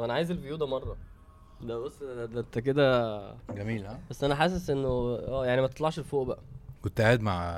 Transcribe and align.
طب 0.00 0.04
أنا 0.04 0.14
عايز 0.14 0.30
الفيو 0.30 0.56
ده 0.56 0.66
مرة. 0.66 0.96
ده 1.60 1.78
بص 1.78 2.02
ده, 2.02 2.26
ده 2.26 2.40
أنت 2.40 2.58
كده 2.58 3.34
جميل 3.50 3.86
ها؟ 3.86 4.00
بس 4.10 4.24
أنا 4.24 4.34
حاسس 4.34 4.70
إنه 4.70 4.88
آه 5.28 5.46
يعني 5.46 5.60
ما 5.60 5.66
تطلعش 5.66 6.00
لفوق 6.00 6.26
بقى. 6.26 6.38
كنت 6.82 7.00
قاعد 7.00 7.20
مع 7.20 7.54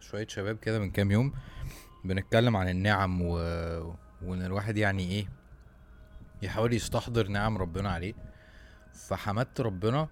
شوية 0.00 0.26
شباب 0.26 0.56
كده 0.56 0.78
من 0.78 0.90
كام 0.90 1.10
يوم 1.10 1.32
بنتكلم 2.04 2.56
عن 2.56 2.68
النعم 2.68 3.22
و... 3.22 3.32
وإن 4.22 4.42
الواحد 4.42 4.76
يعني 4.76 5.02
إيه 5.10 5.28
يحاول 6.42 6.72
يستحضر 6.72 7.28
نعم 7.28 7.58
ربنا 7.58 7.90
عليه. 7.90 8.14
فحمدت 8.92 9.60
ربنا 9.60 10.08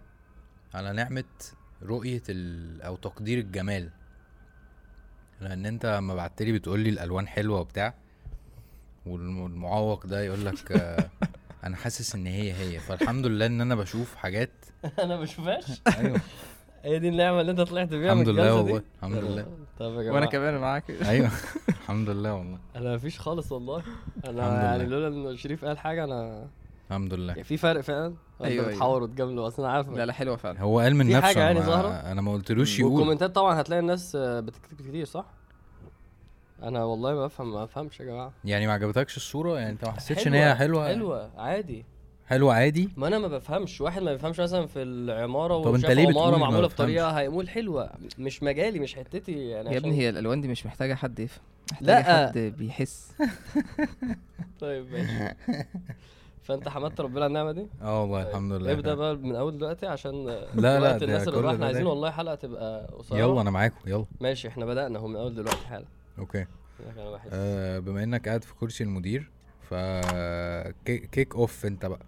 على 0.75 0.93
نعمة 0.93 1.25
رؤية 1.83 2.23
ال... 2.29 2.83
أو 2.83 2.97
تقدير 2.97 3.39
الجمال. 3.39 3.91
لأن 5.41 5.67
أنت 5.67 5.87
لما 5.87 6.15
بعتلي 6.15 6.53
بتقولي 6.53 6.91
الألوان 6.91 7.29
حلوة 7.29 7.61
وبتاع 7.61 7.95
والمعوق 9.07 10.07
ده 10.07 10.21
يقول 10.21 10.47
لك 10.47 10.73
أنا 11.65 11.77
حاسس 11.77 12.15
إن 12.15 12.27
هي 12.27 12.53
هي 12.53 12.79
فالحمد 12.79 13.27
لله 13.27 13.47
إن 13.47 13.61
أنا 13.61 13.75
بشوف 13.75 14.15
حاجات. 14.15 14.51
أنا 15.03 15.17
ما 15.17 15.21
بشوفهاش؟ 15.21 15.65
أيوه. 15.99 16.21
هي 16.85 16.99
دي 16.99 17.09
النعمه 17.09 17.41
اللي 17.41 17.53
أنت 17.53 17.61
طلعت 17.61 17.89
بيها 17.89 18.13
الحمد 18.13 18.29
لله؟ 18.29 18.55
والله 18.55 18.83
الحمد 18.97 19.17
لله. 19.25 19.47
طب 19.79 19.95
يا 19.95 20.03
جماعة. 20.03 20.15
وأنا 20.15 20.27
كمان 20.27 20.59
معاك. 20.59 20.91
أيوه 20.91 21.31
الحمد 21.69 22.09
لله 22.11 22.35
والله. 22.35 22.59
أنا 22.77 22.95
مفيش 22.95 23.21
خالص 23.21 23.53
والله. 23.53 23.83
أنا 24.25 24.65
يعني. 24.65 24.87
لولا 24.87 25.31
إن 25.31 25.37
شريف 25.37 25.65
قال 25.65 25.79
حاجة 25.79 26.05
أنا 26.05 26.49
الحمد 26.91 27.15
لله. 27.15 27.33
يعني 27.33 27.45
في 27.45 27.57
فرق 27.57 27.81
فعلا؟ 27.81 28.15
ولا 28.39 28.51
أيوة، 28.51 28.69
بتحاوروا 28.69 29.07
تجاملوا 29.07 29.49
أصل 29.49 29.63
أنا 29.65 29.73
عارف 29.73 29.89
لا 29.89 30.07
لا 30.07 30.13
حلوة 30.13 30.37
فعلا. 30.37 30.61
هو 30.61 30.81
قال 30.81 30.97
من 30.97 31.07
في 31.07 31.13
نفسه 31.13 31.27
حاجة 31.27 31.51
أنا 31.51 31.71
يعني؟ 31.71 32.13
أنا 32.13 32.21
ما 32.21 32.33
قلتلوش 32.33 32.79
يقول. 32.79 32.93
والكومنتات 32.93 33.35
طبعا 33.35 33.61
هتلاقي 33.61 33.81
الناس 33.81 34.17
بتكتب 34.17 34.89
كتير 34.89 35.05
صح؟ 35.05 35.27
أنا 36.63 36.85
والله 36.85 37.15
ما 37.15 37.27
افهم 37.27 37.53
ما 37.53 37.65
أفهمش 37.65 38.01
يا 38.01 38.05
جماعة. 38.05 38.33
يعني 38.45 38.67
ما 38.67 38.73
عجبتكش 38.73 39.17
الصورة؟ 39.17 39.59
يعني 39.59 39.71
أنت 39.71 39.85
ما 39.85 39.93
حسيتش 39.93 40.27
إن 40.27 40.33
حلوة، 40.33 40.47
هي 40.51 40.55
حلوة؟ 40.55 40.89
حلوة 40.89 41.31
عادي. 41.37 41.85
حلوة 42.27 42.55
عادي؟ 42.55 42.89
ما 42.97 43.07
أنا 43.07 43.19
ما 43.19 43.29
بفهمش. 43.29 43.81
واحد 43.81 44.03
ما 44.03 44.13
بيفهمش 44.13 44.41
مثلا 44.41 44.67
في 44.67 44.83
العمارة 44.83 45.63
طب 45.63 45.75
أنت 45.75 45.85
وشاف 45.85 45.97
ليه 45.97 46.07
بتقول 46.07 46.23
عماره 46.23 46.37
ما 46.37 46.39
معمولة 46.39 46.61
بفهمش؟ 46.67 46.75
بطريقة 46.75 47.11
هيقول 47.11 47.49
حلوة. 47.49 47.91
مش 48.19 48.43
مجالي 48.43 48.79
مش 48.79 48.95
حتتي. 48.95 49.49
يعني 49.49 49.73
يا 49.73 49.79
ابني 49.79 49.99
هي 49.99 50.09
الألوان 50.09 50.41
دي 50.41 50.49
مش 50.49 50.67
محتاجة 50.67 50.95
حد 50.95 51.19
يفهم. 51.19 51.45
محتاجة 51.73 52.11
لا. 52.21 52.27
حد 52.27 52.39
بيحس. 52.39 53.13
طيب 54.61 54.93
ماشي. 54.93 55.35
فأنت 56.43 56.69
حمدت 56.69 57.01
ربنا 57.01 57.19
على 57.19 57.27
النعمة 57.27 57.53
دي؟ 57.53 57.67
آه 57.83 58.01
والله 58.03 58.23
طيب، 58.23 58.31
الحمد 58.31 58.53
لله. 58.53 58.73
ابدأ 58.73 58.95
بقى 58.95 59.17
من 59.17 59.37
أول 59.37 59.59
دلوقتي 59.59 59.87
عشان 59.87 60.27
لا، 60.27 60.81
لا، 60.81 60.97
الناس 60.97 61.29
اللي 61.29 61.51
إحنا 61.51 61.67
عايزين. 61.67 61.87
والله 61.87 62.11
حلقة 62.11 62.35
تبقى 62.35 62.87
قصيرة. 62.99 63.19
يلا 63.19 63.41
أنا 63.41 63.51
معاكم 63.51 63.77
يلا. 63.87 64.05
ماشي 64.21 64.49
إحنا 64.49 64.67
بدأنا 64.67 64.99
أهو 64.99 65.07
من 65.09 65.17
أول 65.17 65.35
دلوقتي 65.35 65.67
حالا. 65.67 65.85
okay. 66.19 66.47
آه 67.33 67.79
بما 67.79 68.03
إنك 68.05 68.29
قاعد 68.29 68.45
في 68.45 68.55
كرسي 68.55 68.85
المدير 68.85 69.31
ف 69.71 69.75
كي- 70.85 70.99
kick 71.13 71.35
off 71.35 71.67
أنت 71.67 71.87
بقى. 71.87 72.07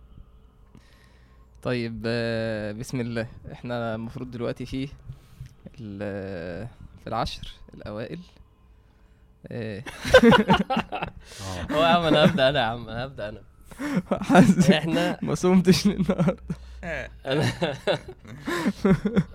طيب 1.63 2.03
آه، 2.07 2.73
بسم 2.73 3.01
الله. 3.01 3.27
إحنا 3.53 3.95
المفروض 3.95 4.31
دلوقتي 4.31 4.67
في 4.67 4.89
ال- 5.81 6.69
في 7.01 7.07
العشر 7.07 7.53
الأوائل. 7.75 8.19
آه، 9.47 9.83
آه. 11.41 11.73
هو 11.73 11.83
يا 11.83 11.87
عم 11.89 12.03
أنا 12.03 12.25
هبدأ 12.25 12.49
أنا 12.49 12.59
يا 12.61 12.65
عم 12.65 12.89
أنا 12.89 13.05
هبدأ 13.05 13.29
أنا. 13.29 13.43
حاسس 14.23 14.71
إحنا 14.71 15.19
ما 15.23 15.35
صمتش 15.35 15.87
النهارده. 15.87 16.37
أنا 17.27 17.43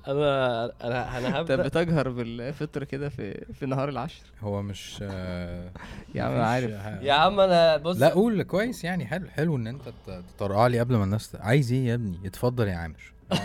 أنا 0.08 0.66
أنا 0.84 1.18
أنا 1.18 1.28
انت 1.28 1.52
هبدا 1.52 1.56
بتجهر 1.56 2.10
بالفطر 2.10 2.84
كده 2.84 3.10
في 3.10 3.46
في 3.54 3.66
نهار 3.66 3.90
العشر؟ 3.90 4.22
هو 4.42 4.62
مش 4.62 5.02
يا 5.02 6.24
عم 6.24 6.32
مفيش 6.32 6.44
عارف. 6.46 6.72
يا 7.04 7.14
عم 7.14 7.40
أنا 7.40 7.78
بص 7.78 7.98
لا 7.98 8.10
قول 8.10 8.44
كويس 8.44 8.84
يعني 8.84 9.06
حلو 9.06 9.28
حلو 9.30 9.56
إن 9.56 9.68
أنت 9.68 9.90
ت- 9.90 10.24
تطرقع 10.38 10.68
لي 10.68 10.80
قبل 10.80 10.96
ما 10.96 11.04
الناس 11.04 11.32
ت- 11.32 11.36
عايز 11.36 11.72
إيه 11.72 11.86
يا 11.88 11.94
ابني؟ 11.94 12.20
اتفضل 12.28 12.68
يا 12.68 12.76
عامر. 12.76 13.14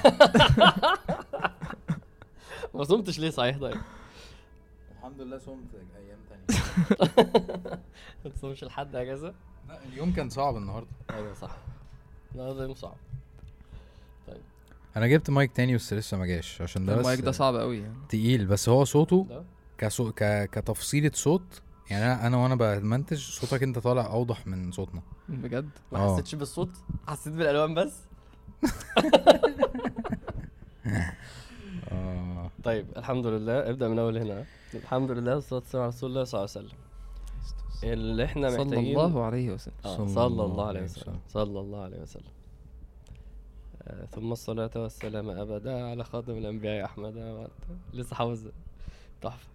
ما 2.75 2.85
صمتش 2.85 3.19
ليه 3.19 3.31
صحيح؟ 3.31 3.59
طيب. 3.59 3.77
الحمد 4.99 5.21
لله 5.21 5.39
صمت 5.39 5.69
أيام 5.97 6.19
تانية. 6.29 6.61
ما 8.25 8.31
تصومش 8.31 8.65
لحد 8.65 8.97
أجازة؟ 8.97 9.35
لا 9.69 9.79
اليوم 9.93 10.13
كان 10.13 10.29
صعب 10.31 10.57
النهارده. 10.57 10.89
أيوه 11.11 11.35
صح. 11.35 11.51
النهارده 12.35 12.63
يوم 12.63 12.75
صعب. 12.75 12.97
أنا 14.97 15.07
جبت 15.07 15.31
مايك 15.31 15.53
تاني 15.53 15.75
بس 15.75 15.93
لسه 15.93 16.17
ما 16.17 16.27
جاش 16.27 16.63
عشان 16.63 16.87
ده 16.87 16.93
بس 16.95 16.99
المايك 17.01 17.21
ده 17.21 17.33
صعب 17.33 17.57
قوي 17.57 17.79
يعني. 17.79 17.95
تقيل 18.09 18.47
بس 18.47 18.69
هو 18.69 18.85
صوته 18.85 19.27
ده؟ 19.29 19.45
كصو... 19.79 20.13
ك... 20.13 20.51
كتفصيلة 20.53 21.11
صوت 21.15 21.63
يعني 21.91 22.05
أنا 22.05 22.27
أنا 22.27 22.37
وأنا 22.37 22.55
بمنتج 22.55 23.19
صوتك 23.19 23.63
أنت 23.63 23.79
طالع 23.79 24.07
أوضح 24.07 24.47
من 24.47 24.73
صوتنا. 24.73 25.03
بجد؟ 25.29 25.69
ما 25.93 25.99
آه. 25.99 26.13
حسيتش 26.15 26.35
بالصوت؟ 26.35 26.71
حسيت 27.07 27.33
بالألوان 27.33 27.75
بس؟ 27.75 27.93
آه. 31.93 32.51
طيب 32.65 32.87
الحمد 32.97 33.27
لله. 33.27 33.71
ابدأ 33.71 33.89
من 33.89 33.99
أول 33.99 34.19
هنا. 34.19 34.45
الحمد 34.75 35.11
لله 35.11 35.35
والصلاة 35.35 35.61
والسلام 35.61 35.83
على 35.83 35.89
رسول 35.89 36.11
الله 36.11 36.25
صلى 36.25 36.41
الله 36.41 36.51
عليه 36.57 36.67
وسلم. 36.69 36.79
اللي 37.85 38.25
إحنا 38.25 38.51
صلى 38.51 38.65
محتاجين 38.65 38.99
الله 38.99 39.25
عليه 39.25 39.51
وسلم. 39.53 39.75
آه، 39.85 40.07
صلى 40.07 40.45
الله 40.45 40.67
عليه 40.67 40.83
وسلم. 40.83 41.19
صلى 41.29 41.61
الله 41.61 41.83
عليه 41.83 42.03
وسلم. 42.03 42.23
آه، 42.27 42.38
ثم 44.11 44.33
الصلاة 44.33 44.71
والسلام 44.77 45.31
أبدا 45.31 45.87
على 45.91 46.05
خاتم 46.05 46.33
الأنبياء 46.33 46.85
أحمد. 46.85 47.49
لسه 47.95 48.17
حافظ. 48.17 48.49
تحفة. 49.21 49.49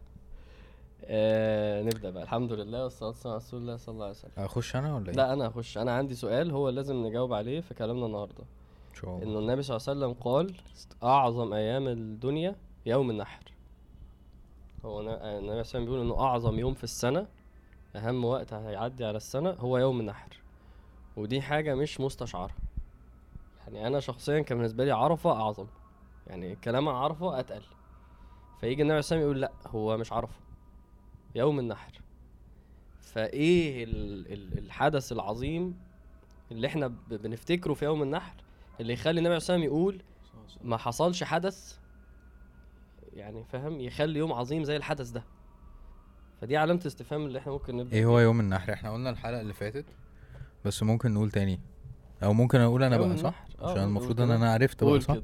آه 1.05 1.81
نبدأ 1.81 2.09
بقى. 2.09 2.23
الحمد 2.23 2.53
لله 2.53 2.83
والصلاة 2.83 3.09
والسلام 3.09 3.33
على 3.33 3.43
رسول 3.43 3.61
الله 3.61 3.77
صلى 3.77 3.93
الله 3.93 4.05
عليه 4.05 4.15
وسلم. 4.15 4.31
أخش 4.37 4.75
أنا 4.75 4.95
ولا 4.95 5.07
إيه؟ 5.09 5.13
لا 5.15 5.33
أنا 5.33 5.47
هخش 5.47 5.77
أنا 5.77 5.91
عندي 5.91 6.15
سؤال 6.15 6.51
هو 6.51 6.69
لازم 6.69 6.95
نجاوب 6.95 7.33
عليه 7.33 7.61
في 7.61 7.73
كلامنا 7.73 8.05
النهاردة. 8.05 8.43
إن 8.91 8.95
شاء 8.95 9.09
الله. 9.09 9.23
إنه 9.23 9.39
النبي 9.39 9.61
صلى 9.61 9.77
الله 9.77 9.89
عليه 9.89 9.99
وسلم 9.99 10.23
قال 10.23 10.55
أعظم 11.03 11.53
أيام 11.53 11.87
الدنيا 11.87 12.55
يوم 12.85 13.09
النحر. 13.09 13.43
هو 14.85 14.99
النبي 14.99 15.17
صلى 15.17 15.39
الله 15.39 15.51
عليه 15.51 15.59
وسلم 15.59 15.85
بيقول 15.85 16.01
إنه 16.01 16.19
أعظم 16.19 16.59
يوم 16.59 16.73
في 16.73 16.83
السنة 16.83 17.27
أهم 17.95 18.25
وقت 18.25 18.53
هيعدي 18.53 19.05
على 19.05 19.17
السنة 19.17 19.49
هو 19.49 19.77
يوم 19.77 19.99
النحر. 19.99 20.41
ودي 21.17 21.41
حاجة 21.41 21.75
مش 21.75 21.99
مستشعرة. 21.99 22.53
يعني 23.67 23.87
أنا 23.87 23.99
شخصيا 23.99 24.39
كان 24.41 24.57
بالنسبة 24.57 24.85
لي 24.85 24.91
عرفة 24.91 25.31
أعظم. 25.31 25.67
يعني 26.27 26.55
كلام 26.55 26.89
عن 26.89 26.95
عرفة 26.95 27.39
أتقل. 27.39 27.63
فيجي 28.61 28.81
النبي 28.81 28.93
عليه 29.11 29.21
يقول 29.21 29.41
لأ 29.41 29.51
هو 29.67 29.97
مش 29.97 30.13
عرفة. 30.13 30.39
يوم 31.35 31.59
النحر. 31.59 31.91
ال- 34.33 34.57
الحدث 34.57 35.11
العظيم 35.11 35.77
اللي 36.51 36.67
إحنا 36.67 36.87
بنفتكره 37.09 37.73
في 37.73 37.85
يوم 37.85 38.03
النحر؟ 38.03 38.35
اللي 38.79 38.93
يخلي 38.93 39.19
النبي 39.19 39.33
عليه 39.33 39.43
يقول 39.63 40.01
ما 40.63 40.77
حصلش 40.77 41.23
حدث 41.23 41.77
يعني 43.13 43.43
فاهم؟ 43.43 43.79
يخلي 43.79 44.19
يوم 44.19 44.33
عظيم 44.33 44.63
زي 44.63 44.75
الحدث 44.77 45.09
ده. 45.09 45.23
فدي 46.41 46.57
علامة 46.57 46.81
استفهام 46.85 47.25
اللي 47.25 47.39
إحنا 47.39 47.51
ممكن 47.51 47.77
نبدأ 47.77 47.97
إيه 47.97 48.05
هو 48.05 48.19
يوم 48.19 48.39
النحر؟ 48.39 48.73
إحنا 48.73 48.93
قلنا 48.93 49.09
الحلقة 49.09 49.41
اللي 49.41 49.53
فاتت 49.53 49.85
بس 50.65 50.83
ممكن 50.83 51.13
نقول 51.13 51.31
تاني. 51.31 51.59
أو 52.23 52.33
ممكن 52.33 52.59
أقول 52.59 52.83
أنا 52.83 52.97
بقى 52.97 53.17
صح؟ 53.17 53.45
آه، 53.63 53.71
عشان 53.71 53.83
المفروض 53.83 54.21
إن. 54.21 54.31
أنا 54.31 54.53
عرفت 54.53 54.83
بقى 54.83 54.99
صح؟ 55.01 55.17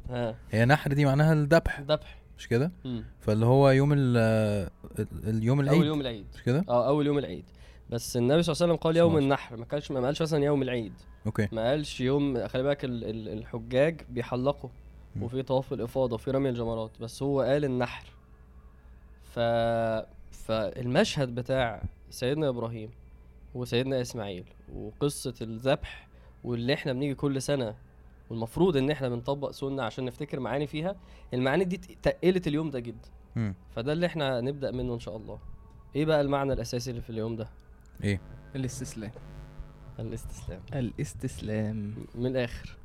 هي 0.52 0.66
نحر 0.66 0.94
دي 0.94 1.06
معناها 1.06 1.34
الذبح 1.34 1.80
ذبح 1.82 2.18
مش 2.38 2.48
كده؟ 2.48 2.72
فاللي 3.20 3.46
هو 3.46 3.70
يوم 3.70 3.94
ال 3.94 4.18
ال- 5.00 5.08
اليوم 5.30 5.60
العيد. 5.60 5.78
أول 5.78 5.88
يوم 5.88 6.02
العيد. 6.02 6.26
مش 6.36 6.44
كده؟ 6.44 6.66
آه 6.70 6.88
أول 6.88 7.08
يوم 7.08 7.18
العيد. 7.18 7.44
بس 7.90 8.18
النبي 8.18 8.44
صلى 8.44 8.54
الله 8.54 8.64
عليه 8.64 8.74
وسلم 8.74 8.84
قال 8.84 8.98
يوم 8.98 9.18
النحر 9.18 9.58
ما 9.58 9.66
قالش 9.66 9.92
ما 9.92 10.00
قالش 10.00 10.22
مثلا 10.22 10.44
يوم 10.44 10.62
العيد. 10.62 10.94
أوكي. 11.26 11.48
ما 11.52 11.70
قالش 11.70 12.02
يوم 12.02 12.48
خلي 12.48 12.64
بالك 12.64 12.86
ال- 12.86 13.04
ال- 13.04 13.30
الحجاج 13.30 14.02
بيحلقوا. 14.10 14.70
وفي 15.22 15.42
طواف 15.44 15.74
الإفاضة 15.74 16.16
وفي 16.16 16.32
رمي 16.32 16.50
الجمرات 16.50 16.92
بس 17.02 17.24
هو 17.24 17.42
قال 17.42 17.66
النحر. 17.66 18.06
ف 19.24 19.40
فالمشهد 20.32 21.36
بتاع 21.36 21.84
سيدنا 22.10 22.50
إبراهيم 22.50 22.90
وسيدنا 23.56 24.02
إسماعيل 24.02 24.44
وقصة 24.76 25.34
الذبح 25.42 26.08
واللي 26.44 26.74
إحنا 26.74 26.94
بنيجي 26.94 27.16
كل 27.16 27.42
سنة 27.42 27.76
والمفروض 28.30 28.78
إن 28.78 28.92
إحنا 28.92 29.10
بنطبق 29.10 29.52
سنة 29.52 29.84
عشان 29.84 30.06
نفتكر 30.06 30.40
معاني 30.40 30.68
فيها 30.68 30.96
المعاني 31.34 31.64
دي 31.64 31.78
تقلت 31.78 32.48
اليوم 32.48 32.70
ده 32.70 32.80
جدا. 32.80 33.10
مم. 33.36 33.56
فده 33.76 33.94
اللي 33.94 34.06
إحنا 34.06 34.42
نبدا 34.42 34.72
منه 34.72 34.94
إن 34.94 35.00
شاء 35.00 35.18
الله. 35.18 35.40
إيه 35.96 36.06
بقى 36.06 36.22
المعنى 36.22 36.54
الأساسي 36.54 36.90
اللي 36.92 37.02
في 37.02 37.10
اليوم 37.10 37.36
ده؟ 37.36 37.50
إيه؟ 38.04 38.22
الاستسلام. 38.56 39.12
الاستسلام. 40.00 40.62
الاستسلام. 40.74 41.94
من 42.16 42.26
الآخر. 42.26 42.78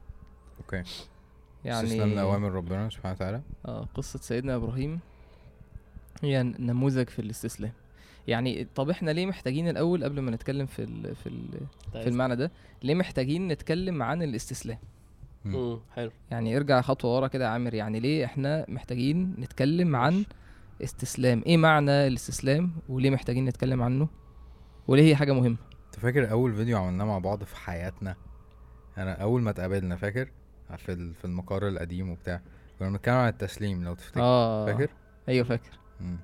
أوكي. 0.60 0.82
يعني 1.64 1.86
استسلام 1.86 2.14
لأوامر 2.14 2.52
ربنا 2.52 2.90
سبحانه 2.90 3.14
وتعالى. 3.14 3.42
آه 3.66 3.88
قصة 3.94 4.18
سيدنا 4.18 4.56
إبراهيم 4.56 5.00
هي 6.22 6.42
نموذج 6.42 7.08
في 7.08 7.18
الاستسلام. 7.18 7.72
يعني 8.28 8.66
طب 8.74 8.90
إحنا 8.90 9.10
ليه 9.10 9.26
محتاجين 9.26 9.68
الأول 9.68 10.04
قبل 10.04 10.20
ما 10.20 10.30
نتكلم 10.30 10.66
في 10.66 10.82
ال 10.82 11.16
في 11.16 11.26
ال 11.26 11.48
في 11.92 12.08
المعنى 12.08 12.36
ده 12.36 12.50
ليه 12.82 12.94
محتاجين 12.94 13.48
نتكلم 13.48 14.02
عن 14.02 14.22
الاستسلام. 14.22 14.78
امم 15.46 15.78
حلو. 15.94 16.10
يعني 16.30 16.56
ارجع 16.56 16.80
خطوة 16.80 17.16
ورا 17.16 17.28
كده 17.28 17.44
يا 17.44 17.48
عامر 17.50 17.74
يعني 17.74 18.00
ليه 18.00 18.24
إحنا 18.24 18.64
محتاجين 18.68 19.34
نتكلم 19.38 19.96
عن 19.96 20.24
استسلام؟ 20.82 21.42
إيه 21.46 21.56
معنى 21.56 22.06
الاستسلام 22.06 22.72
وليه 22.88 23.10
محتاجين 23.10 23.44
نتكلم 23.44 23.82
عنه؟ 23.82 24.08
وليه 24.88 25.02
هي 25.02 25.16
حاجة 25.16 25.32
مهمة؟ 25.32 25.56
انت 25.86 25.98
فاكر 26.00 26.30
أول 26.30 26.54
فيديو 26.54 26.78
عملناه 26.78 27.04
مع 27.04 27.18
بعض 27.18 27.44
في 27.44 27.56
حياتنا؟ 27.56 28.16
أنا 28.98 29.12
أول 29.22 29.42
ما 29.42 29.50
اتقابلنا 29.50 29.96
فاكر؟ 29.96 30.28
في 30.76 31.12
في 31.14 31.24
المقر 31.24 31.68
القديم 31.68 32.10
وبتاع. 32.10 32.40
كنا 32.78 32.88
بنتكلم 32.88 33.14
عن 33.14 33.28
التسليم 33.28 33.84
لو 33.84 33.94
تفتكر. 33.94 34.20
آه. 34.20 34.66
فاكر؟ 34.66 34.90
أيوه 35.28 35.44
فاكر. 35.44 35.78
مم. 36.00 36.16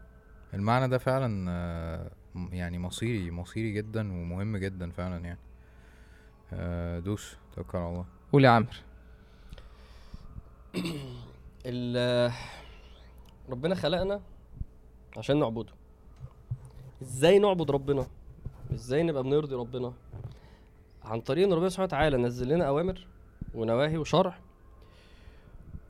المعنى 0.55 0.89
ده 0.89 0.99
فعلا 0.99 1.47
آه، 1.51 2.11
يعني 2.53 2.79
مصيري 2.79 3.31
مصيري 3.31 3.73
جدا 3.73 4.13
ومهم 4.13 4.57
جدا 4.57 4.91
فعلا 4.91 5.25
يعني. 5.25 5.39
آه، 6.53 6.99
دوس 6.99 7.37
توكل 7.57 7.79
على 7.79 7.89
الله. 7.89 8.05
قول 8.33 8.45
يا 8.45 8.51
عمرو 8.51 8.69
ربنا 13.51 13.75
خلقنا 13.75 14.21
عشان 15.17 15.39
نعبده. 15.39 15.73
إزاي 17.03 17.39
نعبد 17.39 17.71
ربنا؟ 17.71 18.07
إزاي 18.75 19.03
نبقى 19.03 19.23
بنرضي 19.23 19.55
ربنا؟ 19.55 19.93
عن 21.05 21.21
طريق 21.21 21.47
إن 21.47 21.53
ربنا 21.53 21.69
سبحانه 21.69 21.87
وتعالى 21.87 22.17
نزل 22.17 22.49
لنا 22.49 22.65
أوامر 22.69 23.07
ونواهي 23.55 23.99
وشرع 23.99 24.35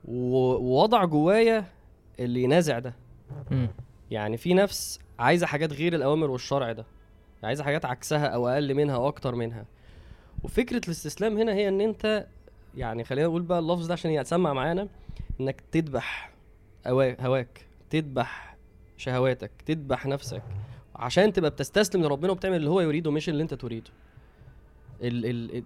ووضع 0.04 1.04
جوايا 1.04 1.64
اللي 2.20 2.42
ينازع 2.42 2.78
ده. 2.78 2.94
يعني 4.10 4.36
في 4.36 4.54
نفس 4.54 5.00
عايزة 5.18 5.46
حاجات 5.46 5.72
غير 5.72 5.94
الأوامر 5.94 6.30
والشرع 6.30 6.72
ده. 6.72 6.84
عايزة 7.44 7.64
حاجات 7.64 7.84
عكسها 7.84 8.26
أو 8.26 8.48
أقل 8.48 8.74
منها 8.74 8.94
أو 8.94 9.08
أكتر 9.08 9.34
منها. 9.34 9.64
وفكرة 10.44 10.80
الاستسلام 10.84 11.38
هنا 11.38 11.52
هي 11.52 11.68
إن 11.68 11.80
أنت 11.80 12.26
يعني 12.76 13.04
خلينا 13.04 13.28
نقول 13.28 13.42
بقى 13.42 13.58
اللفظ 13.58 13.86
ده 13.86 13.92
عشان 13.92 14.10
يتسمع 14.10 14.52
معانا 14.52 14.88
إنك 15.40 15.60
تذبح 15.72 16.30
هواك 16.86 17.66
تذبح 17.90 18.56
شهواتك 18.96 19.50
تذبح 19.66 20.06
نفسك 20.06 20.42
عشان 20.96 21.32
تبقى 21.32 21.50
بتستسلم 21.50 22.02
لربنا 22.02 22.32
وبتعمل 22.32 22.56
اللي 22.56 22.70
هو 22.70 22.80
يريده 22.80 23.10
مش 23.10 23.28
اللي 23.28 23.42
أنت 23.42 23.54
تريده. 23.54 23.90
ال 25.02 25.26
ال 25.26 25.62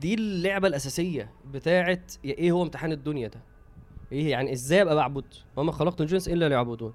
دي 0.00 0.14
اللعبة 0.14 0.68
الأساسية 0.68 1.30
بتاعت 1.52 2.12
إيه 2.24 2.52
هو 2.52 2.62
امتحان 2.62 2.92
الدنيا 2.92 3.28
ده؟ 3.28 3.40
إيه 4.12 4.30
يعني 4.30 4.52
إزاي 4.52 4.82
أبقى 4.82 4.94
بعبد 4.96 5.24
وما 5.56 5.72
خلقت 5.72 6.00
الجنس 6.00 6.28
إلا 6.28 6.48
ليعبدون. 6.48 6.94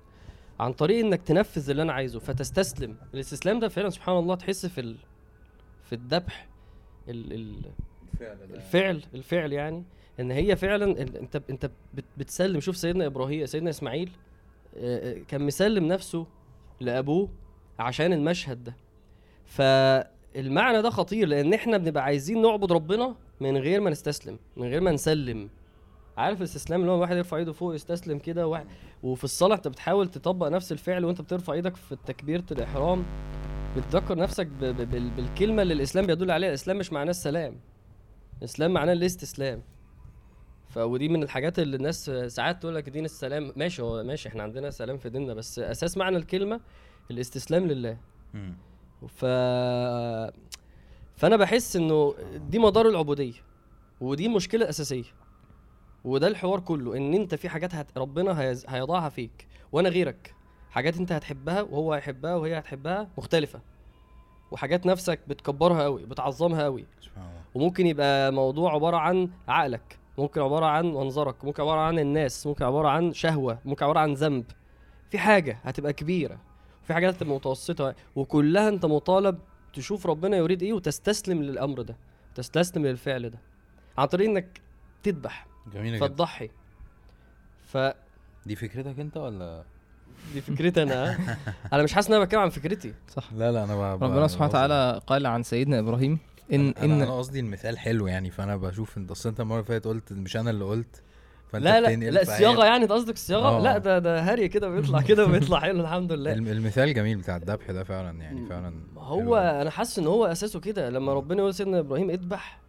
عن 0.60 0.74
طريق 0.74 1.06
إنك 1.06 1.22
تنفذ 1.22 1.70
اللي 1.70 1.82
أنا 1.82 1.94
عايزه 1.94 2.20
فتستسلم. 2.20 2.96
الاستسلام 3.14 3.60
ده 3.60 3.70
فعلا 3.70 3.90
سبحان 3.90 4.18
الله 4.18 4.36
تحس 4.36 4.66
في 4.66 4.82
ال... 4.82 4.96
في 5.86 5.94
الذبح 5.94 6.48
ال... 7.10 7.34
ال... 7.34 7.56
الفعل 8.56 9.02
الفعل 9.16 9.54
يعني 9.54 9.84
إن 10.20 10.32
هي 10.32 10.56
فعلا 10.56 11.02
أنت 11.02 11.42
أنت 11.50 11.70
بت- 11.94 12.04
بتسلم. 12.18 12.60
شوف 12.60 12.78
سيدنا 12.78 13.06
إبراهيم 13.06 13.46
سيدنا 13.46 13.70
إسماعيل 13.70 14.10
آه، 14.78 15.12
آه، 15.12 15.22
كان 15.28 15.42
مسلم 15.42 15.88
نفسه 15.88 16.26
لأبوه 16.80 17.30
عشان 17.80 18.14
المشهد 18.14 18.64
ده. 18.64 18.76
فالمعنى 19.46 20.82
ده 20.82 20.90
خطير 20.90 21.28
لأن 21.28 21.54
إحنا 21.54 21.78
بنبقى 21.78 22.04
عايزين 22.04 22.42
نعبد 22.42 22.72
ربنا 22.72 23.16
من 23.42 23.58
غير 23.58 23.82
ما 23.82 23.90
نستسلم 23.90 24.40
من 24.58 24.68
غير 24.68 24.82
ما 24.82 24.92
نسلم. 24.92 25.50
عارف 26.18 26.38
الاستسلام 26.38 26.82
اللي 26.82 26.92
هو 26.92 27.02
واحد 27.02 27.18
يرفع 27.18 27.38
ايده 27.38 27.54
فوق 27.54 27.76
يستسلم 27.76 28.20
كده 28.20 28.48
واحد 28.48 28.66
وفي 29.04 29.24
الصلاة 29.24 29.56
أنت 29.56 29.68
بتحاول 29.68 30.08
تطبق 30.08 30.48
نفس 30.48 30.72
الفعل 30.72 31.06
وأنت 31.06 31.22
بترفع 31.22 31.54
إيدك 31.54 31.76
في 31.76 31.96
تكبيرة 32.06 32.44
الإحرام 32.52 33.06
بتذكر 33.78 34.18
نفسك 34.18 34.48
بالكلمة 34.48 35.62
اللي 35.62 35.74
الإسلام 35.74 36.06
بيدل 36.06 36.32
عليها. 36.32 36.50
الإسلام 36.50 36.78
مش 36.78 36.94
معناه 36.94 37.10
السلام. 37.12 37.56
الاسلام 38.44 38.72
معناه 38.74 38.94
الاستسلام 38.94 39.62
فودي 40.70 41.10
من 41.10 41.24
الحاجات 41.24 41.60
اللي 41.60 41.76
الناس 41.78 42.10
ساعات 42.10 42.62
تقول 42.62 42.76
لك 42.76 42.90
دين 42.90 43.06
السلام 43.06 43.54
ماشي 43.56 43.82
هو 43.82 44.04
ماشي 44.04 44.30
إحنا 44.30 44.44
عندنا 44.44 44.70
سلام 44.70 44.98
في 44.98 45.10
ديننا 45.10 45.34
بس 45.34 45.60
أساس 45.60 45.98
معنى 45.98 46.18
الكلمة 46.18 46.60
الاستسلام 47.12 47.68
لله. 47.68 47.98
ف 49.08 49.26
فأنا 51.16 51.38
بحس 51.38 51.76
إنه 51.76 52.16
دي 52.50 52.60
مدار 52.60 52.90
العبودية 52.90 53.34
ودي 54.02 54.26
المشكلة 54.26 54.64
الاساسيه 54.64 55.04
وده 56.04 56.28
الحوار 56.28 56.60
كله 56.60 56.98
إن 56.98 57.14
أنت 57.14 57.36
في 57.36 57.50
حاجات 57.50 57.76
هت... 57.76 57.98
ربنا 57.98 58.42
هيز... 58.42 58.66
هيضعها 58.70 59.10
فيك 59.10 59.48
وأنا 59.72 59.90
غيرك. 59.90 60.36
حاجات 60.70 60.98
أنت 60.98 61.12
هتحبها 61.12 61.62
وهو 61.62 61.94
هيحبها 61.94 62.36
وهي 62.36 62.60
هتحبها 62.60 63.10
مختلفة. 63.18 63.62
وحاجات 64.52 64.86
نفسك 64.86 65.20
بتكبرها 65.28 65.84
قوي 65.84 66.06
بتعظمها 66.06 66.64
قوي. 66.64 66.86
وممكن 67.54 67.88
يبقى 67.88 68.32
موضوع 68.32 68.74
عبارة 68.74 68.98
عن 68.98 69.30
عقلك 69.48 70.00
ممكن 70.18 70.42
عبارة 70.42 70.66
عن 70.66 70.86
منظرك 70.86 71.46
ممكن 71.46 71.64
عبارة 71.64 71.80
عن 71.80 72.00
الناس 72.00 72.48
ممكن 72.48 72.66
عبارة 72.66 72.88
عن 72.88 73.14
شهوة 73.14 73.60
ممكن 73.66 73.86
عبارة 73.86 74.00
عن 74.00 74.14
ذنب. 74.14 74.46
في 75.10 75.18
حاجة 75.18 75.60
هتبقى 75.64 75.94
كبيرة 75.94 76.38
وفي 76.84 76.94
حاجات 76.94 77.16
هتبقى 77.16 77.36
متوسطة 77.36 77.96
وكلها 78.16 78.70
انت 78.70 78.86
مطالب 78.86 79.40
تشوف 79.74 80.08
ربنا 80.08 80.38
يريد 80.38 80.64
إيه 80.64 80.74
وتستسلم 80.74 81.44
للأمر 81.44 81.82
ده 81.82 81.98
تستسلم 82.36 82.86
للفعل 82.86 83.30
ده. 83.30 83.40
عن 83.98 84.06
طريق 84.08 84.30
انك 84.30 84.62
تذبح 85.04 85.48
جميلة 85.74 85.98
جدا. 85.98 86.08
فتضحي. 86.08 86.50
فدي 87.66 87.94
دي 88.46 88.56
فكرتك 88.56 89.00
انت 89.00 89.18
ولا 89.18 89.64
فكرتي 90.48 90.84
أنا 90.84 91.12
ها؟ 91.12 91.38
أنا 91.74 91.84
مش 91.84 91.94
حاسس 91.94 92.08
إن 92.08 92.14
أنا 92.16 92.24
بتكلم 92.26 92.40
عن 92.40 92.50
فكرتي 92.50 92.94
صح 93.16 93.34
لا 93.34 93.52
لا 93.52 93.64
أنا 93.64 93.96
ب... 93.96 94.04
ربنا 94.04 94.28
سبحانه. 94.28 94.50
وتعالى 94.50 95.02
قال 95.08 95.26
عن 95.26 95.44
سيدنا 95.44 95.80
إبراهيم 95.80 96.20
ان 96.54 96.60
أنا, 96.60 96.74
أنا, 96.84 96.96
ان 96.96 97.02
أنا 97.02 97.18
قصدي 97.18 97.40
المثال 97.40 97.78
حلو 97.80 98.08
يعني 98.08 98.30
فأنا 98.32 98.58
بشوف 98.58 98.98
انت 98.98 99.12
اصل 99.12 99.30
أنت 99.30 99.40
المرة 99.40 99.56
اللي 99.56 99.68
فاتت 99.68 99.88
قلت 99.88 100.14
مش 100.14 100.38
أنا 100.38 100.50
اللي 100.50 100.64
قلت 100.66 101.02
فأنت 101.52 101.64
لا 101.66 101.82
لا 101.82 101.96
لا 102.10 102.22
الصياغه 102.22 102.66
يعني 102.66 102.84
انت 102.84 102.92
قصدك 102.92 103.14
الصياغه 103.14 103.48
آه. 103.58 103.62
لا 103.62 103.78
ده 103.78 104.00
ده 104.00 104.20
هري 104.22 104.48
كده 104.48 104.70
بيطلع 104.70 105.02
كده 105.02 105.26
وبيطلع 105.26 105.60
حلو 105.60 105.80
الحمد 105.82 106.12
لله 106.12 106.34
الم- 106.34 106.48
المثال 106.48 106.94
جميل 106.94 107.18
بتاع 107.18 107.36
الذبح 107.36 107.72
ده 107.72 107.84
فعلا 107.84 108.20
يعني 108.22 108.46
فعلا 108.50 108.74
هو 108.98 109.20
حلو. 109.20 109.36
أنا 109.36 109.70
حاسس 109.70 110.00
إن 110.00 110.08
هو 110.08 110.26
أساسه 110.26 110.60
كده 110.60 110.90
لما 110.90 111.14
ربنا 111.14 111.40
يقول 111.40 111.54
سيدنا 111.54 111.80
إبراهيم 111.80 112.10
اذبح 112.10 112.60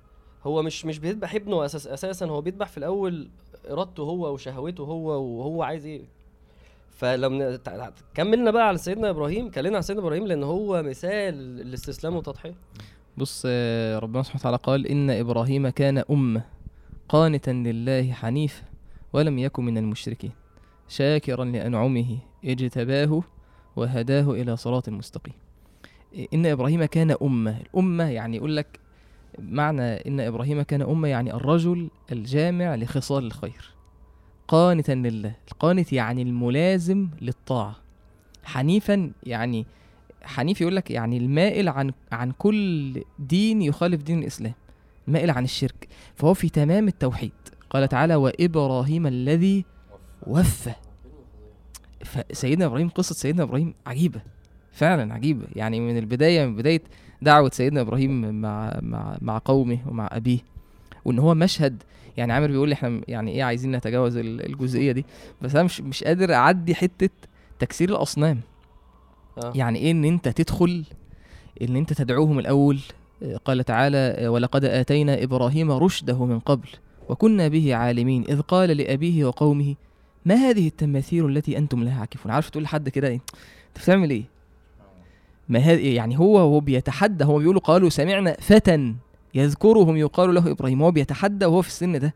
هو 0.45 0.63
مش 0.63 0.85
مش 0.87 0.99
بيذبح 0.99 1.35
ابنه 1.35 1.65
أساس 1.65 1.87
أساسا 1.87 2.27
هو 2.27 2.41
بيذبح 2.41 2.69
في 2.69 2.79
الأول 2.79 3.29
إرادته 3.71 4.03
هو 4.03 4.33
وشهوته 4.35 4.85
هو 4.85 5.23
وهو 5.23 5.63
عايز 5.63 5.87
إيه 5.87 6.03
فلما 6.95 7.59
كملنا 8.15 8.51
بقى 8.51 8.69
على 8.69 8.79
سيدنا 8.79 9.11
إبراهيم 9.11 9.51
كلمنا 9.51 9.77
عن 9.77 9.83
سيدنا 9.83 10.03
إبراهيم 10.03 10.27
لأن 10.27 10.43
هو 10.43 10.83
مثال 10.83 11.61
الاستسلام 11.61 12.17
والتضحية. 12.17 12.55
بص 13.17 13.43
آه، 13.47 13.99
ربنا 13.99 14.23
سبحانه 14.23 14.41
وتعالى 14.41 14.57
قال 14.57 14.87
إن 14.87 15.11
إبراهيم 15.11 15.69
كان 15.69 16.03
أمة 16.11 16.43
قانتا 17.09 17.51
لله 17.51 18.13
حنيفا 18.13 18.63
ولم 19.13 19.39
يكن 19.39 19.65
من 19.65 19.79
المشركين 19.79 20.33
شاكرا 20.89 21.45
لأنعمه 21.45 22.19
اجتباه 22.45 23.23
وهداه 23.77 24.31
إلى 24.31 24.57
صراط 24.57 24.89
مستقيم. 24.89 25.35
إن 26.35 26.47
إبراهيم 26.47 26.85
كان 26.85 27.17
أمة. 27.23 27.61
الأمة 27.61 28.05
يعني 28.11 28.37
يقول 28.37 28.57
لك 28.57 28.81
معنى 29.39 29.83
إن 29.83 30.21
إبراهيم 30.21 30.63
كان 30.63 30.83
أمة 30.83 31.09
يعني 31.09 31.35
الرجل 31.35 31.89
الجامع 32.13 32.75
لخصال 32.75 33.27
الخير. 33.27 33.71
قانتا 34.49 34.93
لله. 34.93 35.35
القانت 35.53 35.93
يعني 35.93 36.23
الملازم 36.23 37.09
للطاعة. 37.21 37.77
حنيفا 38.45 39.11
يعني 39.23 39.67
حنيف 40.23 40.61
يقول 40.61 40.77
لك 40.77 40.91
يعني 40.91 41.17
المائل 41.17 41.69
عن 41.69 41.93
عن 42.13 42.31
كل 42.31 43.03
دين 43.19 43.63
يخالف 43.63 44.03
دين 44.03 44.19
الإسلام. 44.19 44.55
المائل 45.09 45.31
عن 45.31 45.45
الشرك. 45.45 45.89
فهو 46.15 46.35
في 46.35 46.49
تمام 46.49 46.89
التوحيد. 46.89 47.33
قال 47.71 47.89
تعالى 47.89 48.15
وإبراهيم 48.15 49.07
الذي 49.07 49.65
وفى. 50.27 50.73
فسيدنا 52.05 52.67
إبراهيم 52.67 52.89
قصة 52.89 53.15
سيدنا 53.15 53.43
إبراهيم 53.43 53.75
عجيبة. 53.87 54.21
فعلا 54.73 55.15
عجيبة. 55.15 55.47
يعني 55.57 55.81
من 55.81 55.99
البداية 55.99 56.47
من 56.47 56.57
بداية 56.57 56.83
دعوة 57.23 57.51
سيدنا 57.53 57.81
إبراهيم 57.81 58.41
مع 58.41 58.79
مع 58.83 59.19
مع 59.21 59.41
قومه 59.45 59.79
ومع 59.87 60.09
أبيه. 60.13 60.39
وإن 61.05 61.19
هو 61.19 61.35
مشهد 61.35 61.83
يعني 62.17 62.33
عامر 62.33 62.47
بيقول 62.47 62.69
لي 62.69 62.73
إحنا 62.73 63.01
يعني 63.09 63.31
إيه 63.33 63.45
عايزين 63.45 63.77
نتجاوز 63.77 64.17
ال- 64.17 64.47
الجزئية 64.47 64.93
دي. 64.93 65.05
بس 65.43 65.55
أنا 65.55 65.65
مش 65.65 65.81
مش 65.81 66.05
قادر 66.05 66.35
اعدي 66.35 66.75
حتة 66.75 67.11
تكسير 67.59 67.89
الأصنام. 67.91 68.41
آه. 69.45 69.53
يعني 69.55 69.79
إيه 69.79 69.91
ان 69.91 70.05
انت 70.05 70.29
تدخل 70.29 70.85
ان 71.63 71.77
انت 71.77 71.93
تدعوهم 71.93 72.39
الأول؟ 72.39 72.79
آه، 73.23 73.37
قال 73.37 73.65
تعالى 73.65 73.97
آه، 73.99 74.29
ولقد 74.31 74.65
آتينا 74.65 75.23
إبراهيم 75.23 75.73
رشده 75.73 76.25
من 76.25 76.39
قبل 76.39 76.69
وكنا 77.09 77.49
به 77.49 77.75
عالمين 77.75 78.25
إذ 78.29 78.41
قال 78.41 78.77
لأبيه 78.77 79.25
وقومه 79.25 79.75
ما 80.25 80.35
هذه 80.35 80.67
التماثيل 80.69 81.27
التي 81.27 81.59
أنتم 81.59 81.85
لها 81.85 82.01
عاكفون؟ 82.01 82.33
عارف 82.33 82.51
تقول 82.51 82.63
لحد 82.63 82.89
كده 82.89 83.09
إيه؟ 83.09 83.21
أنت 83.69 83.83
بتعمل 83.85 84.11
إيه؟ 84.11 84.23
ما 85.49 85.59
هذه 85.59 85.95
يعني 85.95 86.19
هو 86.19 86.39
هو 86.39 86.61
بيتحدى 86.61 87.25
هو 87.25 87.39
بيقولوا 87.39 87.61
قالوا 87.61 87.89
سمعنا 87.89 88.37
فتى. 88.41 88.95
يذكرهم 89.35 89.97
يقال 89.97 90.35
له 90.35 90.51
إبراهيم 90.51 90.83
هو 90.83 90.91
بيتحدى 90.91 91.47
وهو 91.47 91.63
في 91.63 91.69
السن 91.69 91.99
ده. 91.99 92.15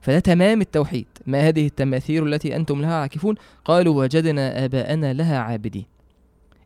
فده 0.00 0.18
تمام 0.18 0.60
التوحيد. 0.60 1.06
ما 1.26 1.48
هذه 1.48 1.66
التماثيل 1.66 2.28
التي 2.28 2.56
أنتم 2.56 2.80
لها 2.80 2.94
عاكفون؟ 2.94 3.34
قالوا 3.64 4.02
وجدنا 4.02 4.64
آباءنا 4.64 5.12
لها 5.12 5.38
عابدين. 5.38 5.84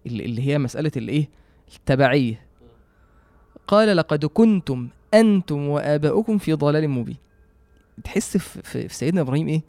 اللي 0.07 0.49
هي 0.49 0.59
مسألة 0.59 0.91
الإيه؟ 0.97 1.29
التبعية. 1.77 2.41
قال 3.67 3.97
لقد 3.97 4.25
كنتم 4.25 4.89
أنتم 5.15 5.69
وآباؤكم 5.69 6.39
في 6.39 6.53
ضلال 6.53 6.89
مبين. 6.89 7.17
تحس 8.05 8.37
في, 8.37 8.63
في, 8.63 8.89
سيدنا 8.89 9.21
إبراهيم 9.21 9.49
إيه؟ 9.49 9.63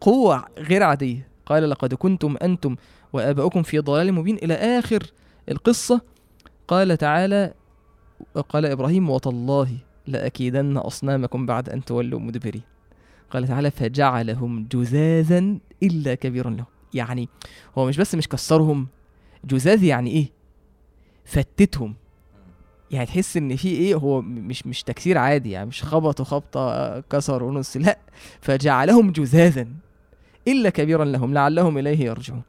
قوة 0.00 0.44
غير 0.58 0.82
عادية. 0.82 1.28
قال 1.46 1.70
لقد 1.70 1.94
كنتم 1.94 2.36
أنتم 2.42 2.76
وآباؤكم 3.12 3.62
في 3.62 3.78
ضلال 3.78 4.12
مبين. 4.12 4.36
إلى 4.36 4.54
آخر 4.54 5.02
القصة 5.48 6.00
قال 6.68 6.96
تعالى 6.96 7.54
قال 8.48 8.66
إبراهيم 8.66 9.10
وتالله 9.10 9.68
لأكيدن 10.06 10.76
أصنامكم 10.76 11.46
بعد 11.46 11.68
أن 11.68 11.84
تولوا 11.84 12.20
مدبرين. 12.20 12.62
قال 13.30 13.48
تعالى 13.48 13.70
فجعلهم 13.70 14.66
جزازا 14.72 15.58
إلا 15.82 16.14
كبيرا 16.14 16.50
لهم. 16.50 16.66
يعني 16.94 17.28
هو 17.78 17.86
مش 17.86 17.96
بس 17.96 18.14
مش 18.14 18.28
كسرهم 18.28 18.86
جزاز 19.44 19.82
يعني 19.82 20.10
إيه؟ 20.10 20.30
فتتهم. 21.24 21.94
يعني 22.90 23.06
تحس 23.06 23.36
إن 23.36 23.56
في 23.56 23.68
إيه؟ 23.68 23.94
هو 23.94 24.20
مش 24.22 24.66
مش 24.66 24.82
تكسير 24.82 25.18
عادي 25.18 25.50
يعني 25.50 25.66
مش 25.66 25.82
خبطوا 25.84 26.24
خبطه 26.24 27.00
كسر 27.00 27.42
ونص 27.42 27.76
لأ. 27.76 27.98
فجعلهم 28.40 29.12
جزازا 29.12 29.68
إلا 30.48 30.70
كبيرا 30.70 31.04
لهم 31.04 31.34
لعلهم 31.34 31.78
إليه 31.78 31.98
يرجعون. 31.98 32.42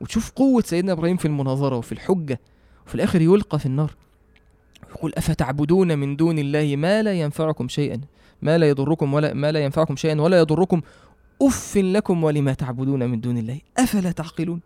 وتشوف 0.00 0.30
قوة 0.30 0.62
سيدنا 0.62 0.92
إبراهيم 0.92 1.16
في 1.16 1.24
المناظرة 1.24 1.76
وفي 1.76 1.92
الحجة 1.92 2.40
وفي 2.86 2.94
الآخر 2.94 3.20
يلقى 3.20 3.58
في 3.58 3.66
النار. 3.66 3.94
يقول 4.90 5.12
أفتعبدون 5.16 5.98
من 5.98 6.16
دون 6.16 6.38
الله 6.38 6.76
ما 6.76 7.02
لا 7.02 7.12
ينفعكم 7.12 7.68
شيئا 7.68 8.00
ما 8.42 8.58
لا 8.58 8.68
يضركم 8.68 9.14
ولا 9.14 9.34
ما 9.34 9.52
لا 9.52 9.64
ينفعكم 9.64 9.96
شيئا 9.96 10.20
ولا 10.20 10.38
يضركم 10.38 10.80
أف 11.42 11.76
لكم 11.76 12.24
ولما 12.24 12.54
تعبدون 12.54 13.10
من 13.10 13.20
دون 13.20 13.38
الله. 13.38 13.60
أفلا 13.78 14.12
تعقلون؟ 14.12 14.60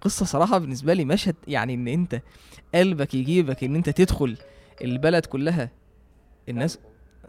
قصة 0.00 0.26
صراحة 0.26 0.58
بالنسبة 0.58 0.94
لي 0.94 1.04
مشهد 1.04 1.34
يعني 1.48 1.74
إن 1.74 1.88
أنت 1.88 2.22
قلبك 2.74 3.14
يجيبك 3.14 3.64
إن 3.64 3.76
أنت 3.76 3.90
تدخل 3.90 4.36
البلد 4.82 5.26
كلها 5.26 5.70
الناس 6.48 6.78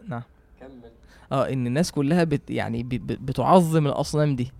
نعم. 0.08 0.22
آه 1.32 1.48
إن 1.52 1.66
الناس 1.66 1.92
كلها 1.92 2.24
بت 2.24 2.50
يعني 2.50 2.82
بتعظم 3.00 3.86
الأصنام 3.86 4.36
دي. 4.36 4.52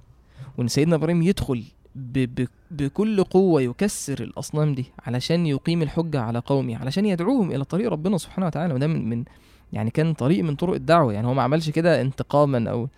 وإن 0.58 0.68
سيدنا 0.68 0.96
إبراهيم 0.96 1.22
يدخل 1.22 1.64
ب 1.94 2.18
ب 2.18 2.48
بكل 2.70 3.24
قوة 3.24 3.62
يكسر 3.62 4.22
الأصنام 4.22 4.74
دي 4.74 4.84
علشان 5.06 5.46
يقيم 5.46 5.82
الحجة 5.82 6.20
على 6.20 6.38
قومه 6.38 6.76
علشان 6.76 7.06
يدعوهم 7.06 7.50
إلى 7.50 7.64
طريق 7.64 7.90
ربنا 7.90 8.18
سبحانه 8.18 8.46
وتعالى. 8.46 8.74
وده 8.74 8.86
من, 8.86 9.08
من 9.08 9.24
يعني 9.72 9.90
كان 9.90 10.14
طريق 10.14 10.44
من 10.44 10.56
طرق 10.56 10.74
الدعوة. 10.74 11.12
يعني 11.12 11.26
هو 11.26 11.34
ما 11.34 11.42
عملش 11.42 11.70
كده 11.70 12.00
انتقاما 12.00 12.70
أو 12.70 12.88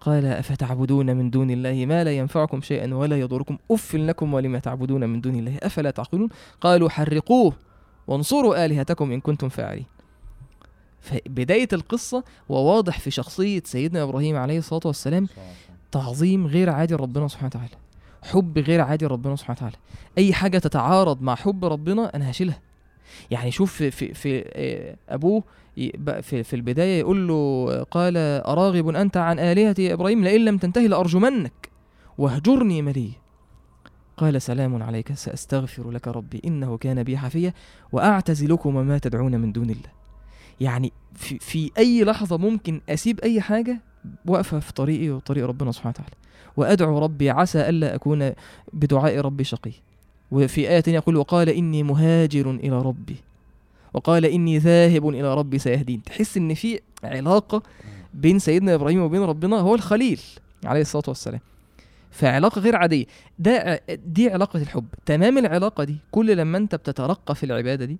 قال 0.00 0.26
أفتعبدون 0.26 1.16
من 1.16 1.30
دون 1.30 1.50
الله 1.50 1.86
ما 1.86 2.04
لا 2.04 2.12
ينفعكم 2.12 2.60
شيئا 2.60 2.94
ولا 2.94 3.20
يضركم. 3.20 3.58
أف 3.70 3.94
لكم 3.94 4.34
ولما 4.34 4.58
تعبدون 4.58 5.08
من 5.08 5.20
دون 5.20 5.34
الله؟ 5.34 5.58
أفلا 5.62 5.90
تعقلون؟ 5.90 6.28
قالوا 6.60 6.88
حرقوه 6.88 7.52
وانصروا 8.06 8.64
آلهتكم 8.64 9.12
إن 9.12 9.20
كنتم 9.20 9.48
فاعلين. 9.48 9.86
فبداية 11.00 11.68
القصة 11.72 12.24
وواضح 12.48 13.00
في 13.00 13.10
شخصية 13.10 13.62
سيدنا 13.64 14.02
إبراهيم 14.02 14.36
عليه 14.36 14.58
الصلاة 14.58 14.80
والسلام. 14.84 15.28
تعظيم 15.94 16.46
غير 16.46 16.70
عادي 16.70 16.94
لربنا 16.94 17.28
سبحانه 17.28 17.46
وتعالى. 17.54 17.76
حب 18.22 18.58
غير 18.58 18.80
عادي 18.80 19.06
لربنا 19.06 19.36
سبحانه 19.36 19.56
وتعالى. 19.58 19.76
أي 20.18 20.32
حاجة 20.32 20.58
تتعارض 20.58 21.22
مع 21.22 21.34
حب 21.34 21.64
ربنا 21.64 22.16
أنا 22.16 22.30
هشيلها. 22.30 22.60
يعني 23.30 23.50
شوف 23.50 23.72
في, 23.72 23.90
في, 23.90 24.14
في 24.14 24.44
آه، 25.08 25.42
بقى 25.78 26.22
في, 26.22 26.42
في 26.42 26.56
البداية 26.56 27.00
يقول 27.00 27.28
له 27.28 27.66
قال 27.90 28.16
أراغب 28.46 28.88
أنت 28.88 29.16
عن 29.16 29.38
آلهتي 29.38 29.82
يا 29.84 29.94
إبراهيم؟ 29.94 30.24
لئن 30.24 30.44
لم 30.44 30.58
تنتهي 30.58 30.88
لأرجمنك 30.88 31.70
واهجرني 32.18 32.82
مليا. 32.82 33.12
قال 34.16 34.42
سلام 34.42 34.82
عليك 34.82 35.12
سأستغفر 35.12 35.90
لك 35.90 36.08
ربي 36.08 36.40
إنه 36.44 36.76
كان 36.76 37.02
بي 37.02 37.18
حفيا 37.18 37.52
وأعتزلكم 37.92 38.76
وما 38.76 38.98
تدعون 38.98 39.40
من 39.40 39.52
دون 39.52 39.70
الله. 39.70 39.90
يعني 40.60 40.92
في, 41.14 41.38
في 41.38 41.70
أي 41.78 42.04
لحظة 42.04 42.36
ممكن 42.36 42.80
أسيب 42.88 43.20
أي 43.20 43.40
حاجة 43.40 43.80
واقفة 44.26 44.58
في 44.58 44.72
طريقي 44.72 45.10
وطريق 45.10 45.46
ربنا 45.46 45.72
سبحانه 45.72 45.94
وتعالى. 45.98 46.14
وأدعو 46.56 46.98
ربي 46.98 47.30
عسى 47.30 47.68
ألا 47.68 47.94
أكون 47.94 48.32
بدعاء 48.72 49.20
ربي 49.20 49.44
شقي. 49.44 49.72
وفي 50.30 50.68
آية 50.70 50.82
يقول 50.86 51.16
وقال 51.16 51.48
إني 51.48 51.82
مهاجر 51.82 52.50
إلى 52.50 52.82
ربي. 52.82 53.16
وقال 53.94 54.24
إني 54.24 54.58
ذاهب 54.58 55.08
إلى 55.08 55.34
ربي 55.34 55.58
سيهدين. 55.58 56.02
تحس 56.02 56.36
إن 56.36 56.54
في 56.54 56.80
علاقة 57.04 57.62
بين 58.14 58.38
سيدنا 58.38 58.74
إبراهيم 58.74 59.00
وبين 59.00 59.22
ربنا 59.22 59.56
هو 59.56 59.74
الخليل 59.74 60.20
عليه 60.64 60.80
الصلاة 60.80 61.04
والسلام. 61.08 61.40
فعلاقة 62.10 62.60
غير 62.60 62.76
عادية. 62.76 63.04
ده 63.38 63.80
دي 64.06 64.30
علاقة 64.30 64.62
الحب. 64.62 64.86
تمام 65.06 65.38
العلاقة 65.38 65.84
دي. 65.84 65.96
كل 66.10 66.36
لما 66.36 66.58
أنت 66.58 66.74
بتترقى 66.74 67.34
في 67.34 67.46
العبادة 67.46 67.84
دي 67.84 67.96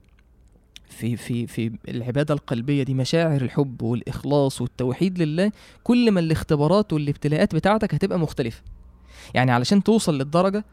في 0.89 1.17
في 1.17 1.47
في 1.47 1.73
العبادة 1.89 2.35
القلبية 2.35 2.83
دي 2.83 2.95
مشاعر 2.95 3.41
الحب 3.43 3.83
والإخلاص 3.83 4.61
والتوحيد 4.61 5.19
لله 5.23 5.53
كل 5.85 6.11
ما 6.11 6.21
الاختبارات 6.21 6.93
والابتلاءات 6.93 7.55
بتاعتك 7.55 7.95
هتبقى 7.95 8.19
مختلفة. 8.19 8.63
يعني 9.35 9.51
علشان 9.53 9.83
توصل 9.83 10.19
للدرجة 10.19 10.65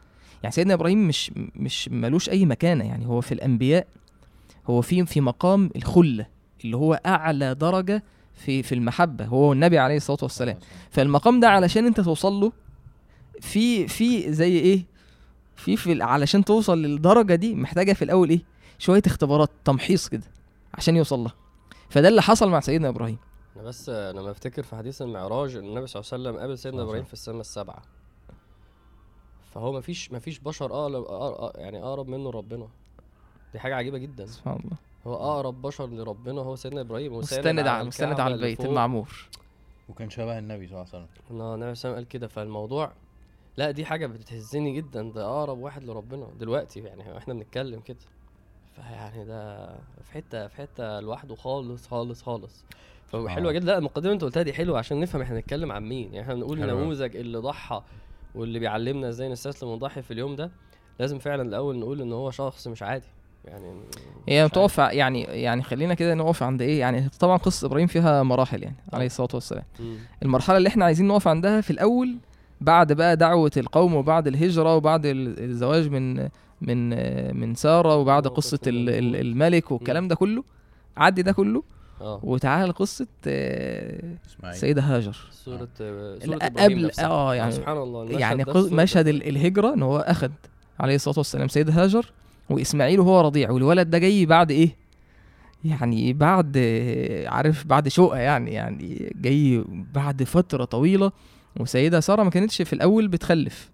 يعني 0.42 0.54
سيدنا 0.54 0.74
إبراهيم 0.74 1.08
مش 1.08 1.30
مش 1.56 1.88
ملوش 1.88 2.28
أي 2.30 2.44
مكانة. 2.46 2.84
يعني 2.84 3.06
هو 3.06 3.20
في 3.20 3.32
الأنبياء 3.32 3.86
هو 4.66 4.80
في 4.80 5.06
في 5.06 5.20
مقام 5.20 5.70
الخلة 5.76 6.26
اللي 6.64 6.76
هو 6.76 7.00
أعلى 7.06 7.54
درجة 7.54 8.02
في 8.34 8.62
في 8.62 8.74
المحبة 8.74 9.24
هو 9.24 9.52
النبي 9.52 9.78
عليه 9.78 9.96
الصلاة 9.96 10.18
والسلام. 10.22 10.56
فالمقام 10.90 11.40
ده 11.40 11.48
علشان 11.48 11.86
أنت 11.86 12.00
توصل 12.00 12.32
له 12.32 12.52
في 13.40 13.88
في 13.88 14.32
زي 14.32 14.58
إيه؟ 14.58 14.84
في 15.56 15.76
في 15.76 16.02
علشان 16.02 16.44
توصل 16.44 16.82
للدرجة 16.82 17.34
دي 17.34 17.54
محتاجة 17.54 17.92
في 17.92 18.02
الأول 18.02 18.30
إيه؟ 18.30 18.51
شوية 18.82 19.02
اختبارات 19.06 19.50
تمحيص 19.64 20.08
كده 20.08 20.22
عشان 20.74 20.96
يوصل 20.96 21.18
لها. 21.18 21.34
فده 21.88 22.08
اللي 22.08 22.22
حصل 22.22 22.50
مع 22.50 22.60
سيدنا 22.60 22.88
إبراهيم. 22.88 23.18
أنا 23.56 23.64
بس 23.64 23.88
لما 23.88 24.30
أفتكر 24.30 24.62
في 24.62 24.76
حديث 24.76 25.02
المعراج 25.02 25.56
إن 25.56 25.64
النبي 25.64 25.86
صلى 25.86 26.00
الله 26.00 26.12
عليه 26.12 26.22
وسلم 26.22 26.40
قابل 26.40 26.58
سيدنا 26.58 26.82
إبراهيم 26.82 27.04
في 27.04 27.12
السماء 27.12 27.40
السبعة. 27.40 27.82
فهو 29.54 29.72
مفيش 29.72 30.12
مفيش 30.12 30.38
بشر 30.38 30.66
اقرب 30.66 31.04
يعني 31.54 31.82
أقرب 31.82 32.08
منه 32.08 32.30
ربنا. 32.30 32.68
دي 33.52 33.58
حاجة 33.58 33.74
عجيبة 33.76 33.98
جدا. 33.98 34.26
سبحان 34.26 34.60
الله. 34.64 34.76
هو 35.06 35.14
أقرب 35.14 35.62
بشر 35.62 35.86
لربنا 35.86 36.40
هو 36.40 36.56
سيدنا 36.56 36.80
إبراهيم 36.80 37.16
مستند 37.16 37.58
على 37.58 37.84
مستند 37.84 38.20
على 38.20 38.34
البيت. 38.34 38.60
المعمور. 38.60 39.28
وكان 39.88 40.10
شبه 40.10 40.38
النبي 40.38 40.66
صلى 40.66 40.76
الله 40.76 40.88
عليه 40.94 41.04
وسلم. 41.04 41.08
إن 41.30 41.40
هو 41.40 41.54
النبي 41.54 41.54
صلى 41.54 41.54
الله 41.54 41.64
عليه 41.64 41.72
وسلم 41.72 41.94
قال 41.94 42.08
كده. 42.08 42.28
فالموضوع 42.28 42.92
لا 43.56 43.70
دي 43.70 43.84
حاجة 43.84 44.06
بتهزني 44.06 44.76
جدا. 44.76 45.02
ده 45.02 45.24
أقرب 45.24 45.58
واحد 45.58 45.84
لربنا 45.84 46.26
دلوقتي 46.38 46.80
يعني 46.80 47.18
إحنا 47.18 47.34
بنتكلم 47.34 47.80
كده. 47.80 47.98
فيعني 48.76 49.24
ده 49.24 49.66
في 50.02 50.12
حتة 50.12 50.46
في 50.46 50.56
حتة 50.56 51.00
لوحده 51.00 51.34
خالص 51.34 51.88
خالص 51.88 52.22
خالص 52.22 52.64
فحلوه 53.06 53.50
آه. 53.50 53.54
جدا 53.54 53.66
لا 53.66 53.78
المقدمه 53.78 54.12
انت 54.12 54.24
قلتها 54.24 54.42
دي 54.42 54.52
حلوة 54.52 54.78
عشان 54.78 55.00
نفهم 55.00 55.22
إحنا 55.22 55.36
هنتكلم 55.36 55.72
عن 55.72 55.82
مين 55.82 56.04
يعني 56.14 56.20
إحنا 56.20 56.34
بنقول 56.34 56.60
حلو 56.60 56.70
أوي. 56.70 56.82
نموذج 56.82 57.16
اللي 57.16 57.38
ضحى 57.38 57.82
واللي 58.34 58.58
بيعلمنا 58.58 59.08
إزاي 59.08 59.28
نستسلم 59.28 59.68
ونضحي 59.68 60.02
في 60.02 60.10
اليوم 60.10 60.36
ده 60.36 60.50
لازم 61.00 61.18
فعلا 61.18 61.42
الأول 61.42 61.78
نقول 61.78 62.00
إن 62.02 62.12
هو 62.12 62.30
شخص 62.30 62.68
مش 62.68 62.82
عادي 62.82 63.06
يعني 63.44 63.80
هي 64.28 64.48
بتقف 64.48 64.78
يعني 64.78 65.22
يعني 65.22 65.62
خلينا 65.62 65.94
كده 65.94 66.14
نقف 66.14 66.42
عند 66.42 66.62
إيه 66.62 66.80
يعني 66.80 67.08
طبعا 67.20 67.36
قصة 67.36 67.66
إبراهيم 67.66 67.86
فيها 67.86 68.22
مراحل 68.22 68.62
يعني 68.62 68.76
عليه 68.92 69.06
الصلاة 69.06 69.28
والسلام. 69.34 69.64
مم. 69.80 69.96
المرحلة 70.22 70.56
اللي 70.56 70.68
إحنا 70.68 70.84
عايزين 70.84 71.08
نقف 71.08 71.28
عندها 71.28 71.60
في 71.60 71.70
الأول 71.70 72.16
بعد 72.60 72.92
بقى 72.92 73.16
دعوة 73.16 73.50
القوم 73.56 73.94
وبعد 73.94 74.26
الهجرة 74.26 74.76
وبعد 74.76 75.06
ال- 75.06 75.44
الزواج 75.44 75.88
من 75.88 76.28
من 76.62 76.88
من 77.40 77.54
سارة 77.54 77.96
وبعد 77.96 78.26
قصة 78.26 78.58
ال- 78.66 78.88
ال- 78.88 78.94
النمرود. 78.98 79.20
الملك 79.20 79.70
والكلام 79.70 80.08
ده 80.08 80.14
كله. 80.14 80.44
عدي 80.96 81.22
ده 81.22 81.32
كله 81.32 81.62
آه. 82.00 82.20
وتعالى 82.22 82.68
لقصة 82.70 83.06
آه، 83.26 84.14
إسماعيل. 84.26 84.58
سيدة 84.58 84.82
هاجر. 84.82 85.16
سورة 85.32 85.68
لا، 85.80 86.46
إبراهيم 86.46 86.78
قبل. 86.88 86.90
آه 87.00 87.34
يعني 87.34 87.52
سبحان 87.52 87.76
الله 87.76 88.10
يعني 88.10 88.44
مشهد 88.56 89.08
الهجرة 89.08 89.74
إن 89.74 89.82
هو 89.82 89.98
أخذ 89.98 90.30
عليه 90.80 90.94
الصلاة 90.94 91.18
والسلام 91.18 91.48
سيدة 91.48 91.72
هاجر 91.72 92.12
وإسماعيل 92.50 93.00
وهو 93.00 93.20
رضيع. 93.20 93.50
والولد 93.50 93.90
ده 93.90 93.98
جاي 93.98 94.26
بعد 94.26 94.50
إيه؟ 94.50 94.76
يعني 95.64 96.12
بعد 96.12 96.52
آه، 96.56 97.28
عارف 97.28 97.66
بعد 97.66 97.88
شقة 97.88 98.16
يعني 98.18 98.52
يعني 98.52 99.12
جاي 99.20 99.64
بعد 99.94 100.22
فترة 100.22 100.64
طويلة. 100.64 101.12
وسيدة 101.60 102.00
سارة 102.00 102.22
ما 102.22 102.30
كانتش 102.30 102.62
في 102.62 102.72
الأول 102.72 103.08
بتخلف. 103.08 103.70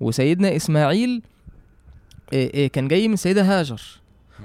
وسيدنا 0.00 0.56
إسماعيل 0.56 1.10
آه، 1.10 1.20
آه، 1.20 1.35
كان 2.72 2.88
جاي 2.88 3.08
من 3.08 3.16
سيدة 3.16 3.42
هاجر. 3.42 3.82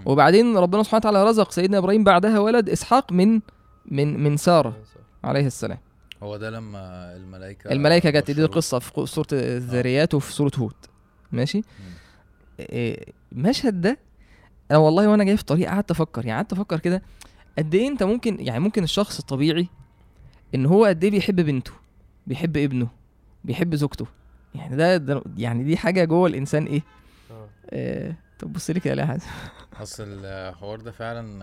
وبعدين 0.06 0.58
ربنا 0.58 0.84
سبحانه 0.84 1.00
وتعالى 1.00 1.24
رزق 1.24 1.52
سيدنا 1.52 1.78
إبراهيم 1.78 2.04
بعدها 2.04 2.40
ولد 2.40 2.70
إسحاق 2.70 3.12
من 3.12 3.40
من 3.86 4.24
من 4.24 4.38
سارة 4.38 4.78
عليه 5.24 5.46
السلام. 5.48 5.78
هو 6.24 6.38
ده 6.38 6.50
لما 6.50 6.80
الملائكة 7.16 7.72
الملائكة 7.72 8.10
جت 8.10 8.32
دي. 8.32 8.44
القصة 8.44 8.80
في 8.80 8.92
قو- 8.92 9.06
سوره 9.06 9.28
الذريات 9.34 10.14
وفي 10.14 10.34
سورة 10.34 10.52
هود. 10.58 10.74
ماشي؟ 11.32 11.62
إيه، 12.60 13.06
المشهد 13.32 13.82
ده 13.82 13.98
أنا 14.72 14.80
والله 14.80 15.10
وأنا 15.10 15.24
جاي 15.24 15.36
في 15.36 15.42
الطريق 15.42 15.70
قعدت 15.70 15.92
أفكر 15.92 16.26
يعني 16.26 16.38
قعدت 16.38 16.54
أفكر 16.54 16.80
كده 16.80 17.02
قد 17.58 17.76
إيه 17.76 17.88
أنت 17.88 18.04
ممكن 18.04 18.38
يعني 18.40 18.60
ممكن 18.60 18.84
الشخص 18.84 19.20
الطبيعي 19.20 19.68
إن 20.56 20.66
هو 20.66 20.86
قد 20.86 21.04
إيه 21.04 21.12
بيحب 21.12 21.36
بنته 21.36 21.72
بيحب 22.28 22.58
ابنه 22.58 22.88
بيحب 23.44 23.76
زوجته. 23.76 24.06
يعني 24.56 24.76
ده, 24.76 24.98
ده 24.98 25.24
يعني 25.38 25.64
دي 25.64 25.78
حاجة 25.78 26.04
جوه 26.06 26.28
الإنسان 26.28 26.66
إيه؟ 26.66 26.82
آه. 27.74 28.16
طب 28.40 28.54
بص 28.54 28.70
لي 28.70 28.80
كده 28.80 29.02
يا 29.02 29.06
حازم 29.06 29.28
أصل 29.82 30.04
الحوار 30.26 30.82
ده 30.82 30.92
فعلا 30.92 31.40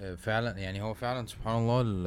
آه، 0.00 0.14
فعلا 0.14 0.58
يعني 0.58 0.82
هو 0.82 0.94
فعلا 0.94 1.26
سبحان 1.26 1.56
الله 1.56 1.80
ال- 1.80 2.06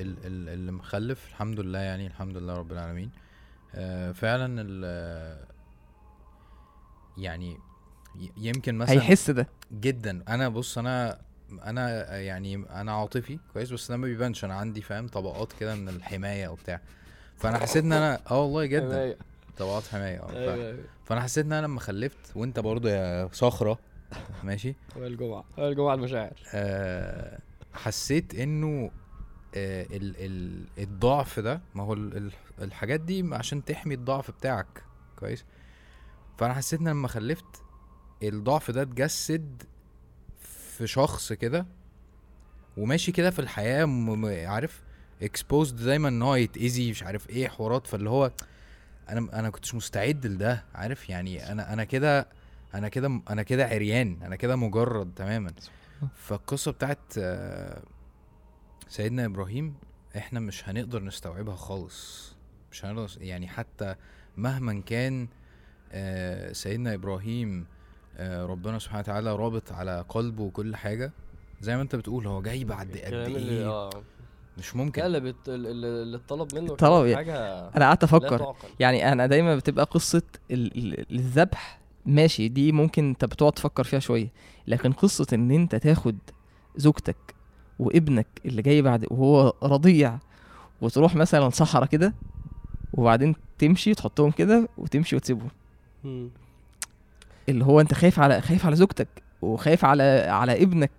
ال- 0.00 0.26
ال- 0.26 0.48
اللي 0.48 0.72
مخلف 0.72 1.28
الحمد 1.28 1.60
لله 1.60 1.78
يعني 1.78 2.06
الحمد 2.06 2.36
لله 2.36 2.54
رب 2.56 2.72
العالمين. 2.72 3.10
آه، 3.74 4.12
فعلا 4.12 4.62
ال- 4.68 5.44
يعني 7.18 7.58
يمكن 8.36 8.74
مثلا 8.74 8.94
هيحس 8.94 9.30
ده. 9.30 9.46
جدا. 9.72 10.22
أنا 10.28 10.48
بص 10.48 10.78
أنا 10.78 11.18
أنا 11.64 12.16
يعني 12.18 12.56
أنا 12.56 12.92
عاطفي 12.92 13.38
كويس 13.52 13.70
بس 13.72 13.90
ده 13.90 13.96
ما 13.96 14.06
بيبانش. 14.06 14.44
أنا 14.44 14.54
عندي 14.54 14.82
فاهم 14.82 15.08
طبقات 15.08 15.52
كده 15.52 15.74
من 15.74 15.88
الحماية 15.88 16.48
وبتاع. 16.48 16.80
فأنا 17.36 17.58
حسيت 17.58 17.84
إن 17.84 17.92
أنا 17.92 18.20
آه 18.30 18.42
والله 18.42 18.66
جدا. 18.66 19.16
طبقات 19.56 19.86
حمايه 19.86 20.18
آه 20.18 20.30
أيوه 20.30 20.54
أيوه. 20.54 20.84
فانا 21.04 21.20
حسيت 21.20 21.46
ان 21.46 21.52
أنا 21.52 21.66
لما 21.66 21.80
خلفت 21.80 22.36
وانت 22.36 22.60
برضه 22.60 22.90
يا 22.90 23.28
صخرة 23.32 23.78
ماشي؟ 24.44 24.74
هو 24.96 25.06
الجمعه 25.06 25.44
هو 25.58 25.68
الجمعه 25.68 25.94
المشاعر. 25.94 26.32
آه 26.54 27.38
حسيت 27.72 28.34
انه 28.34 28.90
آه 29.54 29.86
ال 29.90 30.14
ال 30.18 30.64
الضعف 30.78 31.40
ده 31.40 31.60
ما 31.74 31.82
هو 31.82 31.92
ال 31.92 32.16
ال 32.16 32.32
الحاجات 32.62 33.00
دي 33.00 33.28
عشان 33.34 33.64
تحمي 33.64 33.94
الضعف 33.94 34.30
بتاعك 34.30 34.82
كويس؟ 35.16 35.44
فانا 36.38 36.54
حسيت 36.54 36.80
ان 36.80 36.88
لما 36.88 37.08
خلفت 37.08 37.62
الضعف 38.22 38.70
ده 38.70 38.82
اتجسد 38.82 39.62
في 40.76 40.86
شخص 40.86 41.32
كده 41.32 41.66
وماشي 42.76 43.12
كده 43.12 43.30
في 43.30 43.38
الحياة 43.38 43.86
عارف؟ 44.46 44.82
اكسبوزد 45.22 45.84
دايما 45.84 46.08
إن 46.08 46.22
هو 46.22 46.34
يتأذي 46.34 46.90
مش 46.90 47.02
عارف 47.02 47.30
إيه 47.30 47.48
حوارات 47.48 47.86
فاللي 47.86 48.10
هو 48.10 48.30
أنا 49.08 49.38
أنا 49.38 49.50
كنتش 49.50 49.74
مستعد 49.74 50.26
لده 50.26 50.64
عارف؟ 50.74 51.08
يعني 51.10 51.52
أنا 51.52 51.72
أنا 51.72 51.84
كده 51.84 52.28
أنا 52.74 52.88
كده 52.88 53.20
أنا 53.30 53.42
كده 53.42 53.66
عريان 53.66 54.18
أنا 54.22 54.36
كده 54.36 54.56
مجرد 54.56 55.12
تماما. 55.16 55.52
فالقصة 56.16 56.72
بتاعت 56.72 56.98
آه، 57.18 57.82
سيدنا 58.88 59.24
إبراهيم 59.24 59.74
إحنا 60.16 60.40
مش 60.40 60.68
هنقدر 60.68 61.02
نستوعبها 61.02 61.56
خالص. 61.56 62.32
مش 62.72 62.84
هنقدر 62.84 63.10
يعني 63.22 63.48
حتى 63.48 63.94
مهما 64.36 64.80
كان 64.80 65.28
آه، 65.92 66.52
سيدنا 66.52 66.94
إبراهيم 66.94 67.66
آه، 68.16 68.46
ربنا 68.46 68.78
سبحانه 68.78 69.00
وتعالى 69.00 69.36
رابط 69.36 69.72
على 69.72 70.04
قلبه 70.08 70.42
وكل 70.42 70.76
حاجة. 70.76 71.12
زي 71.60 71.76
ما 71.76 71.82
أنت 71.82 71.96
بتقول 71.96 72.26
هو 72.26 72.42
جاي 72.42 72.64
بعد 72.64 72.88
قد 72.88 72.96
إيه؟ 72.96 73.92
مش 74.58 74.76
ممكن. 74.76 75.00
لا 75.00 75.06
اللي 75.06 75.20
بت- 75.20 75.48
اللي 75.48 75.86
اللي 76.02 76.16
اتطلب 76.16 76.54
منه 76.54 76.72
اتطلب 76.72 76.90
كان 77.00 77.04
إيه؟ 77.06 77.16
حاجة 77.16 77.68
أنا 77.76 77.84
قعدت 77.84 78.04
أفكر. 78.04 78.54
يعني 78.80 79.12
أنا 79.12 79.26
دايما 79.26 79.56
بتبقى 79.56 79.84
قصة 79.84 80.22
ال- 80.50 80.78
ال- 80.78 81.12
الذبح 81.14 81.78
ماشي 82.06 82.48
دي 82.48 82.72
ممكن 82.72 83.08
أنت 83.08 83.24
بتقعد 83.24 83.52
تفكر 83.52 83.84
فيها 83.84 83.98
شوية. 83.98 84.28
لكن 84.66 84.92
قصة 84.92 85.26
إن 85.32 85.50
أنت 85.50 85.74
تاخد 85.74 86.16
زوجتك 86.76 87.16
وابنك 87.78 88.26
اللي 88.44 88.62
جاي 88.62 88.82
بعد 88.82 89.06
وهو 89.10 89.52
رضيع 89.62 90.18
وتروح 90.80 91.14
مثلا 91.14 91.50
صحراء 91.50 91.86
كده 91.88 92.14
وبعدين 92.92 93.34
تمشي 93.58 93.94
تحطهم 93.94 94.30
كده 94.30 94.68
وتمشي 94.78 95.16
وتسيبهم. 95.16 95.48
اللي 97.48 97.64
هو 97.64 97.80
أنت 97.80 97.94
خايف 97.94 98.20
على 98.20 98.40
خايف 98.40 98.66
على 98.66 98.76
زوجتك 98.76 99.08
وخايف 99.42 99.84
على 99.84 100.02
على 100.28 100.62
ابنك 100.62 100.90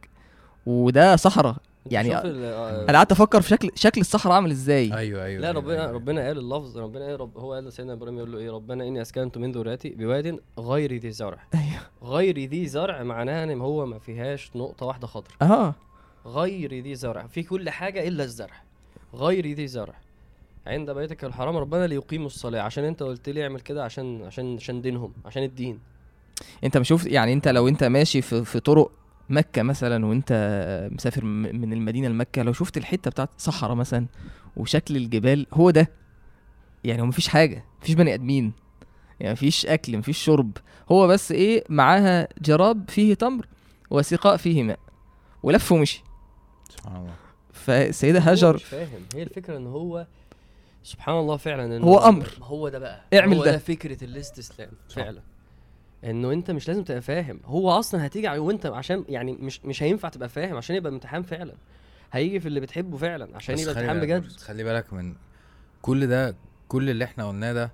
وده 0.65 1.15
صحراء. 1.15 1.55
يعني 1.91 2.15
آه، 2.15 2.85
أنا 2.89 2.97
قعدت 2.97 3.11
أفكر 3.11 3.41
في 3.41 3.49
شكل 3.49 3.71
شكل 3.75 4.01
الصحراء 4.01 4.35
عامل 4.35 4.51
إزاي. 4.51 4.93
أيوه 4.93 5.25
أيوه 5.25 5.41
لا 5.41 5.47
أيوة، 5.47 5.57
ربنا 5.59 5.81
أيوة. 5.81 5.91
ربنا 5.91 6.27
قال 6.27 6.37
اللفظ 6.37 6.77
ربنا 6.77 7.05
قال 7.05 7.21
رب 7.21 7.37
هو 7.37 7.53
قال 7.53 7.65
لسيدنا 7.65 7.93
إبراهيم 7.93 8.17
يقول 8.17 8.31
له 8.31 8.37
إيه؟ 8.37 8.51
ربنا 8.51 8.87
إني 8.87 9.01
أسكنت 9.01 9.37
من 9.37 9.51
ذريتي 9.51 9.89
بواد 9.89 10.39
غير 10.59 10.93
ذي 10.93 11.11
زرع. 11.11 11.47
أيوه. 11.53 12.13
غير 12.15 12.39
ذي 12.39 12.67
زرع 12.67 13.03
معناها 13.03 13.43
إن 13.43 13.61
هو 13.61 13.85
ما 13.85 13.99
فيهاش 13.99 14.51
نقطة 14.55 14.85
واحدة 14.85 15.07
خضراء 15.07 15.35
آه 15.41 15.75
غير 16.25 16.73
ذي 16.73 16.95
زرع 16.95 17.27
في 17.27 17.43
كل 17.43 17.69
حاجة 17.69 18.07
إلا 18.07 18.23
الزرع. 18.23 18.63
غير 19.13 19.47
ذي 19.47 19.67
زرع. 19.67 19.95
عند 20.67 20.91
بيتك 20.91 21.23
الحرام 21.23 21.57
ربنا 21.57 21.87
ليقيموا 21.87 22.27
الصلاة. 22.27 22.61
عشان 22.61 22.83
أنت 22.83 23.03
قلت 23.03 23.29
لي 23.29 23.43
اعمل 23.43 23.59
كده 23.59 23.83
عشان 23.83 24.23
عشان 24.23 24.55
عشان 24.55 24.81
دينهم 24.81 25.13
عشان 25.25 25.43
الدين. 25.43 25.79
أنت 26.63 26.77
ما 26.77 26.83
شفت 26.83 27.07
يعني 27.07 27.33
أنت 27.33 27.47
لو 27.47 27.67
أنت 27.67 27.83
ماشي 27.83 28.21
في, 28.21 28.45
في 28.45 28.59
طرق 28.59 28.91
مكة 29.29 29.61
مثلا 29.63 30.05
وأنت 30.05 30.31
مسافر 30.91 31.25
من 31.25 31.73
المدينة 31.73 32.07
لمكة 32.07 32.41
لو 32.41 32.53
شفت 32.53 32.77
الحتة 32.77 33.11
بتاعت 33.11 33.29
صحراء 33.37 33.75
مثلا 33.75 34.05
وشكل 34.57 34.95
الجبال 34.97 35.47
هو 35.53 35.69
ده 35.69 35.91
يعني 36.83 37.01
هو 37.01 37.05
مفيش 37.05 37.27
حاجة 37.27 37.63
مفيش 37.81 37.95
بني 37.95 38.13
آدمين 38.13 38.53
يعني 39.19 39.33
مفيش 39.33 39.65
أكل 39.65 39.97
مفيش 39.97 40.17
شرب 40.17 40.57
هو 40.91 41.07
بس 41.07 41.31
إيه 41.31 41.63
معاها 41.69 42.27
جراب 42.41 42.89
فيه 42.89 43.13
تمر 43.13 43.47
وسقاء 43.89 44.37
فيه 44.37 44.63
ماء 44.63 44.79
ولف 45.43 45.71
ومشي 45.71 46.03
سبحان 46.69 46.95
الله 46.95 47.13
فالسيدة 47.53 48.19
هو 48.19 48.23
هاجر 48.29 48.55
مش 48.55 48.63
فاهم 48.63 49.01
هي 49.15 49.23
الفكرة 49.23 49.57
إن 49.57 49.67
هو 49.67 50.07
سبحان 50.83 51.15
الله 51.15 51.37
فعلا 51.37 51.77
إن 51.77 51.83
هو 51.83 51.97
أمر. 51.99 52.29
هو 52.41 52.69
ده 52.69 52.79
بقى 52.79 53.01
اعمل 53.13 53.37
هو 53.37 53.45
ده. 53.45 53.51
ده 53.51 53.57
فكرة 53.57 54.03
الاستسلام 54.03 54.69
صح. 54.89 54.95
فعلا 54.95 55.21
انه 56.03 56.33
انت 56.33 56.51
مش 56.51 56.67
لازم 56.67 56.83
تبقى 56.83 57.01
فاهم. 57.01 57.39
هو 57.45 57.71
أصلا 57.71 58.05
هتيجي 58.05 58.27
وانت 58.27 58.65
عشان 58.65 59.05
يعني 59.09 59.33
مش 59.33 59.65
مش 59.65 59.83
هينفع 59.83 60.09
تبقى 60.09 60.29
فاهم 60.29 60.55
عشان 60.57 60.75
يبقى 60.75 60.91
امتحان 60.91 61.23
فعلا. 61.23 61.53
هيجي 62.11 62.39
في 62.39 62.47
اللي 62.47 62.59
بتحبه 62.59 62.97
فعلا 62.97 63.35
عشان 63.35 63.59
يبقى 63.59 63.73
امتحان 63.79 63.99
بجد. 63.99 64.31
خلي 64.31 64.63
بالك 64.63 64.93
من 64.93 65.15
كل 65.81 66.07
ده 66.07 66.35
كل 66.67 66.89
اللي 66.89 67.03
إحنا 67.03 67.27
قلناه 67.27 67.53
ده 67.53 67.71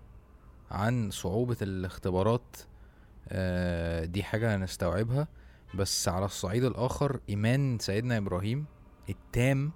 عن 0.71 1.11
صعوبة 1.11 1.57
الاختبارات 1.61 2.57
آه 3.29 4.05
دي 4.05 4.23
حاجة 4.23 4.55
هنستوعبها. 4.55 5.27
بس 5.75 6.07
على 6.07 6.25
الصعيد 6.25 6.63
الآخر 6.63 7.19
إيمان 7.29 7.79
سيدنا 7.79 8.17
إبراهيم 8.17 8.65
التام 9.09 9.71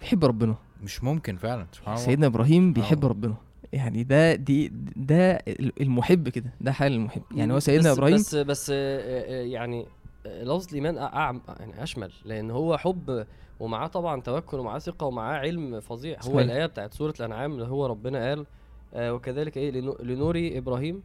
بيحب 0.00 0.24
ربنا. 0.24 0.56
مش 0.82 1.04
ممكن 1.04 1.36
فعلا 1.36 1.66
سبحان 1.72 1.94
الله. 1.94 2.06
سيدنا 2.06 2.26
إبراهيم 2.26 2.72
بيحب. 2.72 3.04
ربنا. 3.04 3.34
يعني 3.74 4.02
ده 4.02 4.34
دي 4.34 4.72
ده 4.96 5.42
المحب 5.80 6.28
كده 6.28 6.50
ده 6.60 6.72
حال 6.72 6.92
المحب. 6.92 7.22
يعني 7.34 7.52
هو 7.52 7.58
سيدنا 7.60 7.90
بس 7.92 7.98
إبراهيم 7.98 8.16
بس 8.16 8.34
بس 8.34 8.70
آه، 8.70 8.74
آه، 8.76 9.42
يعني 9.44 9.86
آه، 10.26 10.42
لفظ 10.44 10.68
الإيمان 10.68 10.98
أعم 10.98 11.40
يعني 11.60 11.82
أشمل 11.82 12.12
لأن 12.24 12.50
هو 12.50 12.78
حب 12.78 13.26
ومعاه 13.60 13.86
طبعا 13.86 14.20
توكل 14.20 14.58
ومعاه 14.58 14.78
ثقة 14.78 15.06
ومعاه 15.06 15.38
علم 15.38 15.80
فظيع. 15.80 16.18
هو. 16.22 16.40
الآية 16.40 16.66
بتاعت 16.66 16.94
سورة 16.94 17.14
الأنعام 17.20 17.52
اللي 17.52 17.64
هو 17.66 17.86
ربنا 17.86 18.28
قال 18.28 18.46
آه، 18.94 19.14
وكذلك 19.14 19.56
إيه 19.56 19.70
لنو- 19.70 20.02
لنوري 20.02 20.58
إبراهيم. 20.58 21.02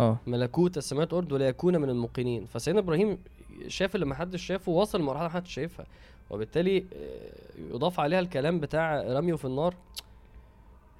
آه. 0.00 0.18
ملكوت 0.26 0.76
السماوات 0.76 1.12
والأرض 1.12 1.32
ولا 1.32 1.48
يكون 1.48 1.76
من 1.76 1.90
الموقنين. 1.90 2.46
فسيدنا 2.46 2.80
إبراهيم 2.80 3.18
شاف 3.68 3.94
اللي 3.94 4.06
ما 4.06 4.14
حدش 4.14 4.42
شافه 4.46 4.72
وصل 4.72 5.00
لمرحلة 5.00 5.22
ما 5.22 5.28
حدش 5.28 5.52
شايفها 5.54 5.86
وبالتالي 6.30 6.84
يضاف 7.70 8.00
عليها 8.00 8.20
الكلام 8.20 8.60
بتاع 8.60 9.02
رميه 9.02 9.34
في 9.34 9.44
النار. 9.44 9.74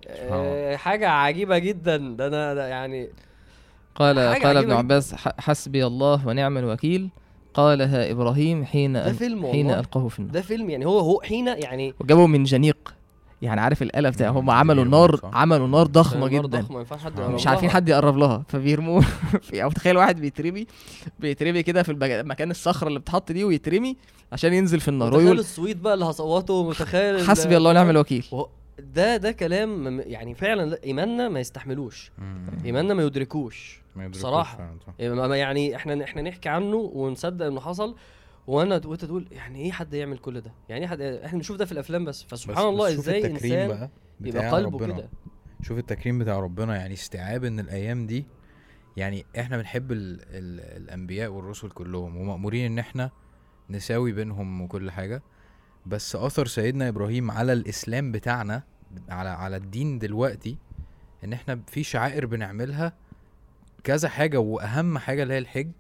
آه، 0.09 0.77
حاجة 0.77 1.09
عجيبة 1.09 1.59
جدا. 1.59 1.97
ده 1.97 2.27
أنا 2.27 2.55
ده 2.55 2.67
يعني 2.67 3.09
قال 3.95 4.17
حاجة 4.35 4.47
قال 4.47 4.57
ابن 4.57 4.59
عجيبة 4.59 4.75
عباس 4.77 5.15
ح- 5.15 5.41
حسبي 5.41 5.87
الله 5.87 6.27
ونعم 6.29 6.59
الوكيل. 6.59 7.09
قالها 7.55 8.11
إبراهيم 8.11 8.65
حين 8.65 8.93
ده 8.93 9.13
فيلم 9.13 9.47
حين 9.47 9.71
ألقاه 9.71 10.09
في 10.09 10.19
النار. 10.19 10.33
ده 10.33 10.41
فيلم 10.41 10.71
يعني 10.71 10.87
هو 10.87 10.99
هو 10.99 11.21
حين 11.21 11.47
يعني 11.49 11.95
وجابوا 12.01 12.27
من 12.27 12.45
جنيق. 12.45 12.95
يعني 13.43 13.61
عارف 13.61 13.83
الآلة 13.83 14.11
بتاع 14.11 14.29
هم 14.31 14.51
عملوا 14.51 14.85
نار. 14.85 15.21
عملوا 15.33 15.67
نار 15.69 15.87
ضخمة 15.87 16.21
نار 16.29 16.29
جدا. 16.47 16.61
ضخمة 16.61 16.73
ما 16.75 16.79
ينفعش 16.79 17.01
حد 17.01 17.19
آه. 17.19 17.23
يقرب 17.23 17.35
مش 17.35 17.47
عارفين 17.47 17.69
لها. 17.69 17.75
حد 17.75 17.89
يقرب 17.89 18.17
لها 18.17 18.43
فبيرموه. 18.49 19.01
في- 19.43 19.63
أو 19.63 19.71
تخيل 19.71 19.97
واحد 19.97 20.21
بيترمي 20.21 20.67
بيترمي 21.19 21.63
كده 21.63 21.83
في 21.83 21.89
البج... 21.89 22.11
مكان 22.13 22.51
الصخرة 22.51 22.89
اللي 22.89 22.99
بتحط 22.99 23.33
دي 23.33 23.45
ويترمي 23.45 23.97
عشان 24.33 24.53
ينزل 24.53 24.81
في 24.81 24.89
النار. 24.89 25.09
متخيل 25.09 25.25
ويقول 25.25 25.39
الصويت 25.39 25.77
بقى 25.77 25.95
اللي 25.95 26.05
هصوته 26.05 26.69
متخيل 26.69 27.27
حسبي 27.29 27.57
الله 27.57 27.71
ونعم 27.71 27.91
الوكيل. 27.91 28.25
ده 28.95 29.17
ده 29.17 29.33
كلام 29.33 30.01
يعني 30.01 30.35
فعلا 30.35 30.71
لا، 30.71 30.85
إيماننا 30.85 31.29
ما 31.29 31.41
يستحملوش. 31.41 32.13
إيماننا 32.65 32.95
ما 32.95 33.03
يدركوش. 33.03 33.83
صح. 34.13 34.59
إيه، 35.01 35.35
يعني 35.35 35.77
إحنا 35.77 36.05
إحنا 36.05 36.23
نحكي 36.23 36.49
عنه 36.49 36.77
ونصدق 36.77 37.47
إنه 37.47 37.61
حصل 37.61 37.97
وأنا 38.47 38.81
وأنت 38.85 39.05
تقول 39.05 39.29
يعني 39.33 39.59
إيه 39.59 39.73
حد 39.73 39.95
يعمل 39.95 40.19
كل 40.19 40.41
ده؟ 40.41 40.53
يعني 40.69 40.83
إيه 40.83 40.89
حد 40.89 41.01
إحنا 41.01 41.39
بنشوف 41.39 41.57
ده 41.57 41.65
في 41.65 41.73
الأفلام 41.73 42.05
بس 42.05 42.23
بس- 42.25 42.31
فسبحان 42.31 42.69
الله 42.69 42.87
بس 42.87 42.99
إزاي 42.99 43.27
إنسان 43.27 43.69
بقى 43.69 43.91
يبقى 44.21 44.51
قلبه 44.51 44.79
ربنا. 44.79 44.95
كده. 44.95 45.11
شوف 45.63 45.79
التكريم 45.79 46.19
بتاع 46.19 46.41
ربنا 46.41 46.77
يعني 46.77 46.95
استيعاب 46.95 47.45
إن 47.45 47.61
الأيام 47.61 48.07
دي 48.07 48.27
يعني 48.97 49.25
إحنا 49.39 49.57
بنحب 49.57 49.93
ال 49.93 50.21
ال 50.23 50.61
الأنبياء 50.83 51.31
والرسل 51.31 51.71
كلهم 51.71 52.17
ومأمورين 52.17 52.73
إن 52.73 52.79
إحنا 52.79 53.11
نساوي 53.71 54.13
بينهم 54.13 54.61
وكل 54.63 54.91
حاجة. 54.91 55.23
بس 55.87 56.17
أثر 56.17 56.47
سيدنا 56.47 56.89
إبراهيم 56.89 57.31
على 57.31 57.53
الإسلام 57.53 58.13
بتاعنا 58.13 58.63
على 59.09 59.29
على 59.29 59.57
الدين 59.57 59.99
دلوقتي 59.99 60.57
إن 61.25 61.33
إحنا 61.33 61.61
في 61.67 61.83
شعائر 61.83 62.27
بنعملها 62.27 62.93
كذا 63.85 64.09
حاجة 64.09 64.41
وأهم 64.41 64.99
حاجة 64.99 65.23
اللي 65.23 65.35
هي 65.35 65.39
الحج 65.39 65.71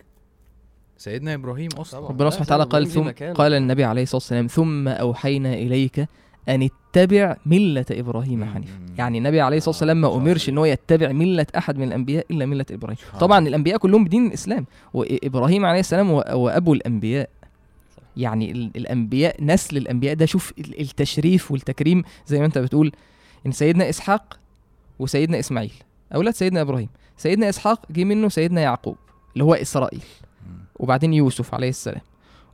سيدنا 0.96 1.34
إبراهيم 1.34 1.68
أصلا. 1.78 2.08
ربنا 2.08 2.30
سبحانه 2.30 2.46
وتعالى 2.46 2.64
قال 2.64 2.86
ثم. 2.86 3.10
قال 3.32 3.52
النبي 3.52 3.84
عليه 3.84 4.02
الصلاة 4.02 4.16
والسلام 4.16 4.46
ثم 4.46 4.88
أوحينا 4.88 5.54
إليك 5.54 6.08
أن 6.48 6.68
اتبع 6.68 7.36
ملة 7.46 7.86
إبراهيم. 7.90 8.44
حنيفا 8.44 8.80
يعني 8.98 9.18
النبي 9.18 9.40
عليه 9.40 9.56
الصلاة 9.56 9.70
والسلام 9.74 10.00
ما. 10.00 10.16
أمرش 10.16 10.48
إن 10.48 10.58
هو 10.58 10.64
يتبع 10.64 11.12
ملة 11.12 11.46
أحد 11.56 11.78
من 11.78 11.88
الأنبياء 11.88 12.26
إلا 12.30 12.46
ملة 12.46 12.66
إبراهيم 12.70 12.98
طبعا. 13.20 13.48
الأنبياء 13.48 13.78
كلهم 13.78 14.04
بدين 14.04 14.26
الإسلام 14.26 14.66
وإبراهيم 14.94 15.66
عليه 15.66 15.80
السلام 15.80 16.10
هو 16.10 16.24
هو 16.28 16.48
ابو 16.48 16.74
الأنبياء. 16.74 17.30
يعني 18.20 18.50
ال- 18.52 18.70
الأنبياء 18.76 19.44
نسل 19.44 19.76
الأنبياء 19.76 20.14
ده 20.14 20.26
شوف 20.26 20.52
ال- 20.58 20.80
التشريف 20.80 21.50
والتكريم 21.52 22.02
زي 22.26 22.38
ما 22.40 22.46
أنت 22.46 22.58
بتقول 22.58 22.92
إن 23.46 23.52
سيدنا 23.52 23.88
إسحاق 23.88 24.38
وسيدنا 24.98 25.38
إسماعيل 25.38 25.72
أولاد 26.14 26.34
سيدنا 26.34 26.60
إبراهيم. 26.60 26.88
سيدنا 27.16 27.48
إسحاق 27.48 27.92
جه 27.92 28.04
منه 28.04 28.28
سيدنا 28.28 28.60
يعقوب 28.60 28.96
اللي 29.32 29.44
هو 29.44 29.54
إسرائيل. 29.54 30.02
وبعدين 30.78 31.14
يوسف 31.14 31.54
عليه 31.54 31.68
السلام. 31.68 32.00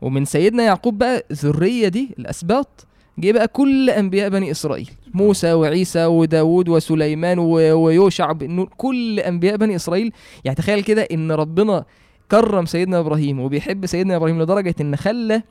ومن 0.01 0.25
سيدنا 0.25 0.63
يعقوب 0.63 0.99
بقى 0.99 1.27
الذريه 1.31 1.89
دي 1.89 2.15
الأسباط 2.19 2.87
جه 3.19 3.33
بقى 3.33 3.49
كل 3.49 3.91
أنبياء 3.91 4.29
بني 4.31 4.51
إسرائيل. 4.51 4.91
موسى 5.15 5.53
وعيسى 5.53 6.05
وداود 6.07 6.69
وسليمان 6.69 7.39
ويوشع 7.39 8.33
كل 8.77 9.21
أنبياء 9.21 9.57
بني 9.57 9.77
إسرائيل. 9.77 10.13
يعني 10.45 10.57
تخيل 10.57 10.83
كده 10.83 11.03
إن 11.03 11.33
ربنا 11.33 11.85
كرم 12.31 12.67
سيدنا 12.67 12.99
إبراهيم 12.99 13.41
وبيحب 13.41 13.87
سيدنا 13.87 14.17
إبراهيم 14.17 14.43
لدرجة 14.43 14.75
إن 14.81 14.97
خلى 14.97 15.43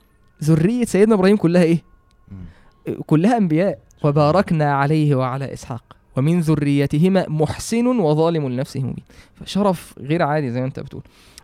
ذرية 0.43 0.85
سيدنا 0.85 1.15
إبراهيم 1.15 1.37
كلها 1.37 1.63
إيه. 1.63 1.83
كلها 3.05 3.37
أنبياء. 3.37 3.79
وباركنا 4.03 4.73
عليه 4.73 5.15
وعلى 5.15 5.53
إسحاق. 5.53 5.83
ومن 6.17 6.39
ذريتهما 6.39 7.25
محسن 7.29 7.87
وظالم 7.87 8.49
لنفسه 8.49 8.79
مبين. 8.79 9.03
فشرف 9.35 9.95
غير 9.99 10.21
عادي 10.23 10.51
زي 10.51 10.59
ما 10.59 10.65
أنت 10.65 10.79
بتقول. 10.79 11.03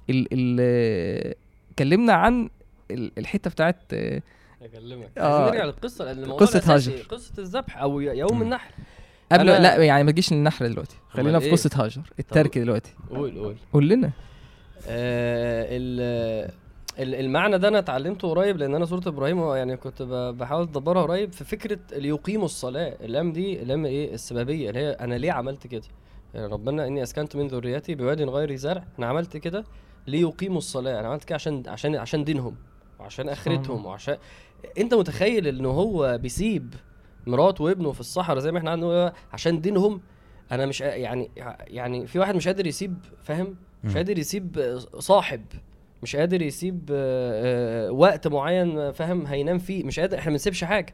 ال 0.09 0.27
ال 0.31 1.33
كلمنا 1.79 2.13
عن 2.13 2.49
ال- 2.91 3.11
الحتة 3.17 3.49
بتاعت 3.49 3.77
أكلمك. 3.93 5.09
آه. 5.17 5.49
نرجع 5.49 5.65
للقصة 5.65 6.11
الأساسي 6.11 6.71
هاجر. 6.91 7.03
قصة 7.09 7.33
الذبح 7.39 7.77
أو 7.77 7.99
يوم. 7.99 8.41
النحر. 8.41 8.71
قبل 9.31 9.45
لا 9.45 9.75
يعني 9.75 10.03
ما 10.03 10.11
تجيش 10.11 10.33
للنحر 10.33 10.67
دلوقتي. 10.67 10.95
خلينا 11.09 11.39
في 11.39 11.45
إيه؟ 11.45 11.51
قصة 11.51 11.69
هاجر. 11.75 12.01
الترك 12.19 12.57
دلوقتي. 12.57 12.93
قول 13.09 13.37
قول. 13.39 13.55
قول 13.73 13.89
لنا. 13.89 14.11
آه 14.87 15.67
ال- 15.69 16.51
ال- 16.99 17.15
المعنى 17.15 17.57
ده 17.57 17.67
أنا 17.67 17.79
اتعلمته 17.79 18.29
قريب 18.29 18.57
لأن 18.57 18.75
أنا 18.75 18.85
سوره 18.85 19.01
إبراهيم 19.07 19.39
يعني 19.55 19.77
كنت 19.77 20.01
بحاول 20.39 20.61
أدبرها 20.63 21.01
قريب 21.03 21.33
في 21.33 21.43
فكرة 21.43 21.79
ليقيموا 21.97 22.45
الصلاة. 22.45 22.95
اللام 23.01 23.31
دي 23.31 23.57
لام 23.57 23.85
إيه؟ 23.85 24.13
السببية 24.13 24.69
اللي 24.69 24.79
هي 24.79 24.89
أنا 24.91 25.15
ليه 25.15 25.31
عملت 25.31 25.67
كده؟ 25.67 25.83
يعني 26.33 26.47
ربنا 26.47 26.87
إني 26.87 27.03
أسكنت 27.03 27.35
من 27.35 27.47
ذريتي 27.47 27.95
بواد 27.95 28.21
غير 28.21 28.55
زرع 28.55 28.83
أنا 28.99 29.07
عملت 29.07 29.37
كده 29.37 29.63
ليقيموا 30.07 30.57
الصلاة. 30.57 30.99
أنا 30.99 31.07
عملت 31.07 31.23
كده 31.23 31.35
عشان 31.35 31.63
عشان 31.67 31.95
عشان 31.95 32.23
دينهم 32.23 32.55
وعشان 32.99 33.29
آخرتهم. 33.29 33.85
وعشان 33.85 34.17
أنت 34.77 34.93
متخيل 34.93 35.47
إن 35.47 35.65
هو 35.65 36.17
بيسيب 36.21 36.73
مراته 37.27 37.63
وابنه 37.63 37.91
في 37.91 37.99
الصحراء 37.99 38.39
زي 38.39 38.51
ما 38.51 38.57
إحنا 38.57 38.71
عندنا 38.71 39.13
عشان 39.33 39.61
دينهم؟ 39.61 40.01
أنا 40.51 40.65
مش 40.65 40.81
يعني 40.81 41.31
يعني 41.67 42.07
في 42.07 42.19
واحد 42.19 42.35
مش 42.35 42.47
قادر 42.47 42.67
يسيب 42.67 42.97
فاهم؟ 43.23 43.55
مش. 43.83 43.95
قادر 43.97 44.19
يسيب 44.19 44.77
صاحب 44.99 45.41
مش 46.03 46.15
قادر 46.15 46.41
يسيب 46.41 46.89
آه، 46.91 47.87
آه، 47.87 47.91
وقت 47.91 48.27
معين 48.27 48.91
فاهم 48.91 49.25
هينام 49.25 49.59
فيه 49.59 49.83
مش 49.83 49.99
قادر 49.99 50.17
إحنا 50.17 50.29
ما 50.29 50.33
بنسيبش 50.33 50.63
حاجة. 50.63 50.93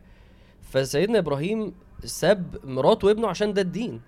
فسيدنا 0.61 1.17
إبراهيم 1.19 1.73
ساب 2.03 2.57
مراته 2.63 3.07
وابنه 3.07 3.27
عشان 3.27 3.53
ده 3.53 3.61
الدين. 3.61 4.01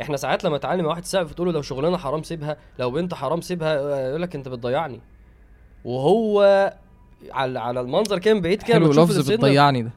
إحنا 0.00 0.16
ساعات 0.16 0.44
لما 0.44 0.58
تعلم 0.58 0.82
مع 0.84 0.88
واحد 0.90 1.04
سقف 1.04 1.34
تقول 1.34 1.48
له 1.48 1.54
لو 1.54 1.62
شغلانة 1.62 1.96
حرام 1.96 2.22
سيبها 2.22 2.56
لو 2.78 2.90
بنت 2.90 3.14
حرام 3.14 3.40
سيبها 3.40 3.78
آه، 3.78 4.08
يقول 4.08 4.22
لك 4.22 4.34
انت 4.34 4.48
بتضيعني. 4.48 5.00
وهو 5.84 6.42
على 7.30 7.58
على 7.60 7.80
المنظر 7.80 8.18
كان 8.18 8.40
بعيد 8.40 8.62
كده 8.62 8.74
حلو 8.74 8.90
لفظ 8.90 9.30
بتضيعني 9.30 9.82
ده. 9.82 9.90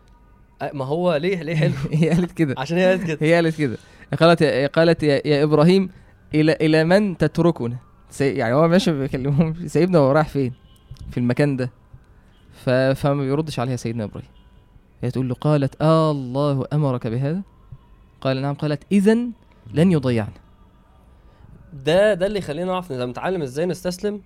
آه، 0.61 0.71
ما 0.73 0.85
هو 0.85 1.15
ليه 1.15 1.43
ليه 1.43 1.55
حلو؟ 1.55 1.73
هي 1.93 2.09
قالت 2.09 2.31
كده. 2.31 2.55
عشان 2.57 2.77
هي 2.77 2.85
قالت 2.85 3.03
كده. 3.07 3.17
هي 3.21 3.33
قالت 3.33 3.57
كده. 3.57 3.77
قالت 4.19 4.41
يا 4.41 4.67
قالت 4.67 5.03
يا, 5.03 5.21
يا 5.27 5.43
إبراهيم 5.43 5.89
إلى 6.35 6.51
إلى 6.61 6.83
من 6.83 7.17
تتركنا؟ 7.17 7.77
سي 8.09 8.33
يعني 8.33 8.53
هو 8.53 8.67
ماشي 8.67 8.91
بيكلمهم 8.91 9.55
سايبنا 9.67 9.99
وهو 9.99 10.11
رايح 10.11 10.27
فين؟ 10.27 10.53
في 11.11 11.17
المكان 11.17 11.57
ده. 11.57 11.71
ف... 12.53 12.69
فما 12.69 13.21
بيردش 13.21 13.59
عليها 13.59 13.75
سيدنا 13.75 14.03
إبراهيم. 14.03 14.29
هي 15.01 15.11
تقول 15.11 15.29
له 15.29 15.35
قالت 15.35 15.81
آه 15.81 16.11
الله 16.11 16.65
أمرك 16.73 17.07
بهذا؟ 17.07 17.41
قال 18.21 18.41
نعم. 18.41 18.55
قالت 18.55 18.83
اذا 18.91 19.17
لن 19.73 19.91
يضيعنا. 19.91 20.33
ده 21.73 22.13
ده 22.13 22.25
اللي 22.25 22.39
يخلينا 22.39 22.71
نعرف 22.71 22.91
نتعلم 22.91 23.41
إزاي 23.41 23.65
نستسلم. 23.65 24.21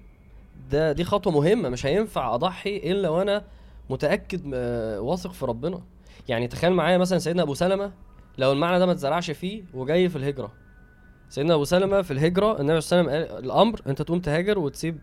ده 0.71 0.91
دي 0.91 1.03
خطوة 1.03 1.33
مهمة 1.33 1.69
مش 1.69 1.85
هينفع 1.85 2.35
أضحي 2.35 2.77
إلا 2.77 3.09
وأنا 3.09 3.43
متأكد 3.89 4.51
آه، 4.53 5.01
واثق 5.01 5.31
في 5.31 5.45
ربنا. 5.45 5.81
يعني 6.27 6.47
تخيل 6.47 6.73
معايا 6.73 6.97
مثلا 6.97 7.19
سيدنا 7.19 7.41
أبو 7.43 7.53
سلمة 7.53 7.91
لو 8.37 8.51
المعنى 8.51 8.79
ده 8.79 8.85
ما 8.85 8.91
اتزرعش 8.91 9.31
فيه 9.31 9.63
وجاي 9.73 10.09
في 10.09 10.15
الهجرة. 10.15 10.51
سيدنا 11.33 11.53
أبو 11.53 11.63
سلمة 11.63 12.01
في 12.01 12.11
الهجرة 12.11 12.61
النبي 12.61 12.81
صلى 12.81 12.99
الله 13.01 13.11
عليه 13.11 13.23
وسلم 13.23 13.35
قال 13.35 13.45
الأمر 13.45 13.81
أنت 13.87 14.01
تقوم 14.01 14.19
تهاجر 14.19 14.59
وتسيب 14.59 14.97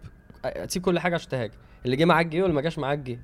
تسيب 0.68 0.82
كل 0.82 0.98
حاجة 0.98 1.14
عشان 1.14 1.28
تهاجر. 1.28 1.52
اللي 1.84 1.96
جه 1.96 2.04
معاك 2.04 2.26
جه 2.26 2.42
واللي 2.42 2.54
ما 2.54 2.60
جاش 2.60 2.78
معاك 2.78 2.98
جه. 2.98 3.18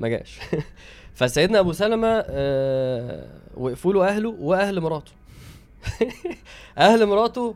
ما 0.00 0.08
جاش. 0.08 0.38
فسيدنا 1.14 1.58
أبو 1.58 1.72
سلمة 1.72 2.24
آه 2.28 3.26
وقفوا 3.56 3.92
له 3.92 4.08
أهله 4.08 4.28
وأهل 4.40 4.80
مراته. 4.80 5.12
أهل 6.78 7.06
مراته 7.06 7.54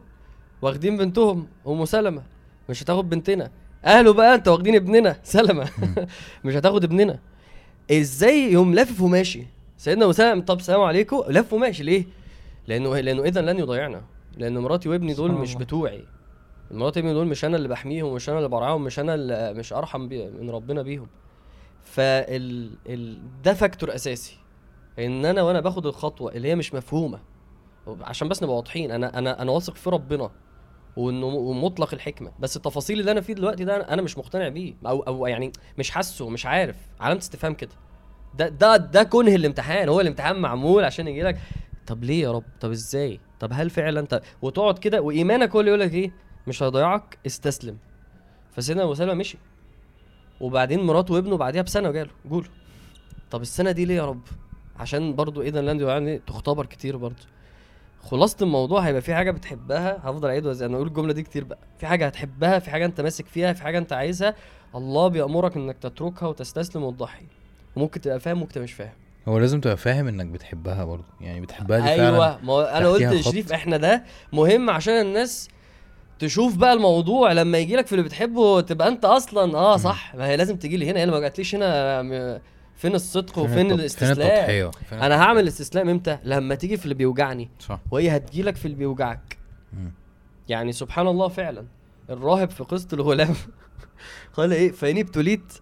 واخدين 0.63 0.97
بنتهم 0.97 1.47
أم 1.67 1.85
سلمة. 1.85 2.23
مش 2.69 2.83
هتاخد 2.83 3.11
بنتنا. 3.11 3.51
أهله 3.85 4.13
بقى 4.13 4.35
أنت 4.35 4.49
واخدين 4.49 4.75
ابننا 4.75 5.17
سلمة. 5.23 5.71
مش 6.45 6.55
هتاخد 6.55 6.85
ابننا. 6.85 7.19
إزاي 7.91 8.53
يوم 8.53 8.75
لافف 8.75 9.01
وماشي؟ 9.01 9.47
سيدنا 9.77 10.05
أبو 10.05 10.13
سلمة 10.13 10.43
طب 10.45 10.61
سلام 10.61 10.81
عليكم. 10.81 11.23
لف 11.29 11.53
وماشي. 11.53 11.83
ليه؟ 11.83 12.05
لأنه 12.67 13.01
لأنه 13.01 13.23
اذا 13.25 13.41
لن 13.41 13.59
يضيعنا. 13.59 14.03
لأن 14.37 14.59
مراتي 14.59 14.89
وابني 14.89 15.15
دول 15.15 15.33
مش. 15.33 15.55
بتوعي. 15.55 16.05
مراتي 16.71 17.01
وابني 17.01 17.15
دول 17.15 17.27
مش 17.27 17.45
أنا 17.45 17.57
اللي 17.57 17.69
بحميهم 17.69 18.15
مش 18.15 18.29
أنا 18.29 18.39
اللي 18.39 18.49
برعاهم 18.49 18.85
مش 18.85 18.99
أنا 18.99 19.15
اللي 19.15 19.55
مش 19.55 19.73
أرحم 19.73 20.09
بي 20.09 20.31
من 20.31 20.51
ربنا 20.51 20.83
بيهم. 20.83 21.09
فال 21.83 22.71
ال... 22.87 23.19
ده 23.43 23.55
factor 23.55 23.95
أساسي. 23.95 24.37
إن 24.99 25.25
أنا 25.25 25.43
وأنا 25.43 25.61
باخد 25.61 25.87
الخطوة 25.87 26.33
اللي 26.33 26.49
هي 26.49 26.55
مش 26.55 26.75
مفهومة. 26.75 27.21
عشان 28.01 28.29
بس 28.29 28.43
نبقى 28.43 28.57
واضحين 28.57 28.91
أنا 28.91 29.19
أنا 29.19 29.43
أنا 29.43 29.53
واثق 29.53 29.75
في 29.75 29.91
ربنا 29.91 30.31
وانه 30.97 31.27
ومطلق 31.27 31.95
الحكمة. 31.95 32.33
بس 32.41 32.57
التفاصيل 32.57 33.01
اللي 33.01 33.11
أنا 33.11 33.21
فيه 33.21 33.33
دلوقتي 33.35 33.65
ده 33.65 33.77
أنا 33.77 34.03
مش 34.03 34.19
مقتنع 34.19 34.49
بيه. 34.49 34.75
أو 34.87 35.01
أو 35.01 35.27
يعني 35.27 35.53
مش 35.79 35.91
حاسه 35.91 36.29
مش 36.29 36.47
عارف. 36.47 36.77
علامة 37.01 37.21
استفهام 37.21 37.55
كده. 37.55 37.71
ده 38.39 38.49
ده 38.49 38.77
ده 38.77 39.03
كونه 39.03 39.35
الامتحان. 39.35 39.89
هو 39.89 40.01
الامتحان 40.01 40.37
معمول 40.37 40.85
عشان 40.85 41.09
يجي 41.09 41.23
لك 41.23 41.39
طب 41.87 42.05
ليه 42.05 42.23
يا 42.23 42.33
رب؟ 42.33 42.45
طب 42.61 42.71
إزاي؟ 42.71 43.21
طب 43.41 43.51
هل 43.53 43.71
فعلا 43.71 44.07
طب 44.07 44.21
وتقعد 44.43 44.79
كده 44.79 45.01
وإيمانك 45.03 45.51
هو 45.51 45.61
اللي 45.61 45.71
يقول 45.71 45.81
لك 45.81 45.95
إيه؟ 45.95 46.13
مش 46.47 46.63
هيضيعك 46.63 47.19
استسلم. 47.27 47.77
فسيدنا 48.53 48.83
أبو 48.83 48.95
سلمة 48.95 49.15
مشي. 49.15 49.39
وبعدين 50.41 50.81
مراته 50.81 51.15
وابنه 51.15 51.37
بعديها 51.37 51.63
بسنة 51.63 51.91
جاله 51.91 52.11
جوله. 52.25 52.49
طب 53.31 53.43
السنة 53.43 53.71
دي 53.71 53.85
ليه 53.85 53.95
يا 53.95 54.07
رب؟ 54.07 54.23
عشان 54.77 55.15
برضو 55.15 55.43
اذا 55.43 55.61
لن 55.61 55.81
يعني 55.81 56.19
تختبر 56.19 56.67
كتير 56.67 56.97
برضو. 56.97 57.23
خلاصة 58.03 58.37
الموضوع 58.43 58.81
هيبقى 58.81 59.03
في 59.03 59.15
حاجة 59.15 59.31
بتحبها 59.31 59.99
هفضل 60.03 60.29
أعيد 60.29 60.47
أنا 60.47 60.77
أقول 60.77 60.87
الجملة 60.87 61.13
دي 61.13 61.23
كتير 61.23 61.45
بقى. 61.45 61.59
في 61.79 61.87
حاجة 61.87 62.07
هتحبها 62.07 62.59
في 62.59 62.71
حاجة 62.71 62.85
أنت 62.87 63.01
ماسك 63.01 63.27
فيها 63.27 63.53
في 63.53 63.63
حاجة 63.63 63.79
أنت 63.79 63.93
عايزها 63.93 64.35
الله 64.75 65.09
بيأمرك 65.09 65.57
إنك 65.57 65.79
تتركها 65.79 66.29
وتستسلم 66.29 66.83
وتضحي. 66.83 67.27
وممكن 67.77 68.01
تبقى 68.01 68.21
فاهم 68.21 68.39
ممكن 68.39 68.53
تبقى 68.53 68.65
مش 68.65 68.73
فاهم. 68.73 68.95
هو 69.29 69.39
لازم 69.39 69.61
تبقى 69.61 69.77
فاهم 69.77 70.09
إنك 70.09 70.27
بتحبها 70.27 70.85
برضه. 70.85 71.05
يعني 71.21 71.41
بتحبها 71.41 71.79
دي 71.79 71.85
فعلا 71.85 72.03
أيوه 72.09 72.39
ما 72.45 72.53
هو 72.53 72.63
أنا 72.63 72.89
قلت. 72.89 73.03
لشريف 73.03 73.53
إحنا 73.53 73.77
ده 73.77 74.05
مهم 74.33 74.71
عشان 74.71 74.95
الناس 75.01 75.49
تشوف 76.19 76.57
بقى 76.57 76.73
الموضوع. 76.73 77.33
لما 77.33 77.59
يجي 77.59 77.77
لك 77.77 77.87
في 77.87 77.93
اللي 77.93 78.03
بتحبه 78.05 78.61
تبقى 78.61 78.89
أنت 78.89 79.05
أصلا 79.05 79.59
آه 79.59 79.77
صح. 79.77 80.15
ما 80.15 80.27
هي 80.27 80.37
لازم 80.37 80.57
تجي 80.57 80.77
لي 80.77 80.91
هنا. 80.91 81.01
هي 81.01 81.07
ما 81.07 81.21
جاتليش 81.21 81.55
هنا 81.55 82.41
فين 82.77 82.95
الصدق 82.95 83.35
فين 83.35 83.45
وفين 83.45 83.71
التض- 83.71 83.73
الاستسلام؟ 83.73 84.47
فين 84.47 84.71
فين 84.89 84.99
أنا 84.99 85.23
هعمل 85.23 85.41
الاستسلام 85.43 85.89
إمتى؟ 85.89 86.19
لما 86.25 86.55
تيجي 86.55 86.77
في 86.77 86.85
اللي 86.85 86.95
بيوجعني. 86.95 87.51
صح. 87.59 87.81
وهي 87.91 88.17
هتجيلك 88.17 88.57
في 88.57 88.65
اللي 88.65 88.77
بيوجعك. 88.77 89.39
مم. 89.73 89.93
يعني 90.49 90.73
سبحان 90.73 91.07
الله 91.09 91.29
فعلا. 91.29 91.65
الراهب 92.11 92.51
في 92.51 92.65
قصة 92.65 92.89
الغلام 92.93 93.35
قال 94.37 94.53
إيه؟ 94.53 94.73
فإن 94.73 94.99
ابتليت 94.99 95.53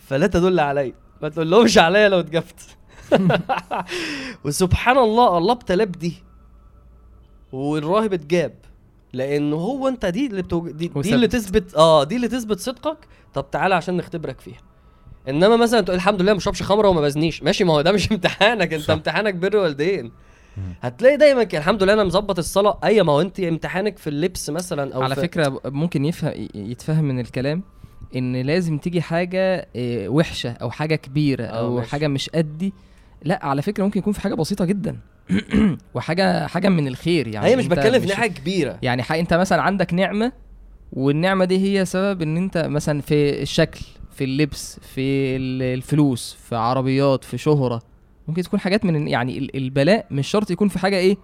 فلا 0.00 0.26
تدل 0.26 0.60
علي. 0.60 0.94
ما 1.22 1.28
تقولهمش 1.28 1.78
عليا 1.78 2.08
لو 2.08 2.20
اتجبت 2.20 2.60
وسبحان 4.44 4.98
الله 4.98 5.38
الله 5.38 5.52
ابتلاه 5.52 5.84
بدي. 5.84 6.14
والراهب 7.52 8.12
اتجاب. 8.12 8.54
لأنه 9.12 9.56
هو 9.56 9.88
أنت 9.88 10.06
دي 10.06 10.26
اللي 10.26 10.42
بتوج... 10.42 10.70
دي, 10.70 10.88
دي 10.88 11.14
اللي. 11.14 11.28
تثبت 11.28 11.74
آه 11.74 12.04
دي 12.04 12.16
اللي 12.16 12.28
تثبت 12.28 12.60
صدقك. 12.60 12.98
طب 13.34 13.50
تعالى 13.50 13.74
عشان 13.74 13.96
نختبرك 13.96 14.40
فيها. 14.40 14.60
إنما 15.28 15.56
مثلا 15.56 15.80
تقول 15.80 15.96
الحمد 15.96 16.22
لله 16.22 16.32
ما 16.32 16.36
بشربش 16.38 16.62
خمرة 16.62 16.88
وما 16.88 17.00
بزنيش. 17.00 17.42
ماشي 17.42 17.64
ما 17.64 17.72
هو 17.74 17.80
ده 17.80 17.92
مش 17.92 18.10
امتحانك. 18.12 18.72
أنت. 18.74 18.90
امتحانك 18.90 19.34
بر 19.34 19.56
والدين. 19.56 20.12
هتلاقي 20.80 21.16
دايما 21.16 21.44
كده. 21.44 21.58
الحمد 21.58 21.82
لله 21.82 21.92
أنا 21.92 22.04
مظبط 22.04 22.38
الصلاة. 22.38 22.78
أيوه 22.84 23.04
ما 23.06 23.12
هو 23.12 23.20
أنت 23.20 23.40
امتحانك 23.40 23.98
في 23.98 24.10
اللبس 24.10 24.50
مثلا 24.50 24.94
أو 24.94 25.02
على 25.02 25.14
في... 25.14 25.20
فكرة 25.20 25.60
ممكن 25.64 26.04
يفهم 26.04 26.48
يتفهم 26.54 27.04
من 27.04 27.20
الكلام 27.20 27.62
إن 28.16 28.36
لازم 28.36 28.78
تيجي 28.78 29.02
حاجة 29.02 29.68
آه، 29.76 30.08
وحشة 30.08 30.50
أو 30.50 30.70
حاجة 30.70 30.94
كبيرة 30.94 31.44
آه، 31.44 31.48
أو 31.48 31.76
ماشي. 31.76 31.90
حاجة 31.90 32.08
مش 32.08 32.30
قدي. 32.30 32.72
لا 33.24 33.46
على 33.46 33.62
فكرة 33.62 33.84
ممكن 33.84 33.98
يكون 34.00 34.12
في 34.12 34.20
حاجة 34.20 34.34
بسيطة 34.34 34.64
جدا. 34.64 34.96
وحاجة 35.94 36.46
حاجة 36.46 36.68
من 36.68 36.88
الخير 36.88 37.26
يعني. 37.28 37.46
هي 37.46 37.56
مش 37.56 37.64
أنت 37.64 37.72
بتكلم 37.72 38.00
في 38.00 38.14
حاجة 38.16 38.30
كبيرة. 38.32 38.78
يعني 38.82 39.02
حق 39.02 39.16
أنت 39.16 39.34
مثلا 39.34 39.62
عندك 39.62 39.94
نعمة 39.94 40.32
والنعمة 40.92 41.44
دي 41.44 41.58
هي 41.58 41.84
سبب 41.84 42.22
إن 42.22 42.36
أنت 42.36 42.58
مثلا 42.58 43.00
في 43.00 43.42
الشكل 43.42 43.80
في 44.12 44.24
اللبس 44.24 44.80
في 44.80 45.36
ال- 45.36 45.62
الفلوس 45.62 46.36
في 46.48 46.56
عربيات 46.56 47.24
في 47.24 47.38
شهرة. 47.38 47.82
ممكن 48.28 48.42
تكون 48.42 48.60
حاجات 48.60 48.84
من 48.84 49.08
يعني 49.08 49.38
ال- 49.38 49.56
البلاء 49.56 50.06
مش 50.10 50.28
شرط 50.28 50.50
يكون 50.50 50.68
في 50.68 50.78
حاجة 50.78 50.96
إيه 50.96 51.16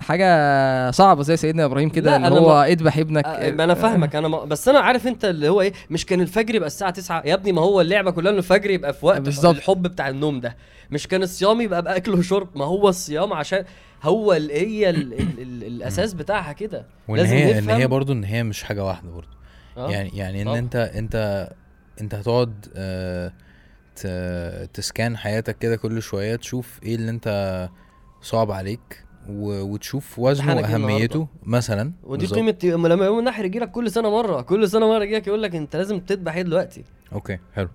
حاجة 0.00 0.90
صعبة 0.90 1.22
زي 1.22 1.36
سيدنا 1.36 1.64
إبراهيم 1.64 1.88
كده 1.88 2.16
اللي 2.16 2.28
هو 2.40 2.48
ما- 2.48 2.66
اذبح 2.66 2.98
ابنك 2.98 3.24
آه، 3.24 3.50
ما 3.50 3.64
أنا 3.64 3.74
فاهمك 3.74 4.16
أنا 4.16 4.28
ما 4.28 4.44
بس 4.52 4.68
أنا 4.68 4.78
عارف 4.78 5.06
أنت 5.06 5.24
اللي 5.24 5.48
هو 5.48 5.60
إيه 5.60 5.72
مش 5.90 6.06
كان 6.06 6.20
الفجر 6.20 6.54
يبقى 6.54 6.66
الساعة 6.66 6.90
9 6.90 7.22
يا 7.26 7.34
ابني 7.34 7.52
ما 7.52 7.60
هو 7.62 7.80
اللعبة 7.80 8.10
كلها 8.10 8.30
إنه 8.30 8.38
الفجر 8.38 8.70
يبقى 8.70 8.92
في 8.92 9.06
وقت 9.06 9.20
بالظبط. 9.20 9.56
الحب 9.56 9.82
بتاع 9.82 10.08
النوم 10.08 10.40
ده 10.40 10.56
مش 10.90 11.06
كان 11.08 11.22
الصيام 11.22 11.60
يبقى 11.60 11.82
بأكل 11.82 12.14
وشرب 12.14 12.48
ما 12.58 12.64
هو 12.64 12.88
الصيام 12.88 13.32
عشان 13.32 13.64
هو 14.02 14.32
هي 14.32 14.90
ال 14.90 15.12
ال 15.14 15.40
ال 15.42 15.64
الأساس 15.64 16.14
بتاعها 16.14 16.52
كده 16.52 16.86
وإن 17.08 17.18
لازم 17.20 17.36
هي 17.36 17.58
إن. 17.58 17.70
هي 17.70 17.86
برضو 17.86 18.12
إن 18.12 18.24
هي 18.24 18.42
مش 18.42 18.62
حاجة 18.62 18.84
واحدة 18.84 19.10
برضو 19.10 19.28
آه. 19.76 19.90
يعني 19.90 20.10
يعني 20.14 20.42
إن 20.42 20.46
طبعا. 20.46 20.58
انت 20.58 20.76
انت 20.76 21.48
أنت 22.00 22.14
هتقعد 22.14 22.66
آه 22.76 23.32
ت- 23.96 24.70
تسكان 24.74 25.16
حياتك 25.16 25.58
كده 25.58 25.76
كل 25.76 26.02
شوية 26.02 26.36
تشوف 26.36 26.80
إيه 26.82 26.94
اللي 26.94 27.10
أنت 27.10 27.68
صعب 28.22 28.50
عليك 28.50 29.04
وتشوف 29.28 30.18
وزنه 30.18 30.52
إيه 30.52 30.62
وأهميته 30.62 31.26
مثلا. 31.42 31.92
ودي. 32.04 32.26
قيمة 32.26 32.56
لما 32.88 33.04
يوم 33.04 33.18
النحر 33.18 33.44
يجي 33.44 33.58
لك 33.58 33.70
كل 33.70 33.90
سنة 33.90 34.10
مرة 34.10 34.40
كل 34.40 34.68
سنة 34.68 34.88
مرة 34.88 35.04
يجي 35.04 35.14
لك 35.16 35.26
يقول 35.26 35.42
لك 35.42 35.54
أنت 35.54 35.76
لازم 35.76 36.00
تذبح 36.00 36.34
إيه 36.34 36.42
دلوقتي. 36.42 36.84
أوكي 37.12 37.38
حلو. 37.54 37.68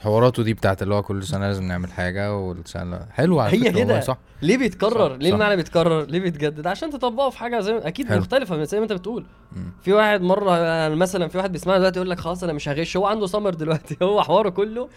حواراته 0.00 0.42
دي 0.42 0.54
بتاعت 0.54 0.82
اللي 0.82 0.94
هو 0.94 1.02
كل 1.02 1.22
سنة 1.24 1.46
لازم 1.46 1.64
نعمل 1.64 1.92
حاجة 1.92 2.36
والسنة 2.36 3.06
حلو 3.12 3.40
على 3.40 3.52
هي 3.68 3.72
كده. 3.72 4.00
صح 4.00 4.18
ليه 4.42 4.56
بيتكرر 4.58 5.10
صح، 5.14 5.16
ليه. 5.20 5.32
المعنى 5.32 5.56
بيتكرر 5.56 6.04
ليه 6.04 6.20
بيتجدد 6.20 6.66
عشان 6.66 6.90
تطبقه 6.90 7.30
في 7.30 7.38
حاجة 7.38 7.60
زي 7.60 7.78
أكيد 7.78 8.08
حلو. 8.08 8.18
مختلفة 8.18 8.56
من 8.56 8.64
زي 8.64 8.76
ما 8.78 8.82
أنت 8.82 8.92
بتقول 8.92 9.26
مم. 9.52 9.72
في 9.82 9.92
واحد 9.92 10.22
مرة 10.22 10.58
يعني 10.58 10.96
مثلا 10.96 11.28
في 11.28 11.38
واحد 11.38 11.52
بيسمعنا 11.52 11.78
دلوقتي 11.78 11.98
يقول 11.98 12.10
لك 12.10 12.20
خلاص 12.20 12.42
أنا 12.44 12.52
مش 12.52 12.68
هغش 12.68 12.96
هو 12.96 13.06
عنده 13.06 13.26
سمر 13.26 13.54
دلوقتي 13.54 13.96
هو 14.02 14.22
حواره 14.22 14.48
كله 14.48 14.88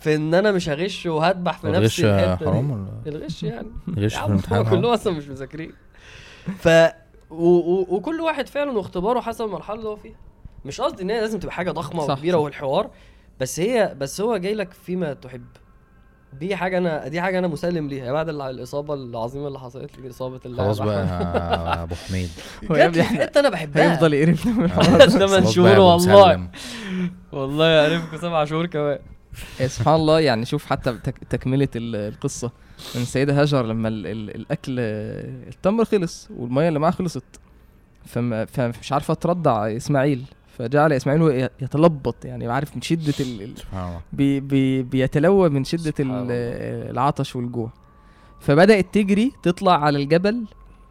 في 0.00 0.14
إن 0.14 0.34
أنا 0.34 0.52
مش 0.52 0.68
هغش 0.68 1.06
وهذبح 1.06 1.58
في 1.58 1.64
الغش 1.68 2.00
نفسي 2.00 2.02
دي. 2.02 2.36
حرام 2.36 2.70
ولا 2.70 2.88
الغش 3.16 3.42
يعني 3.42 3.68
الغش 3.98 4.14
يا 4.14 4.20
في 4.20 4.26
الامتحان 4.26 4.64
حرام؟ 4.66 4.80
كلهم 4.80 4.92
أصلا 4.92 5.12
مش 5.12 5.28
مذاكرين 5.28 5.72
ف 6.58 6.68
و... 7.30 7.46
و... 7.46 7.86
وكل 7.90 8.20
واحد 8.20 8.46
فعلا 8.48 8.70
واختباره 8.70 9.20
حسب 9.20 9.44
المرحلة 9.44 9.76
اللي 9.78 9.88
هو 9.88 9.96
فيها 9.96 10.16
مش 10.64 10.80
قصدي 10.80 11.02
إن 11.02 11.10
هي 11.10 11.20
لازم 11.20 11.38
تبقى 11.38 11.54
حاجة 11.54 11.70
ضخمة 11.70 12.06
صح، 12.06 12.14
وكبيرة. 12.14 12.36
والحوار 12.36 12.90
بس 13.40 13.60
هي 13.60 13.94
بس 14.00 14.20
هو 14.20 14.36
جاي 14.36 14.54
لك 14.54 14.72
فيما 14.72 15.12
تحب. 15.12 15.44
دي 16.40 16.56
حاجة 16.56 16.78
أنا 16.78 17.08
دي 17.08 17.20
حاجة 17.20 17.38
أنا 17.38 17.48
مسلم 17.48 17.88
ليها. 17.88 18.12
بعد 18.12 18.28
الإصابة 18.28 18.94
العظيمة 18.94 19.48
اللي 19.48 19.58
حصلت 19.60 19.98
لي 19.98 20.10
إصابة 20.10 20.40
اللاعب 20.46 20.66
خلاص 20.66 20.78
بقى. 20.78 21.04
يا 21.76 21.82
أبو 21.82 21.94
حميد. 21.94 22.28
هو 22.70 22.76
يا 22.76 22.86
ابني 22.86 23.00
إحنا 23.02 23.20
حتة 23.20 23.40
أنا 23.40 23.48
بحبها. 23.48 23.92
هيفضل 23.92 24.14
يقرفنا 24.14 24.52
من 24.52 24.64
الحوار. 24.64 25.08
ثمان 25.08 25.46
شهور 25.46 25.78
والله. 25.78 26.48
والله 27.32 27.66
يعرفكم 27.68 28.16
سبع 28.16 28.44
شهور 28.44 28.66
كمان. 28.66 28.98
سبحان 29.66 29.94
الله 29.94 30.20
يعني 30.20 30.44
شوف 30.44 30.66
حتى 30.66 30.92
تك- 31.04 31.24
تكملة 31.30 31.68
ال- 31.76 31.96
القصة. 32.14 32.50
من 32.94 33.02
السيده 33.02 33.40
هاجر 33.40 33.66
لما 33.66 33.88
ال 33.88 34.06
ال 34.06 34.34
الأكل 34.36 34.76
التمر 35.48 35.84
خلص 35.84 36.28
والمية 36.36 36.68
اللي 36.68 36.78
معاه 36.78 36.90
خلصت. 36.90 37.24
فما 38.06 38.44
فمش 38.44 38.92
عارفة 38.92 39.14
ترضع 39.14 39.76
إسماعيل. 39.76 40.24
فجعل 40.58 40.92
إسماعيل 40.92 41.48
يتلبط 41.62 42.24
يعني 42.24 42.46
عارف 42.46 42.76
من 42.76 42.82
شدة 42.82 43.14
ال 43.20 43.42
ال 43.42 43.58
سبحان 43.58 43.88
الله. 43.88 44.00
بي 44.12 44.40
بي 44.40 44.82
بيتلوى 44.82 45.48
من 45.48 45.64
شدة 45.64 45.94
ال-. 46.00 46.30
العطش 46.90 47.36
والجوع. 47.36 47.70
فبدأت 48.40 48.86
تجري 48.94 49.32
تطلع 49.42 49.84
على 49.84 49.98
الجبل 50.02 50.44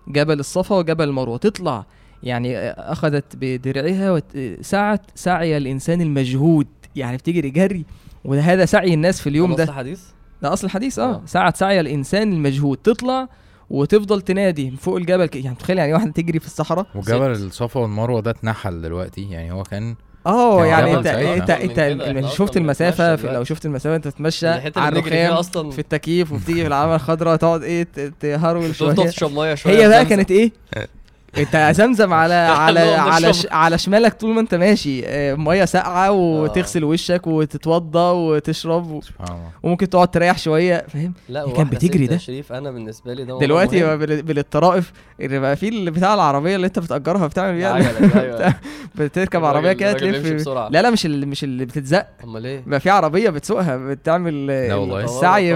جبل 0.08 0.40
الصفا 0.40 0.76
وجبل 0.76 1.04
المروة. 1.10 1.38
تطلع 1.38 1.86
يعني 2.24 2.58
أخذت 2.72 3.26
بدرعها 3.36 4.12
وت- 4.12 4.58
سعت 4.62 5.02
سعي 5.16 5.58
الإنسان 5.58 6.02
المجهود. 6.02 6.68
يعني 6.96 7.18
بتجري 7.18 7.50
جري 7.50 7.86
وهذا 8.26 8.66
سعي 8.66 8.94
الناس 8.94 9.22
في 9.22 9.30
اليوم 9.30 9.52
خلصت 9.56 9.68
ده. 9.68 9.74
حديث؟ 9.74 10.02
ده 10.42 10.54
أصل 10.54 10.68
الحديث 10.68 11.00
آه. 11.00 11.04
آه. 11.16 11.22
ساعة 11.26 11.54
سعي 11.56 11.80
الإنسان 11.80 12.34
المجهود. 12.34 12.78
تطلع 12.78 13.30
وتفضل 13.70 14.22
تنادي 14.22 14.70
من 14.70 14.76
فوق 14.76 14.96
الجبل 14.96 15.30
يعني 15.34 15.56
تخيل 15.56 15.78
يعني 15.78 15.94
واحدة 15.94 16.12
تجري 16.12 16.40
في 16.40 16.46
الصحراء 16.46 16.86
وجبل 16.96 17.32
الصفا 17.32 17.80
والمروة 17.80 18.22
ده 18.22 18.32
اتنحل 18.32 18.82
دلوقتي 18.82 19.30
يعني 19.30 19.52
هو 19.52 19.64
كان 19.64 19.96
آه 20.28 20.66
يعني 20.66 20.94
انت. 20.98 21.08
انت 21.08 21.80
انت, 21.80 22.28
شفت 22.28 22.58
المسافة 22.58 23.16
في 23.16 23.28
لو. 23.28 23.44
شفت 23.44 23.66
المسافة 23.66 23.96
انت 23.96 24.08
تتمشى 24.08 24.48
على 24.48 25.00
الرخام 25.00 25.70
في 25.72 25.80
التكييف 25.80 26.32
وبتيجي 26.32 26.62
في 26.62 26.68
العمل 26.68 26.96
الخضراء 26.96 27.36
تقعد 27.36 27.64
إيه 27.64 27.88
تهرول 28.20 28.76
شوية 28.76 28.92
تفضل 28.94 29.10
تشرب 29.10 29.32
مية 29.34 29.56
شوية 29.56 29.84
هي 29.84 29.88
بقى. 29.90 30.06
كانت 30.06 30.32
إيه 30.32 30.52
انت 31.38 31.70
زمزم 31.76 32.14
على 32.14 32.34
على 32.66 32.80
على. 32.80 33.34
ش 33.34 33.48
على 33.52 33.78
شمالك 33.78 34.14
طول 34.14 34.34
ما 34.36 34.42
انت 34.42 34.56
ماشي 34.56 35.02
آه، 35.06 35.34
مية 35.36 35.66
ساقعة 35.66 36.12
وتغسل 36.12 36.84
وشك 36.84 37.28
وتتوضى 37.28 38.00
وتشرب 38.16 38.92
و- 38.92 39.02
سبحان 39.02 39.28
الله 39.28 39.50
وممكن 39.64 39.90
تقعد 39.90 40.08
تريح 40.08 40.38
شوية 40.38 40.86
فاهم 40.94 41.14
لا 41.30 41.40
كان 41.42 41.50
وواحدة 41.52 41.70
بتجري 41.78 42.08
ده. 42.08 42.18
شريف 42.18 42.52
أنا 42.54 42.72
بالنسبة 42.72 43.14
لي 43.14 43.26
ده 43.26 43.40
دلوقتي 43.40 43.84
مهم. 43.84 43.98
بالطرائف 44.00 44.92
اللي 45.22 45.40
بقى 45.40 45.56
فيه 45.56 45.70
اللي 45.70 45.92
بتاع 45.92 46.14
العربية 46.14 46.56
اللي 46.56 46.68
انت 46.68 46.80
بتأجرها 46.80 47.28
بتعمل 47.28 47.56
بيها 47.56 47.78
العجلة، 47.78 48.22
أيوة. 48.22 48.54
بتركب 48.96 49.46
عربية 49.46 49.74
كده 49.74 49.94
تلف. 49.94 50.48
لا 50.50 50.82
لا 50.82 50.90
مش 50.90 51.06
اللي 51.06 51.26
مش 51.26 51.44
اللي 51.44 51.66
بتتزق 51.66 52.06
أمال 52.24 52.46
إيه 52.46 52.64
بقى 52.68 52.80
في 52.80 52.90
عربية 52.90 53.30
بتسوقها 53.30 53.78
بتعمل 53.78 54.48
لا 54.48 54.76
والله. 54.76 55.04
السعي 55.04 55.54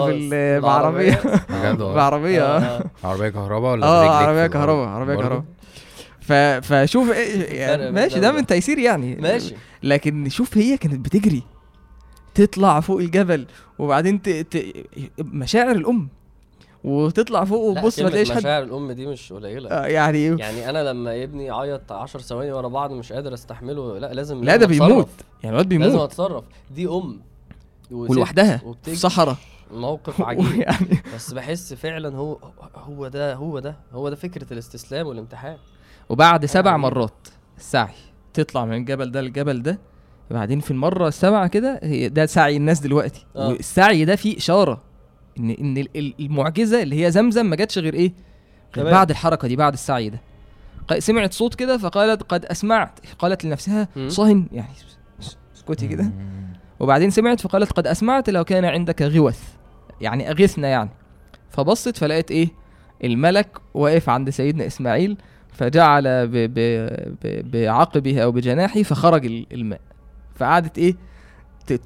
بعربية 0.60 1.22
بعربية 1.80 2.42
آه 2.44 2.60
آه. 2.60 2.84
عربية 3.04 3.30
كهرباء 3.30 3.72
ولا 3.72 3.86
آه 3.86 4.04
في 4.20 4.26
عربيه؟ 4.26 4.48
كهرباء 4.48 4.88
عربية؟ 4.88 5.16
كهرباء 5.16 5.44
ف... 6.22 6.34
فشوف 6.34 7.12
إيه 7.12 7.60
يعني 7.60 7.92
ماشي 7.92 8.20
ده. 8.20 8.32
من 8.32 8.46
تيسير 8.46 8.80
يعني. 8.80 9.16
ماشي. 9.16 9.56
لكن 9.84 10.30
شوف 10.30 10.58
هي 10.58 10.78
كانت 10.78 11.06
بتجري 11.06 11.44
تطلع 12.36 12.80
فوق 12.80 13.00
الجبل 13.00 13.46
وبعدين 13.80 14.22
ت... 14.22 14.30
ت... 14.30 14.74
مشاعر 15.20 15.72
الأم 15.72 16.10
وتطلع 16.84 17.46
فوق 17.46 17.62
وتبص 17.62 18.00
ما 18.00 18.10
تلاقيش 18.10 18.32
حد. 18.32 18.38
مشاعر 18.38 18.64
الأم 18.64 18.92
دي 18.92 19.08
مش 19.08 19.34
قليلة. 19.34 19.70
آه، 19.70 19.86
يعني 19.86 20.26
يعني 20.26 20.70
أنا 20.70 20.90
لما 20.90 21.24
ابني 21.24 21.46
يعيط 21.46 21.92
10 21.92 22.20
ثواني 22.22 22.52
ورا 22.52 22.68
بعض 22.68 22.92
مش 22.92 23.14
قادر 23.14 23.34
أستحمله 23.34 24.00
لا 24.00 24.14
لازم 24.14 24.44
لا 24.44 24.56
ده 24.56 24.68
لازم. 24.68 24.86
بيموت. 24.88 25.10
يعني 25.44 25.56
الواد 25.56 25.74
لازم 25.74 25.92
بيموت 25.92 26.10
أتصرف. 26.12 26.44
دي 26.76 26.88
أم. 26.88 27.22
ولوحدها 27.92 28.62
في. 28.84 28.96
صحراء. 28.96 29.36
موقف 29.74 30.22
عجيب. 30.28 30.56
يعني 30.56 31.04
بس 31.16 31.34
بحس 31.34 31.74
فعلا 31.74 32.18
هو 32.18 32.38
هو 32.76 33.08
ده 33.08 33.34
هو 33.36 33.60
ده 33.60 33.76
هو 33.94 34.10
ده 34.10 34.16
فكرة 34.16 34.54
الاستسلام 34.54 35.08
والامتحان. 35.08 35.58
وبعد 36.12 36.46
سبع 36.46 36.72
عجيب. 36.72 36.82
مرات 36.84 37.28
السعي 37.58 37.94
تطلع 38.34 38.66
من 38.66 38.74
الجبل 38.74 39.12
ده 39.12 39.22
للجبل 39.22 39.62
ده 39.62 39.80
وبعدين 40.32 40.60
في 40.60 40.72
المرة 40.72 41.08
السابعة 41.08 41.48
كده 41.48 41.80
هي 41.84 42.10
ده 42.10 42.26
سعي 42.26 42.58
الناس 42.58 42.80
دلوقتي 42.80 43.26
آه. 43.36 43.48
والسعي 43.50 44.06
ده 44.06 44.16
فيه 44.16 44.38
إشارة 44.38 44.82
إن 45.40 45.50
إن 45.50 45.78
ال- 45.78 45.98
ال- 45.98 46.14
المعجزة 46.20 46.82
اللي 46.84 47.06
هي 47.06 47.12
زمزم 47.12 47.46
ما 47.46 47.56
جاتش 47.56 47.78
غير 47.78 47.94
إيه 47.94 48.14
غير. 48.78 48.92
بعد 48.92 49.10
الحركة 49.10 49.48
دي 49.48 49.56
بعد 49.56 49.74
السعي 49.74 50.10
ده 50.10 50.20
سمعت 51.00 51.34
صوت 51.34 51.56
كده 51.56 51.78
فقالت 51.78 52.24
قد 52.24 52.46
أسمعت 52.46 53.00
قالت 53.20 53.46
لنفسها. 53.46 53.88
صهن 54.08 54.48
يعني 54.52 54.70
اس- 55.20 55.38
اسكتي 55.56 55.88
كده. 55.88 56.12
وبعدين 56.80 57.10
سمعت 57.10 57.42
فقالت 57.42 57.72
قد 57.72 57.88
أسمعت 57.88 58.30
لو 58.30 58.44
كان 58.44 58.66
عندك 58.66 59.02
غوث 59.02 59.42
يعني 60.02 60.32
أغثنا 60.32 60.68
يعني 60.68 60.90
فبصت 61.50 61.98
فلقيت 61.98 62.32
إيه 62.32 62.50
الملك 63.04 63.58
واقف 63.74 64.10
عند 64.10 64.30
سيدنا 64.30 64.68
إسماعيل 64.68 65.18
فجعل 65.52 66.28
ب 66.28 66.32
ب 66.32 66.60
ب 67.24 67.52
بعقبه 67.52 68.20
أو 68.24 68.32
بجناحه 68.32 68.84
فخرج 68.84 69.26
ال- 69.26 69.48
الماء. 69.54 69.82
فقعدت 70.36 70.78
إيه؟ 70.78 70.96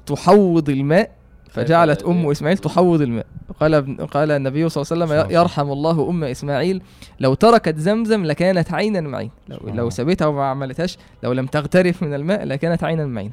تحوض 0.06 0.68
الماء. 0.70 1.10
فجعلت 1.50 2.02
أم؟ 2.02 2.30
إسماعيل 2.30 2.58
تحوض 2.58 3.00
الماء. 3.00 3.26
قال 3.60 3.96
قال 4.06 4.30
النبي 4.30 4.68
صلى 4.68 4.82
الله 4.82 5.06
عليه 5.06 5.22
وسلم 5.24 5.30
يرحم 5.40 5.72
الله 5.72 6.10
أم 6.10 6.24
إسماعيل 6.24 6.82
لو 7.20 7.34
تركت 7.34 7.76
زمزم 7.78 8.24
لكانت 8.24 8.72
عينا 8.72 9.00
معين 9.00 9.30
لو 9.48 9.58
لو. 9.74 9.90
سابتها 9.90 10.26
وما 10.26 10.44
عملتهاش 10.44 10.98
لو 11.22 11.32
لم 11.32 11.46
تغترف 11.46 12.02
من 12.02 12.14
الماء 12.14 12.44
لكانت 12.44 12.84
عينا 12.84 13.06
معينا. 13.06 13.32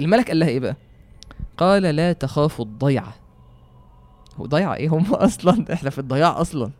الملك 0.00 0.28
قال 0.28 0.38
لها 0.38 0.48
إيه 0.48 0.60
بقى؟ 0.60 0.76
قال 1.56 1.82
لا 1.82 2.12
تخافوا 2.12 2.64
الضيعة. 2.64 3.14
هو 4.36 4.46
ضيعة 4.46 4.74
إيه؟ 4.74 4.88
هم 4.88 5.14
أصلا 5.14 5.64
إحنا 5.72 5.90
في 5.90 5.98
الضياع 5.98 6.40
أصلا. 6.40 6.70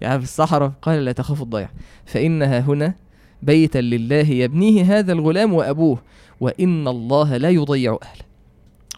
يعني 0.00 0.18
في 0.18 0.24
الصحراء 0.24 0.72
قال 0.82 1.04
لا 1.04 1.12
تخافوا 1.12 1.44
الضيعه 1.44 1.70
فإنها 2.06 2.60
هنا 2.60 2.94
بيتا 3.42 3.78
لله 3.78 4.16
يبنيه 4.30 4.98
هذا 4.98 5.12
الغلام 5.12 5.54
وأبوه 5.54 5.98
وإن 6.40 6.88
الله 6.88 7.36
لا 7.36 7.50
يضيع 7.50 7.98
أهله. 8.02 8.24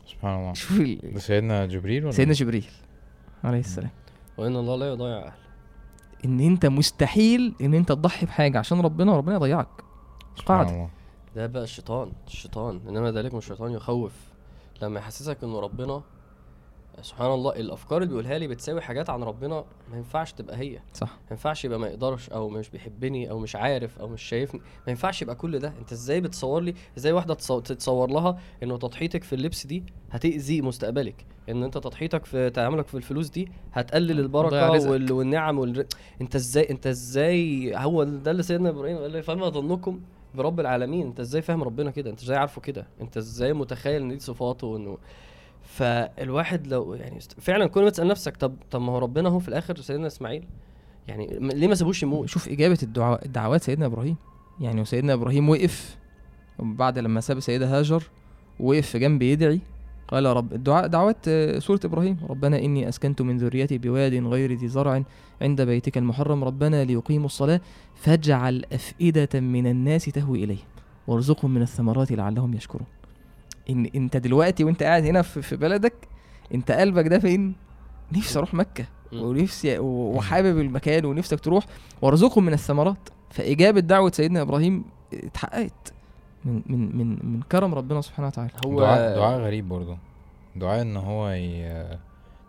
سبحان 0.07 0.41
الله. 0.41 0.53
شوف 0.53 0.81
ال- 0.81 1.13
ده 1.15 1.19
سيدنا 1.21 1.67
جبريل 1.67 2.03
ولا 2.05 2.13
سيدنا 2.13 2.33
جبريل 2.35 2.65
عليه 3.45 3.61
السلام. 3.61 3.91
وإن 4.39 4.57
الله 4.57 4.77
لا 4.77 4.89
يضيع 4.89 5.19
أهله. 5.19 5.33
إن 6.25 6.41
أنت 6.41 6.67
مستحيل 6.67 7.55
إن 7.61 7.75
أنت 7.75 7.89
تضحي 7.89 8.27
بحاجة 8.27 8.59
عشان 8.59 8.81
ربنا 8.81 9.13
وربنا 9.13 9.35
يضيعك. 9.35 9.69
الله. 10.51 10.89
ده 11.37 11.47
بقى 11.47 11.63
الشيطان 11.63 12.13
الشيطان. 12.27 12.81
إنما 12.89 13.11
ذلك 13.13 13.33
من 13.33 13.39
الشيطان 13.39 13.73
يخوف. 13.73 14.13
لما 14.83 14.99
يحسسك 15.01 15.45
ان 15.45 15.53
ربنا 15.55 16.03
سبحان 17.03 17.31
الله 17.33 17.51
الأفكار 17.57 17.99
اللي 17.99 18.09
بيقولها 18.09 18.39
لي 18.39 18.49
بتساوي 18.49 18.81
حاجات 18.81 19.11
عن 19.11 19.23
ربنا 19.23 19.65
ما 19.91 19.97
ينفعش 19.97 20.33
تبقى 20.33 20.57
هي. 20.59 20.79
صح. 20.95 21.09
ما 21.09 21.27
ينفعش 21.31 21.65
يبقى 21.65 21.79
ما 21.79 21.87
يقدرش 21.87 22.29
أو 22.31 22.49
مش 22.49 22.71
بيحبني 22.71 23.31
أو 23.31 23.39
مش 23.39 23.57
عارف 23.57 23.99
أو 23.99 24.09
مش 24.09 24.23
شايفني. 24.23 24.61
ما 24.61 24.91
ينفعش 24.91 25.23
يبقى 25.23 25.35
كل 25.35 25.59
ده. 25.59 25.73
أنت 25.81 25.93
إزاي 25.93 26.21
بتصور 26.21 26.61
لي 26.63 26.75
إزاي 26.99 27.13
واحدة 27.13 27.35
تصو- 27.35 27.61
تتصور 27.61 28.11
لها 28.11 28.39
إنه 28.63 28.77
تضحيتك 28.79 29.25
في 29.25 29.33
اللبس 29.35 29.67
دي 29.67 29.85
هتأذي 30.11 30.63
مستقبلك؟ 30.63 31.25
إن 31.49 31.63
أنت 31.63 31.79
تضحيتك 31.79 32.25
في 32.25 32.51
تعاملك 32.51 32.87
في 32.87 32.97
الفلوس 32.97 33.29
دي 33.29 33.49
هتقلل 33.73 34.21
البركة. 34.21 34.57
وال... 34.91 35.13
والنعم 35.13 35.59
والر... 35.59 35.87
أنت 36.21 36.35
إزاي 36.35 36.71
أنت 36.71 36.87
إزاي 36.87 37.73
هو 37.77 38.05
ده 38.05 38.31
اللي 38.31 38.43
سيدنا 38.43 38.69
إبراهيم 38.69 38.99
قال 38.99 39.11
لي 39.11 39.23
فما 39.23 39.49
ظنكم 39.49 40.01
برب 40.35 40.61
العالمين. 40.61 41.07
أنت 41.07 41.21
إزاي 41.21 41.43
فاهم 41.43 41.63
ربنا 41.63 41.91
كده؟ 41.91 42.11
أنت 42.11 42.23
إزاي 42.23 42.37
عارفه 42.37 42.61
كده؟ 42.61 42.87
أنت 43.01 43.17
إزاي 43.17 43.53
متخيل 43.53 44.03
إن 44.03 44.09
دي 44.09 44.19
صفاته 44.19 44.67
وإنه 44.67 44.99
فالواحد 45.73 46.67
لو 46.67 46.95
يعني 46.95 47.21
فعلا 47.41 47.67
كل 47.67 47.83
ما 47.83 47.91
تسال 47.91 48.09
نفسك 48.09 48.37
طب 48.37 48.55
طب 48.71 48.81
ما 48.81 48.93
هو 48.93 48.99
ربنا 48.99 49.29
هو 49.29 49.39
في 49.39 49.49
الآخر 49.49 49.77
سيدنا 49.77 50.07
إسماعيل. 50.07 50.45
يعني 51.09 51.39
ليه 51.41 51.69
ما 51.69 51.75
سابوش 51.75 52.03
يموت؟ 52.03 52.29
شوف 52.29 52.49
إجابة 52.49 52.79
الدعاء 52.83 53.25
الدعوات 53.27 53.63
سيدنا 53.63 53.87
إبراهيم. 53.87 54.17
يعني 54.61 54.81
وسيدنا 54.81 55.13
إبراهيم 55.13 55.49
وقف 55.49 55.97
بعد 56.59 56.99
لما 56.99 57.21
ساب 57.21 57.41
سيدة 57.41 57.79
هاجر 57.79 58.05
وقف 58.61 58.97
جنب 58.97 59.23
يدعي 59.23 59.61
قال 60.09 60.27
رب. 60.27 60.53
الدعاء 60.53 60.87
دعوات 60.87 61.31
سورة 61.59 61.81
إبراهيم. 61.85 62.17
ربنا 62.29 62.59
إني 62.59 62.89
أسكنت 62.89 63.23
من 63.23 63.37
ذريتي 63.37 63.79
بواد 63.79 64.15
غير 64.15 64.53
ذي 64.53 64.69
زرع 64.69 65.03
عند 65.43 65.63
بيتك 65.63 65.99
المحرم. 65.99 66.45
ربنا 66.45 66.85
ليقيموا 66.85 67.27
الصلاة 67.27 67.61
فاجعل 67.95 68.65
أفئدة 68.73 69.41
من 69.41 69.67
الناس 69.67 70.05
تهوي 70.05 70.45
إليهم 70.45 70.67
وارزقهم 71.07 71.55
من 71.55 71.63
الثمرات 71.63 72.13
لعلهم 72.13 72.55
يشكرون. 72.55 72.87
إن 73.71 73.87
أنت 73.95 74.17
دلوقتي 74.17 74.65
وأنت 74.65 74.83
قاعد 74.83 75.05
هنا 75.05 75.23
في, 75.23 75.43
في 75.43 75.57
بلدك 75.57 75.95
أنت 76.55 76.71
قلبك 76.71 77.09
ده 77.09 77.19
فين؟ 77.19 77.55
نفسي 78.13 78.39
أروح 78.39 78.55
مكة. 78.55 78.85
مم. 79.13 79.23
ونفسي 79.23 79.79
وحابب 79.79 80.59
المكان 80.61 81.05
ونفسك 81.05 81.41
تروح. 81.41 81.65
وارزقهم 82.03 82.45
من 82.45 82.53
الثمرات. 82.53 83.09
فإجابة 83.31 83.81
دعوة 83.81 84.11
سيدنا 84.15 84.43
إبراهيم 84.43 84.85
اتحققت 85.15 85.93
من 86.45 86.63
من 86.67 86.97
من 86.97 87.19
من 87.33 87.41
كرم 87.53 87.75
ربنا 87.75 88.01
سبحانه 88.01 88.29
وتعالى. 88.29 88.51
هو 88.67 88.81
دعاء 88.81 89.17
دعاء 89.17 89.39
غريب 89.41 89.69
برضه. 89.69 89.97
دعاء 90.57 90.83
إن 90.83 90.97
هو 90.97 91.31
ي... 91.31 91.85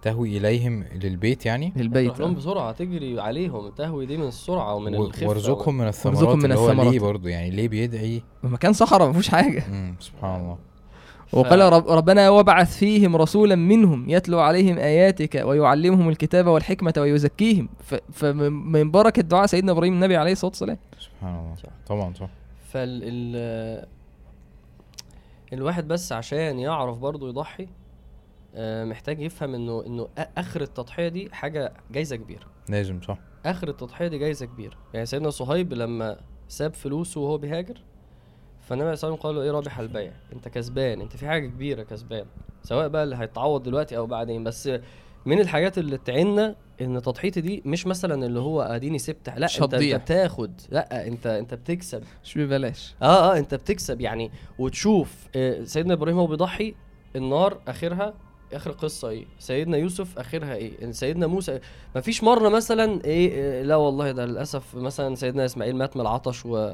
تهوي 0.02 0.38
إليهم 0.38 0.84
للبيت 1.04 1.45
يعني؟ 1.45 1.73
للبيت. 1.76 2.19
لهم. 2.19 2.36
بسرعة 2.36 2.71
تجري 2.71 3.19
عليهم. 3.21 3.69
تهوي 3.69 4.06
دي 4.06 4.17
من 4.17 4.28
السرعة 4.28 4.73
ومن 4.76 4.95
و- 4.95 5.06
الخفة 5.06 5.28
وارزقهم 5.28 5.78
من 5.78 5.88
الثمرات 5.88 6.17
وارزقهم 6.17 6.39
من 6.39 6.52
الثمرات. 6.52 6.93
ليه 6.93 6.99
برضه 6.99 7.30
يعني 7.30 7.49
ليه 7.52 7.67
بيدعي؟ 7.67 8.23
مكان 8.43 8.73
صحراء 8.73 9.08
ما 9.08 9.12
فيهوش 9.12 9.30
حاجة. 9.30 9.63
مم. 9.71 9.95
سبحان 9.99 10.41
الله. 10.41 10.58
وقال 11.33 11.59
رب 11.73 11.87
ربنا 11.87 12.29
وبعث 12.29 12.77
فيهم 12.77 13.15
رسولا 13.15 13.55
منهم 13.55 14.09
يتلو 14.09 14.39
عليهم 14.39 14.77
آياتك 14.77 15.41
ويعلمهم 15.45 16.09
الكتاب 16.09 16.47
والحكمة 16.47 16.93
ويزكيهم. 16.97 17.69
فمن 18.11 18.91
بركة 18.91 19.21
دعاء 19.21 19.45
سيدنا 19.45 19.71
إبراهيم 19.71 19.93
النبي 19.93 20.17
عليه 20.17 20.31
الصلاة 20.31 20.51
والسلام. 20.51 20.77
سبحان 20.99 21.35
الله. 21.35 21.55
صح. 21.55 21.69
طبعا 21.87 22.13
صح. 22.13 22.29
فال 22.71 23.01
ال 23.03 23.87
الواحد 25.53 25.87
بس 25.87 26.11
عشان 26.11 26.59
يعرف 26.59 26.97
برضه 26.97 27.29
يضحي 27.29 27.67
آه، 28.55 28.85
محتاج 28.85 29.21
يفهم 29.21 29.55
إنه 29.55 29.85
إنه 29.85 30.07
آخر 30.37 30.61
التضحية 30.61 31.07
دي 31.07 31.29
حاجة 31.31 31.73
جايزة 31.91 32.15
كبيرة. 32.15 32.45
لازم 32.69 33.01
صح. 33.01 33.17
آخر 33.45 33.67
التضحية 33.67 34.07
دي 34.07 34.17
جايزة 34.17 34.45
كبيرة. 34.45 34.75
يعني 34.93 35.05
سيدنا 35.05 35.29
صهيب 35.29 35.73
لما 35.73 36.17
ساب 36.47 36.73
فلوسه 36.73 37.21
وهو 37.21 37.37
بيهاجر 37.37 37.81
فالنبي 38.69 38.84
عليه 38.84 38.93
الصلاة 38.93 39.12
والسلام 39.12 39.34
قال 39.34 39.36
له 39.36 39.41
إيه 39.41 39.52
رابح 39.52 39.80
البيع؟ 39.80 40.12
أنت 40.34 40.47
كسبان 40.47 41.02
أنت 41.02 41.15
في 41.17 41.28
حاجة 41.28 41.47
كبيرة 41.47 41.84
كسبان. 41.84 42.26
سواء 42.63 42.88
بقى 42.88 43.04
اللي 43.04 43.15
هيتعوض 43.15 43.63
دلوقتي 43.63 43.97
أو 43.97 44.06
بعدين. 44.06 44.43
بس 44.43 44.69
من 45.26 45.39
الحاجات 45.39 45.78
اللي 45.78 45.97
تعيننا 45.97 46.56
إن 46.82 47.02
تضحيتي 47.02 47.41
دي 47.41 47.62
مش 47.65 47.88
مثلا 47.88 48.26
اللي 48.26 48.39
هو 48.39 48.62
أديني 48.62 48.99
سبت 48.99 49.30
لا 49.30 49.47
انت, 49.47 49.63
هتضيع. 49.63 49.95
أنت 49.95 50.04
بتاخد. 50.04 50.62
لا 50.69 51.08
انت 51.08 51.28
أنت 51.28 51.54
بتكسب. 51.54 52.04
مش 52.23 52.38
ببلاش. 52.38 52.95
آه 53.02 53.34
آه 53.34 53.38
أنت 53.38 53.56
بتكسب 53.56 54.02
يعني. 54.02 54.32
وتشوف 54.60 55.28
آه، 55.36 55.63
سيدنا 55.63 55.93
إبراهيم 55.93 56.17
هو 56.17 56.28
بيضحي 56.28 56.76
النار 57.15 57.58
آخرها 57.67 58.13
آخر 58.54 58.69
القصة 58.69 59.10
إيه؟ 59.10 59.26
سيدنا 59.39 59.78
يوسف 59.78 60.19
آخرها 60.19 60.56
إيه؟ 60.56 60.91
سيدنا 60.91 61.28
موسى 61.28 61.60
ما 61.95 62.02
فيش 62.02 62.23
مرة 62.23 62.49
مثلا 62.49 63.06
إيه 63.06 63.32
آه، 63.34 63.63
لا 63.63 63.76
والله 63.76 64.12
ده 64.12 64.26
للأسف 64.26 64.76
مثلا 64.76 65.15
سيدنا 65.15 65.45
إسماعيل 65.45 65.76
مات 65.76 65.95
من 65.95 66.02
العطش 66.02 66.45
و 66.45 66.73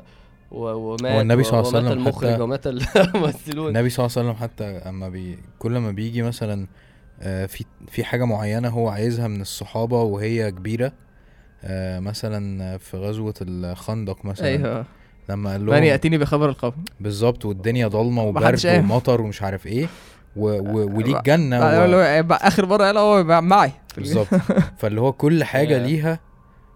ومات 0.51 1.05
هو 1.11 1.21
النبي 1.21 1.43
صلى 1.43 1.59
الله 1.59 1.69
عليه 1.75 1.79
وسلم 1.87 1.91
المخرج 1.99 2.35
حتى- 2.37 2.39
ومات 2.41 2.67
الممثلون. 2.67 3.67
النبي 3.67 3.89
صلى 3.89 4.05
الله 4.05 4.17
عليه 4.17 4.29
وسلم 4.29 4.43
حتى 4.43 4.63
أما 4.65 5.09
بي 5.09 5.39
كل 5.59 5.77
ما 5.77 5.91
بيجي 5.91 6.21
مثلا 6.21 6.67
آه، 7.21 7.45
في 7.45 7.65
في 7.87 8.03
حاجة 8.03 8.25
معينة 8.25 8.69
هو 8.69 8.89
عايزها 8.89 9.27
من 9.27 9.41
الصحابة 9.41 10.01
وهي 10.01 10.51
كبيرة 10.51 10.91
آه، 11.63 11.99
مثلا 11.99 12.77
في 12.77 12.97
غزوة 12.97 13.33
الخندق 13.41 14.25
مثلا 14.25 14.47
أيوه. 14.47 14.85
لما 15.29 15.51
قال 15.51 15.61
من 15.61 15.67
لهم 15.73 15.83
يأتيني 15.83 16.17
بخبر 16.17 16.49
القوم 16.49 16.73
بالظبط 16.99 17.45
والدنيا 17.45 17.87
ضلمة 17.87 18.23
وبرد. 18.23 18.59
ومطر 18.65 19.21
ومش 19.21 19.41
عارف 19.41 19.67
إيه 19.67 19.87
و 20.35 20.47
و 20.49 20.97
وليك 20.97 21.23
جنة 21.29 21.57
آه، 21.57 21.89
و... 21.89 21.95
هو 21.95 22.33
آخر 22.41 22.65
مرة 22.65 22.83
قال 22.83 22.97
هو 22.97 23.41
معي 23.41 23.71
بالظبط. 23.97 24.27
فاللي 24.77 25.01
هو 25.01 25.11
كل 25.13 25.43
حاجة. 25.43 25.85
ليها 25.85 26.19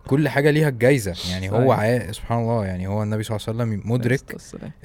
كل 0.07 0.29
حاجة 0.29 0.51
ليها 0.51 0.69
الجايزة. 0.69 1.31
يعني 1.31 1.51
هو. 1.51 1.71
عا... 1.71 2.11
سبحان 2.11 2.41
الله 2.41 2.65
يعني 2.65 2.87
هو 2.87 3.03
النبي 3.03 3.23
صلى 3.23 3.37
الله 3.37 3.63
عليه 3.63 3.73
وسلم 3.73 3.91
مدرك. 3.91 4.37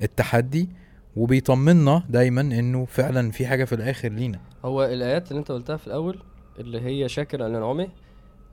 التحدي 0.03 0.69
وبيطمنا 1.17 2.03
دايما 2.09 2.41
إنه 2.41 2.85
فعلا 2.85 3.31
في 3.31 3.47
حاجة 3.47 3.65
في 3.65 3.75
الآخر 3.75 4.09
لينا. 4.09 4.41
هو 4.65 4.85
الآيات 4.85 5.31
اللي 5.31 5.41
أنت 5.41 5.53
قلتها 5.53 5.77
في 5.77 5.87
الأول 5.87 6.19
اللي 6.59 6.81
هي 6.81 7.09
شاكر 7.09 7.43
على 7.43 7.53
نعمه 7.53 7.89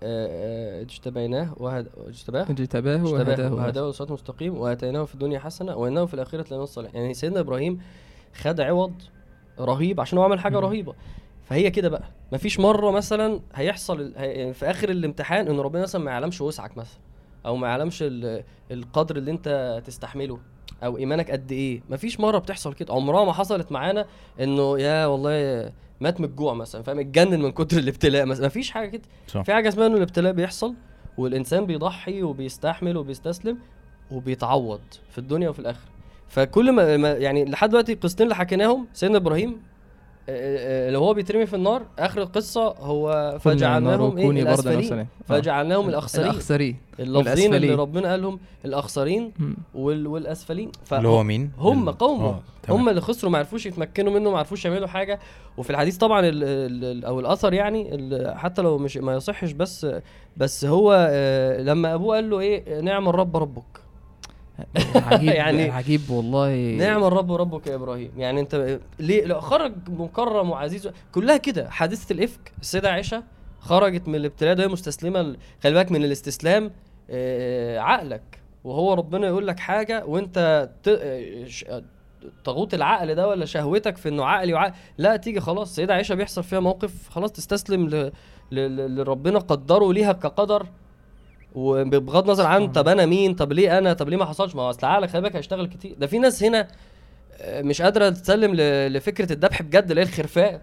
آه، 0.03 0.27
آه، 0.29 0.81
اجتبيناه 0.81 1.53
وهد... 1.57 1.87
اجتباه؟ 2.07 2.41
اجتباه 2.49 3.03
وهداه. 3.03 3.53
وهداه 3.53 3.91
صراط 3.91 4.11
مستقيم 4.11 4.57
وآتيناه 4.57 5.05
في 5.05 5.13
الدنيا 5.13 5.39
حسنة 5.39 5.75
وإنه 5.75 6.05
في 6.05 6.13
الآخرة 6.13 6.53
لمن 6.53 6.63
الصالحين. 6.63 7.01
يعني 7.01 7.13
سيدنا 7.13 7.39
إبراهيم 7.39 7.79
خد 8.33 8.59
عوض 8.61 8.93
رهيب 9.59 10.01
عشان 10.01 10.17
هو 10.17 10.23
عمل 10.23 10.39
حاجة 10.39 10.57
مم. 10.59 10.65
رهيبة. 10.65 10.93
فهي 11.43 11.71
كده 11.71 11.89
بقى. 11.89 12.09
مفيش 12.35 12.59
مرة 12.59 12.91
مثلا 12.91 13.39
هيحصل 13.55 14.13
يعني 14.15 14.53
في 14.53 14.69
آخر 14.69 14.89
الامتحان 14.89 15.47
إن 15.47 15.59
ربنا 15.59 15.81
مثلا 15.83 16.01
ما 16.03 16.11
يعلمش 16.11 16.41
وسعك 16.41 16.77
مثلا 16.77 16.99
أو 17.45 17.55
ما 17.55 17.67
يعلمش 17.67 17.97
ال- 18.01 18.43
القدر 18.71 19.15
اللي 19.17 19.31
أنت 19.31 19.81
تستحمله 19.85 20.39
أو 20.83 20.97
إيمانك 20.97 21.31
قد 21.31 21.51
إيه. 21.51 21.81
مفيش 21.89 22.19
مرة 22.19 22.37
بتحصل 22.37 22.73
كده. 22.73 22.93
عمرها 22.93 23.25
ما 23.25 23.33
حصلت 23.33 23.71
معانا 23.71 24.05
إنه 24.41 24.79
يا 24.79 25.05
والله 25.05 25.71
مات 26.01 26.19
من 26.19 26.25
الجوع 26.25 26.53
مثلا 26.53 26.81
فاهم؟ 26.83 26.99
اتجنن 26.99 27.41
من 27.41 27.51
كتر 27.51 27.77
الابتلاء 27.83 28.25
مثلا. 28.25 28.45
مفيش 28.45 28.71
حاجة 28.71 28.89
كده. 28.89 29.01
صح. 29.27 29.41
في 29.41 29.53
حاجة 29.53 29.67
اسمها 29.69 29.87
إنه 29.87 29.97
الابتلاء 29.97 30.33
بيحصل 30.33 30.73
والإنسان 31.17 31.65
بيضحي 31.65 32.23
وبيستحمل 32.23 32.97
وبيستسلم 32.97 33.57
وبيتعوض 34.11 34.81
في 35.11 35.17
الدنيا 35.17 35.49
وفي 35.49 35.59
الآخرة. 35.59 35.89
فكل 36.29 36.71
ما- 36.71 37.13
يعني 37.13 37.45
لحد 37.45 37.69
دلوقتي 37.69 37.93
القصتين 37.93 38.23
اللي 38.23 38.35
حكيناهم 38.35 38.87
سيدنا 38.93 39.17
إبراهيم 39.17 39.61
اللي 40.29 40.97
هو 40.97 41.13
بيترمي 41.13 41.45
في 41.45 41.55
النار 41.55 41.81
آخر 41.99 42.21
القصة 42.21 42.61
هو 42.67 43.37
فجعلناهم 43.39 44.17
إيه؟ 44.17 44.29
الأسفلين. 44.29 45.07
فجعلناهم 45.27 45.89
الأخسرين. 45.89 46.29
الأخسرين. 46.29 46.77
اللفظين 46.99 47.53
اللي. 47.53 47.75
ربنا 47.75 48.11
قالهم 48.11 48.39
الأخسرين. 48.65 49.31
وال 49.75 50.07
والأسفلين. 50.07 50.71
اللي 50.93 51.07
هو 51.07 51.23
مين؟ 51.23 51.51
هم 51.57 51.89
قومه 51.89 52.25
آه،. 52.25 52.41
هم 52.69 52.89
اللي 52.89 53.01
خسروا 53.01 53.31
ما 53.31 53.37
عرفوش 53.37 53.65
يتمكنوا 53.65 54.13
منه 54.13 54.31
ما 54.31 54.37
عرفوش 54.37 54.65
يعملوا 54.65 54.87
حاجة. 54.87 55.19
وفي 55.57 55.69
الحديث 55.69 55.97
طبعا 55.97 56.19
ال 56.25 56.43
ال 56.43 57.05
أو 57.05 57.19
الأثر 57.19 57.53
يعني 57.53 57.95
ال- 57.95 58.37
حتى 58.37 58.61
لو 58.61 58.77
مش 58.77 58.97
ما 58.97 59.15
يصحش 59.15 59.51
بس 59.51 59.87
بس 60.37 60.65
هو 60.65 61.07
آه، 61.11 61.61
لما 61.61 61.93
أبوه 61.93 62.15
قال 62.15 62.29
له 62.29 62.39
إيه 62.39 62.81
نعم 62.81 63.09
الرب 63.09 63.37
ربك. 63.37 63.84
عجيب 64.95 65.23
يعني- 65.33 65.57
يعني 65.57 65.71
عجيب 65.71 66.09
والله. 66.09 66.55
نعم 66.77 67.03
الرب 67.03 67.31
ربك 67.31 67.67
يا 67.67 67.75
إبراهيم. 67.75 68.11
يعني 68.17 68.39
أنت 68.39 68.79
ليه 68.99 69.25
لا 69.25 69.39
خرج 69.39 69.73
مكرم 69.87 70.49
وعزيز 70.49 70.89
كلها 71.11 71.37
كده. 71.37 71.69
حادثة 71.69 72.13
الإفك 72.13 72.51
السيدة 72.61 72.91
عائشة 72.91 73.23
خرجت 73.59 74.07
من 74.07 74.15
الابتلاء 74.15 74.53
ده 74.53 74.63
وهي 74.63 74.73
مستسلمة 74.73 75.35
خلي 75.63 75.73
بالك 75.73 75.91
من 75.91 76.03
الاستسلام 76.05 76.71
آه، 77.09 77.79
عقلك. 77.79 78.39
وهو 78.63 78.93
ربنا 78.93 79.27
يقول 79.27 79.47
لك 79.47 79.59
حاجة 79.59 80.05
وأنت 80.05 80.69
ت- 80.83 80.87
آه، 80.87 81.45
آه، 81.69 81.83
طاغوت 82.43 82.73
العقل 82.73 83.15
ده 83.15 83.27
ولا 83.27 83.45
شهوتك 83.45 83.97
في 83.97 84.09
إنه 84.09 84.25
عقلي 84.25 84.53
وعقل 84.53 84.73
لا 84.97 85.15
تيجي 85.15 85.39
خلاص. 85.39 85.69
السيدة 85.69 85.93
عائشة 85.93 86.15
بيحصل 86.15 86.43
فيها 86.43 86.59
موقف 86.59 87.09
خلاص 87.09 87.31
تستسلم. 87.31 87.89
ل- 87.89 88.11
لربنا 88.95 89.39
قدره 89.39 89.93
ليها 89.93 90.13
كقدر. 90.13 90.65
وبغض 91.55 92.23
النظر 92.23 92.45
عن 92.45 92.71
طب 92.71 92.87
أنا 92.87 93.05
مين 93.05 93.33
طب 93.35 93.53
ليه 93.53 93.77
أنا 93.77 93.93
طب 93.93 94.09
ليه 94.09 94.17
ما 94.17 94.25
حصلش؟ 94.25 94.55
ما 94.55 94.61
هو 94.61 94.69
أصل 94.69 94.87
عقلك 94.87 95.09
خلي 95.09 95.21
بالك 95.21 95.35
هيشتغل 95.35 95.67
كتير. 95.67 95.95
ده 95.99 96.07
في 96.07 96.19
ناس 96.19 96.43
هنا 96.43 96.67
آه، 97.41 97.61
مش 97.61 97.81
قادرة 97.81 98.09
تسلم. 98.09 98.55
لفكرة 98.95 99.33
الذبح 99.33 99.61
بجد 99.61 99.89
اللي 99.89 100.01
هي 100.01 100.05
الخرفان 100.05 100.59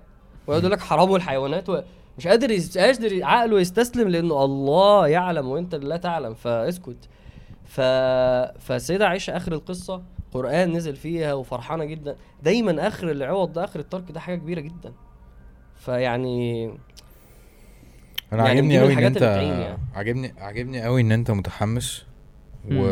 ويقعد 0.47 0.63
يقول 0.63 0.73
لك 0.73 0.81
حرام 0.81 1.15
الحيوانات 1.15 1.69
و... 1.69 1.81
مش 2.19 2.27
قادر. 2.27 2.59
قادر 2.77 3.25
عقله 3.25 3.61
يستسلم 3.61 4.09
لأنه 4.09 4.45
الله 4.45 5.09
يعلم 5.09 5.49
وأنت 5.49 5.75
لا 5.75 5.97
تعلم. 5.97 6.35
فاسكت. 6.35 7.09
ف... 7.65 7.81
فالسيدة 8.61 9.09
عائشه 9.09 9.37
آخر 9.37 9.53
القصة 9.53 10.03
قرآن 10.33 10.73
نزل 10.73 10.97
فيها 10.97 11.35
وفرحانة 11.35 11.85
جدا. 11.85 12.17
دايما 12.43 12.87
آخر 12.89 13.11
العوض 13.11 13.53
ده 13.53 13.65
آخر 13.65 13.81
الترك 13.81 14.11
ده 14.13 14.21
حاجة 14.21 14.37
كبيرة 14.37 14.61
جدا. 14.61 14.93
فيعني 15.77 16.71
أنا 18.33 18.47
يعني 18.47 18.49
عاجبني 18.49 18.79
قوي 18.79 18.93
إن 18.93 19.05
أنت 19.05 19.23
يعني. 19.23 19.79
عاجبني 19.95 20.35
عاجبني 20.39 20.83
قوي 20.83 21.01
إن 21.01 21.13
أنت 21.13 21.31
متحمس 21.31 22.05
و... 22.73 22.85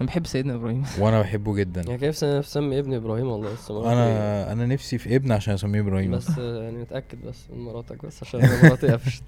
أنا 0.00 0.06
بحب 0.06 0.26
سيدنا 0.26 0.54
إبراهيم. 0.54 0.84
وأنا 1.00 1.20
بحبه 1.20 1.54
جدا. 1.54 1.80
يعني 1.80 1.98
كيف 1.98 2.24
اسمي 2.24 2.78
ابني 2.78 2.96
إبراهيم 2.96 3.26
والله 3.26 3.54
لسه 3.54 3.74
قلت 3.78 3.86
أنا 3.86 4.52
أنا 4.52 4.66
نفسي 4.66 4.98
في 4.98 5.16
ابن 5.16 5.32
عشان 5.32 5.54
أسميه. 5.54 5.80
إبراهيم. 5.80 6.10
بس 6.10 6.38
آه، 6.38 6.62
يعني 6.62 6.76
متأكد 6.78 7.18
بس 7.26 7.36
من 7.50 7.58
مراتك 7.58 8.06
بس 8.06 8.22
عشان 8.22 8.40
مراتي 8.62 8.86
قفشت. 8.92 9.22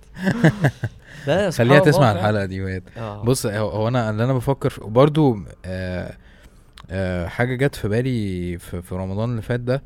لا 1.26 1.50
خليها 1.50 1.78
تسمع. 1.78 2.12
الحلقة 2.12 2.44
دي 2.44 2.62
وهي. 2.62 2.80
آه. 2.96 3.22
بص 3.24 3.46
هو 3.46 3.88
أنا 3.88 4.10
اللي 4.10 4.24
أنا 4.24 4.32
بفكر 4.32 4.72
برضو 4.86 5.38
آه 5.64 6.16
آه 6.90 7.26
حاجة 7.26 7.54
جت 7.66 7.74
في 7.74 7.88
بالي 7.88 8.58
في, 8.58 8.82
في 8.82 8.94
رمضان 8.94 9.30
اللي 9.30 9.42
فات 9.42 9.60
ده 9.60 9.82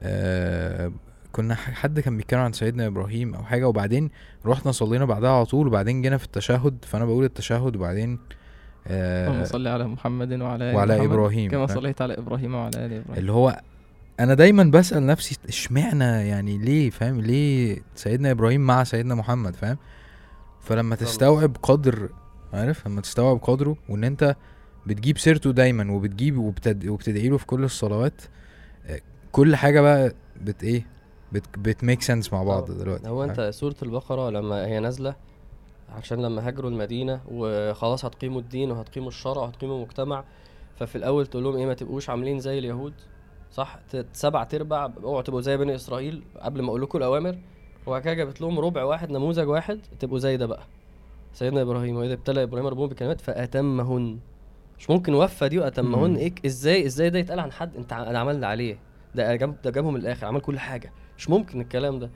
آه 0.00 0.92
كنا 1.32 1.54
حد 1.54 2.00
كان 2.00 2.16
بيتكلم 2.16 2.40
عن 2.40 2.52
سيدنا 2.52 2.86
إبراهيم 2.86 3.34
أو 3.34 3.44
حاجة 3.44 3.68
وبعدين 3.68 4.10
رحنا 4.46 4.72
صلينا 4.72 5.04
بعدها 5.04 5.30
على 5.30 5.44
طول 5.44 5.66
وبعدين 5.66 6.02
جينا 6.02 6.16
في 6.16 6.24
التشهد 6.24 6.76
فأنا 6.82 7.04
بقول 7.04 7.24
التشهد 7.24 7.76
وبعدين 7.76 8.18
اللهم 8.90 9.40
آه 9.40 9.44
صل 9.44 9.66
على 9.66 9.88
محمد 9.88 10.40
وعلى 10.40 10.70
آل 10.70 10.76
وعلى 10.76 10.94
محمد 10.96 11.10
إبراهيم. 11.10 11.50
كما 11.50 11.66
فاهم؟ 11.66 11.80
صليت 11.80 12.02
على 12.02 12.18
إبراهيم 12.18 12.54
وعلى 12.54 12.70
آل 12.76 12.92
إبراهيم. 12.92 13.18
اللي 13.18 13.32
هو 13.32 13.60
أنا 14.20 14.34
دايما 14.34 14.64
بسأل 14.64 15.06
نفسي 15.06 15.36
إشمعنى 15.48 16.04
يعني 16.04 16.58
ليه؟ 16.58 16.90
فاهم؟ 16.90 17.20
ليه 17.20 17.78
سيدنا 17.94 18.30
إبراهيم 18.30 18.60
مع 18.60 18.84
سيدنا 18.84 19.14
محمد؟ 19.14 19.56
فاهم؟ 19.56 19.78
فلما. 20.60 20.96
تستوعب 20.96 21.56
قدر 21.62 22.08
عارف؟ 22.52 22.86
لما 22.88 23.00
تستوعب 23.00 23.38
قدره 23.38 23.76
وإن 23.88 24.04
أنت 24.04 24.36
بتجيب 24.86 25.18
سيرته 25.18 25.52
دايما 25.52 25.92
وبتجيب 25.92 26.38
وبتد... 26.38 26.86
وبتدعي 26.86 27.28
له 27.28 27.36
في 27.36 27.46
كل 27.46 27.64
الصلوات 27.64 28.22
آه، 28.86 29.00
كل 29.32 29.56
حاجة 29.56 29.80
بقى 29.80 30.14
بت 30.40 30.64
إيه؟ 30.64 30.91
بت 31.32 31.58
بتميك 31.58 32.02
سنس 32.02 32.32
مع 32.32 32.42
بعض 32.42 32.62
طبعا. 32.64 32.78
دلوقتي. 32.78 33.08
هو 33.08 33.24
انت 33.24 33.40
سورة 33.40 33.76
البقرة 33.82 34.30
لما 34.30 34.66
هي 34.66 34.80
نازلة 34.80 35.14
عشان 35.96 36.22
لما 36.22 36.46
هاجروا 36.46 36.70
المدينة 36.70 37.20
وخلاص 37.30 38.04
هتقيموا 38.04 38.40
الدين 38.40 38.70
وهتقيموا 38.70 39.08
الشرع 39.08 39.42
وهتقيموا 39.42 39.76
المجتمع 39.76 40.24
ففي 40.76 40.96
الأول 40.96 41.26
تقول 41.26 41.44
لهم 41.44 41.56
إيه 41.56 41.66
ما 41.66 41.74
تبقوش 41.74 42.10
عاملين 42.10 42.40
زي 42.40 42.58
اليهود 42.58 42.92
صح؟ 43.52 43.78
سبع 44.12 44.44
تربع 44.44 44.90
اوعوا 45.04 45.22
تبقوا 45.22 45.40
زي 45.40 45.56
بني 45.56 45.74
إسرائيل 45.74 46.22
قبل 46.40 46.62
ما 46.62 46.68
أقول 46.68 46.82
لكم 46.82 46.98
الأوامر. 46.98 47.38
وبعد 47.86 48.02
كده 48.02 48.14
جابت 48.14 48.40
لهم 48.40 48.58
ربع 48.60 48.84
واحد 48.84 49.10
نموذج 49.10 49.48
واحد 49.48 49.80
تبقوا 50.00 50.18
زي 50.18 50.36
ده 50.36 50.46
بقى. 50.46 50.62
سيدنا 51.32 51.62
إبراهيم 51.62 51.96
وإذا 51.96 52.12
ابتلى 52.12 52.42
إبراهيم 52.42 52.66
ربهم 52.66 52.86
بكلمات 52.88 53.20
فأتمهن. 53.20 54.18
مش 54.78 54.90
ممكن 54.90 55.14
وفى 55.14 55.48
دي 55.48 55.58
وأتمهن. 55.58 56.10
مم. 56.10 56.16
إيه 56.16 56.34
إزاي 56.46 56.86
إزاي 56.86 57.10
ده 57.10 57.18
يتقال 57.18 57.40
عن 57.40 57.52
حد؟ 57.52 57.76
أنت 57.76 57.92
أنا 57.92 58.18
عملنا 58.18 58.46
عليه. 58.46 58.78
ده 59.14 59.36
جاب 59.36 59.56
ده 59.64 59.70
جابهم 59.70 59.96
الآخر 59.96 60.26
عمل 60.26 60.40
كل 60.40 60.58
حاجة. 60.58 60.92
مش 61.22 61.30
ممكن 61.30 61.60
الكلام 61.60 61.98
ده 61.98 62.10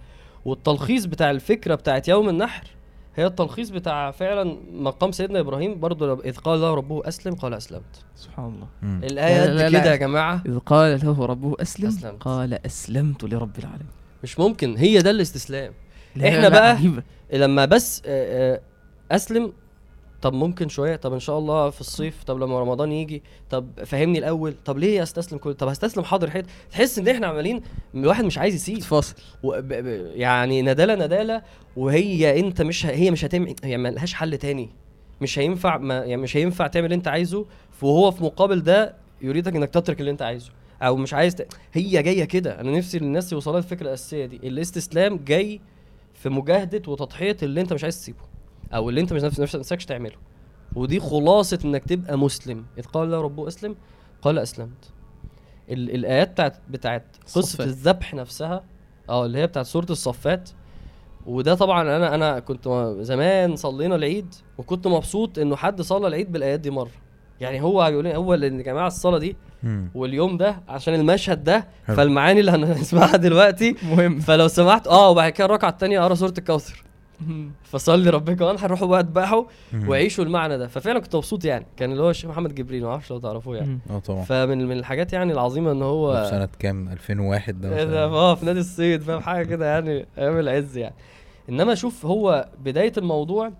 والتلخيص 0.44 1.04
بتاع 1.04 1.30
الفكرة 1.30 1.74
بتاعت 1.74 2.08
يوم 2.08 2.28
النحر 2.28 2.66
هي 3.16 3.26
التلخيص 3.26 3.70
بتاع 3.70 4.10
فعلا 4.10 4.56
مقام 4.72 5.12
سيدنا 5.12 5.40
إبراهيم 5.40 5.80
برضه 5.80 6.06
لو- 6.06 6.20
إذ 6.24 6.36
قال 6.36 6.60
له 6.60 6.74
ربه 6.74 7.08
أسلم 7.08 7.34
قال 7.34 7.54
أسلمت 7.54 8.04
سبحان 8.16 8.44
الله 8.44 8.66
مم. 8.82 9.00
الآية 9.04 9.46
لا. 9.46 9.68
كده 9.70 9.90
يا 9.90 9.96
جماعة 9.96 10.42
إذ 10.46 10.58
قال 10.58 11.00
له 11.04 11.26
ربه 11.26 11.54
أسلم 11.62 11.88
أسلمت. 11.88 12.22
قال 12.22 12.66
أسلمت 12.66 13.24
لرب 13.24 13.58
العالمين 13.58 13.86
مش 14.22 14.38
ممكن 14.38 14.76
هي 14.76 14.98
ده 14.98 15.10
الاستسلام 15.10 15.72
لا، 16.16 16.48
لا، 16.48 16.50
بقى- 16.50 16.76
عجيبة. 16.78 17.02
لما 17.32 17.64
بس 17.64 18.02
آه، 18.06 18.54
آه، 18.54 18.60
أسلم 19.14 19.52
طب 20.22 20.32
ممكن 20.32 20.68
شوية 20.68 20.96
طب 20.96 21.12
إن 21.12 21.20
شاء 21.20 21.38
الله 21.38 21.70
في 21.70 21.80
الصيف 21.80 22.24
طب 22.24 22.38
لما 22.38 22.60
رمضان 22.60 22.92
يجي 22.92 23.22
طب 23.50 23.66
فهمني 23.86 24.18
الأول 24.18 24.54
طب 24.64 24.78
ليه 24.78 25.02
استسلم 25.02 25.38
كل 25.38 25.54
طب 25.54 25.68
هستسلم 25.68 26.04
حاضر 26.04 26.30
حيت 26.30 26.46
تحس 26.70 26.98
إن 26.98 27.08
إحنا 27.08 27.26
عمالين 27.26 27.60
الواحد 27.94 28.24
مش 28.24 28.38
عايز 28.38 28.54
يسيب. 28.54 28.78
تتفاصل 28.78 29.14
و- 29.42 29.60
ب- 29.60 29.68
ب- 29.68 30.10
يعني 30.14 30.62
ندالة 30.62 30.94
ندالة 31.06 31.42
وهي 31.76 32.40
أنت 32.40 32.62
مش 32.62 32.86
ه- 32.86 32.90
هي 32.90 33.10
مش 33.10 33.24
هتعمل 33.24 33.54
هي 33.64 33.76
ما 33.76 33.88
لهاش 33.88 34.14
حل 34.14 34.38
تاني. 34.38 34.68
مش 35.20 35.38
هينفع 35.38 35.76
ما 35.78 35.94
يعني 35.98 36.16
مش 36.22 36.36
هينفع 36.36 36.66
تعمل 36.66 36.84
اللي 36.84 36.94
أنت 36.94 37.08
عايزه 37.08 37.46
وهو 37.82 38.10
في 38.10 38.24
مقابل 38.24 38.62
ده 38.62 38.94
يريدك 39.22 39.56
إنك 39.56 39.70
تترك 39.70 40.00
اللي 40.00 40.10
أنت 40.10 40.22
عايزه. 40.22 40.50
أو 40.82 40.96
مش 40.96 41.14
عايز 41.14 41.34
ت... 41.34 41.48
هي 41.72 42.02
جاية 42.02 42.24
كده. 42.24 42.60
أنا 42.60 42.70
نفسي 42.78 42.98
الناس 42.98 43.32
يوصلها 43.32 43.58
الفكرة 43.58 43.86
الأساسية 43.86 44.26
دي. 44.26 44.36
الإستسلام 44.36 45.20
جاي 45.24 45.60
في 46.14 46.28
مجاهدة 46.28 46.92
وتضحية 46.92 47.36
اللي 47.42 47.60
أنت 47.60 47.72
مش 47.72 47.82
عايز 47.84 47.96
تسيبه. 48.00 48.18
أو 48.74 48.88
اللي 48.88 49.00
أنت 49.00 49.12
مش 49.12 49.22
نفس 49.22 49.40
نفس- 49.40 49.56
نفسكش 49.56 49.84
تعمله. 49.84 50.16
ودي 50.74 51.00
خلاصة 51.00 51.58
إنك 51.64 51.84
تبقى 51.84 52.18
مسلم. 52.18 52.64
إذ 52.78 52.84
قال 52.84 53.10
له 53.10 53.20
ربه 53.20 53.48
أسلم 53.48 53.76
قال 54.22 54.38
أسلمت. 54.38 54.90
ال- 55.70 55.94
الآيات 55.94 56.30
بتاعت 56.30 56.56
بتاعت 56.70 57.04
قصة. 57.34 57.64
الذبح 57.64 58.14
نفسها 58.14 58.64
آه 59.08 59.26
اللي 59.26 59.38
هي 59.38 59.46
بتاعت 59.46 59.66
سورة 59.66 59.86
الصفات. 59.90 60.50
وده 61.26 61.54
طبعا 61.54 61.82
أنا 61.82 62.14
أنا 62.14 62.40
كنت 62.40 62.94
زمان 63.00 63.56
صلينا 63.56 63.94
العيد 63.96 64.34
وكنت 64.58 64.86
مبسوط 64.86 65.38
إنه 65.38 65.56
حد 65.56 65.82
صلى 65.82 66.06
العيد 66.06 66.32
بالآيات 66.32 66.60
دي 66.60 66.70
مرة. 66.70 66.90
يعني 67.40 67.62
هو 67.62 67.86
بيقول 67.90 68.04
لي 68.04 68.16
هو 68.16 68.34
اللي 68.34 68.46
يا 68.46 68.62
جماعة 68.62 68.86
الصلاة 68.86 69.18
دي. 69.18 69.36
واليوم 69.94 70.36
ده 70.36 70.62
عشان 70.68 70.94
المشهد 70.94 71.44
ده 71.44 71.66
حلو. 71.86 71.96
فالمعاني 71.96 72.40
اللي 72.40 72.50
هنسمعها 72.50 73.16
دلوقتي. 73.16 73.76
مهم. 73.82 74.20
فلو 74.20 74.48
سمحت 74.48 74.86
آه 74.86 75.10
وبعد 75.10 75.32
كده 75.32 75.44
الركعة 75.44 75.68
الثانية 75.70 76.00
أقرأ 76.02 76.14
سورة 76.14 76.34
الكوثر. 76.38 76.84
فصلي 77.72 78.10
ربك 78.10 78.40
وانحر 78.40 78.70
روحوا 78.70 78.86
بقى 78.88 79.00
اذبحوا 79.00 79.44
مم. 79.72 79.88
وعيشوا 79.88 80.24
المعنى 80.24 80.58
ده. 80.58 80.66
ففعلا 80.68 80.98
كنت 80.98 81.16
مبسوط 81.16 81.44
يعني. 81.44 81.66
كان 81.76 81.92
اللي 81.92 82.02
هو 82.02 82.10
الشيخ 82.10 82.30
محمد 82.30 82.54
جبريل 82.54 82.82
ما 82.84 82.90
أعرفش 82.90 83.10
لو 83.10 83.18
تعرفوه 83.18 83.56
يعني. 83.56 83.78
آه 83.90 83.98
طبعا. 83.98 84.22
فمن 84.24 84.66
من 84.66 84.78
الحاجات 84.78 85.12
يعني 85.12 85.32
العظيمة 85.32 85.72
إن 85.72 85.82
هو 85.82 86.24
في 86.24 86.30
سنة 86.30 86.48
كام؟ 86.58 86.88
2001 86.88 87.60
ده 87.60 87.78
إيه 87.78 87.84
مثلاً. 87.86 88.04
آه 88.04 88.34
في 88.34 88.46
نادي 88.46 88.60
الصيد 88.60 89.02
فاهم؟ 89.02 89.20
حاجة 89.20 89.46
كده 89.46 89.66
يعني 89.66 90.06
أيام 90.18 90.38
العز 90.38 90.76
يعني. 90.76 90.94
إنما 91.48 91.74
شوف 91.74 92.06
هو 92.06 92.48
بداية 92.64 92.92
الموضوع 92.98 93.52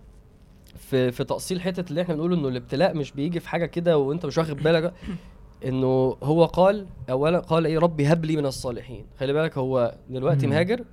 في 0.79 1.13
في 1.13 1.25
تأصيل 1.25 1.61
حتة 1.61 1.91
اللي 1.91 2.03
إحنا 2.03 2.15
بنقول 2.15 2.33
إنه 2.33 2.49
الابتلاء 2.49 2.95
مش 2.97 3.13
بيجي 3.13 3.41
في 3.41 3.49
حاجة 3.49 3.67
كده 3.67 3.99
وأنت 3.99 4.27
مش 4.27 4.39
واخد 4.39 4.57
بالك. 4.57 4.93
إنه 5.69 6.17
هو 6.23 6.45
قال 6.45 6.87
اولا 7.11 7.39
قال 7.39 7.67
إيه؟ 7.67 7.79
ربي 7.79 8.07
هب 8.07 8.25
لي 8.25 8.37
من 8.37 8.47
الصالحين. 8.47 9.07
خلي 9.21 9.33
بالك 9.33 9.59
هو 9.59 9.95
دلوقتي. 10.11 10.47
مهاجر 10.47 10.85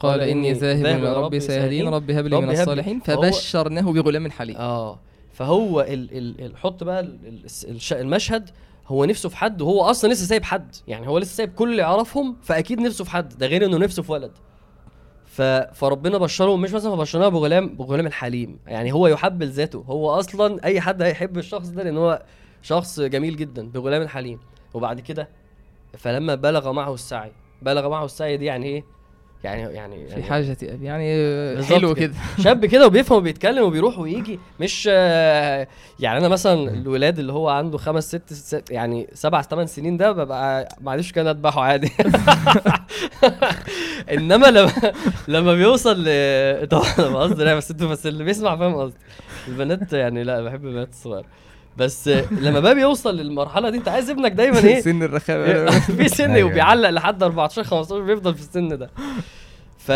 قال 0.00 0.20
إني 0.20 0.52
ذاهب 0.52 0.86
إلى 0.86 1.12
ربي 1.22 1.40
سيهدين 1.40 1.88
ربي 1.88 2.20
هب 2.20 2.26
لي 2.26 2.40
من. 2.40 2.50
الصالحين. 2.50 3.00
فبشرناه 3.00 3.82
بغلام 3.92 4.30
حليم 4.30 4.56
آه 4.56 4.98
فهو 5.32 5.80
ال 5.80 6.18
ال 6.18 6.44
ال 6.44 6.56
حط 6.56 6.84
بقى 6.84 7.00
ال 7.00 7.18
ال 7.26 7.44
الش- 7.74 7.92
المشهد 7.92 8.50
هو 8.88 9.04
نفسه 9.04 9.28
في 9.28 9.36
حد 9.36 9.62
وهو 9.62 9.80
أصلا 9.82 10.12
لسه 10.12 10.26
سايب 10.26 10.44
حد. 10.44 10.74
يعني 10.88 11.08
هو 11.08 11.18
لسه 11.18 11.34
سايب 11.36 11.52
كل 11.54 11.70
اللي 11.70 11.82
يعرفهم 11.82 12.36
فأكيد 12.42 12.80
نفسه 12.80 13.04
في 13.04 13.10
حد. 13.10 13.38
ده 13.38 13.46
غير 13.46 13.64
إنه 13.64 13.78
نفسه 13.78 14.02
في 14.02 14.12
ولد. 14.12 14.30
ف 15.26 15.42
فربنا 15.74 16.18
بشره 16.18 16.56
مش 16.56 16.72
مثلا 16.72 16.94
بشرناه 16.94 17.28
بغلام 17.28 17.68
بغلام 17.76 18.06
الحليم. 18.06 18.58
يعني 18.66 18.92
هو 18.92 19.06
يحب 19.06 19.42
لذاته 19.42 19.84
هو 19.88 20.10
أصلا 20.10 20.64
أي 20.64 20.80
حد 20.80 21.02
هيحب 21.02 21.38
الشخص 21.38 21.68
ده 21.68 21.82
لأن 21.82 21.96
هو 21.96 22.22
شخص 22.62 23.00
جميل 23.00 23.36
جدا 23.36 23.68
بغلام 23.68 24.02
الحليم. 24.02 24.38
وبعد 24.74 25.00
كده 25.00 25.28
فلما 25.98 26.34
بلغ 26.34 26.72
معه 26.72 26.94
السعي 26.94 27.32
بلغ 27.62 27.88
معه 27.88 28.04
السعي 28.04 28.36
دي 28.36 28.44
يعني 28.44 28.66
إيه؟ 28.66 28.84
يعني 29.44 29.74
يعني, 29.74 30.06
في 30.06 30.10
يعني 30.12 30.22
حاجة 30.22 30.56
أبي 30.62 30.86
يعني 30.86 31.64
حلو 31.64 31.94
كده. 31.94 32.12
شاب 32.44 32.66
كده 32.66 32.86
وبيفهم 32.86 33.18
وبيتكلم 33.18 33.64
وبيروح 33.64 33.98
ويجي 33.98 34.38
مش 34.60 34.86
يعني 34.86 36.18
أنا 36.18 36.28
مثلا 36.28 36.70
الولاد 36.70 37.18
اللي 37.18 37.32
هو 37.32 37.48
عنده 37.48 37.78
خمس 37.78 38.08
ست, 38.08 38.32
ست 38.32 38.70
يعني 38.70 39.06
سبع 39.14 39.42
ثمان 39.42 39.66
سنين 39.66 39.96
ده 39.96 40.12
ببقى 40.12 40.68
معلش 40.80 41.12
كان 41.12 41.26
أذبحه 41.26 41.60
عادي. 41.62 41.90
إنما 44.12 44.46
لما 44.46 44.72
لما 45.28 45.54
بيوصل 45.54 46.04
ل 46.04 46.68
طبعا 46.68 46.86
أنا 46.98 47.08
بهزر 47.08 47.46
يعني 47.46 47.58
بس 47.58 47.70
أنتوا 47.70 47.88
بس 47.88 48.06
اللي 48.06 48.24
بيسمع 48.24 48.56
فاهم 48.56 48.74
قصدي. 48.74 48.96
البنات 49.48 49.92
يعني 49.92 50.24
لا 50.24 50.42
بحب 50.42 50.66
البنات 50.66 50.88
الصغيرة. 50.88 51.26
بس 51.76 52.08
لما 52.30 52.60
بقى 52.60 52.74
بيوصل 52.74 53.16
للمرحلة 53.16 53.70
دي 53.70 53.76
انت 53.78 53.88
عايز 53.88 54.10
ابنك 54.10 54.32
دايما 54.32 54.58
إيه؟ 54.68 54.80
سن 54.80 55.02
الرخامة. 55.02 55.70
في 55.96 56.08
سن 56.08 56.30
أيوة. 56.30 56.50
وبيعلق 56.50 56.90
لحد 56.90 57.22
14 57.22 57.64
15 57.64 58.00
بيفضل 58.02 58.34
في 58.34 58.40
السن 58.40 58.78
ده. 58.78 58.90
ف 59.78 59.92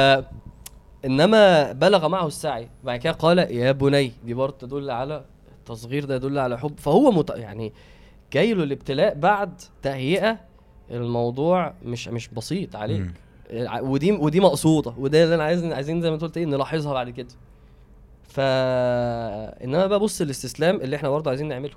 إنما 1.05 1.72
بلغ 1.72 2.09
معه 2.09 2.27
السعي. 2.27 2.68
بعد 2.85 2.99
كده 3.01 3.12
قال 3.12 3.39
يا 3.39 3.72
بني 3.72 4.12
دي 4.24 4.35
برضه 4.35 4.57
تدل 4.59 4.91
على 4.91 5.24
التصغير 5.59 6.05
ده 6.05 6.14
يدل 6.14 6.39
على 6.39 6.59
حب. 6.59 6.74
فهو 6.79 7.11
مت... 7.11 7.31
يعني 7.31 7.72
جاي 8.33 8.55
له 8.55 8.62
الابتلاء 8.64 9.14
بعد 9.14 9.61
تهيئة 9.83 10.39
الموضوع 10.91 11.74
مش 11.85 12.09
مش 12.09 12.29
بسيط 12.29 12.77
عليك. 12.77 13.07
ودي 13.81 14.12
ودي 14.12 14.41
مقصودة. 14.41 14.95
وده 14.99 15.24
اللي 15.24 15.35
أنا 15.35 15.45
عايز 15.45 15.64
عايزين 15.64 16.01
زي 16.03 16.09
ما 16.09 16.14
أنت 16.14 16.22
قلت 16.24 16.37
إيه 16.37 16.45
نلاحظها 16.45 16.93
بعد 16.93 17.11
كده. 17.11 17.29
ف 18.37 18.41
إنما 19.64 19.87
بقى 19.87 20.01
بص 20.01 20.20
الاستسلام 20.20 20.76
اللي 20.76 20.97
إحنا 20.97 21.09
برضه 21.11 21.30
عايزين 21.30 21.49
نعمله. 21.49 21.74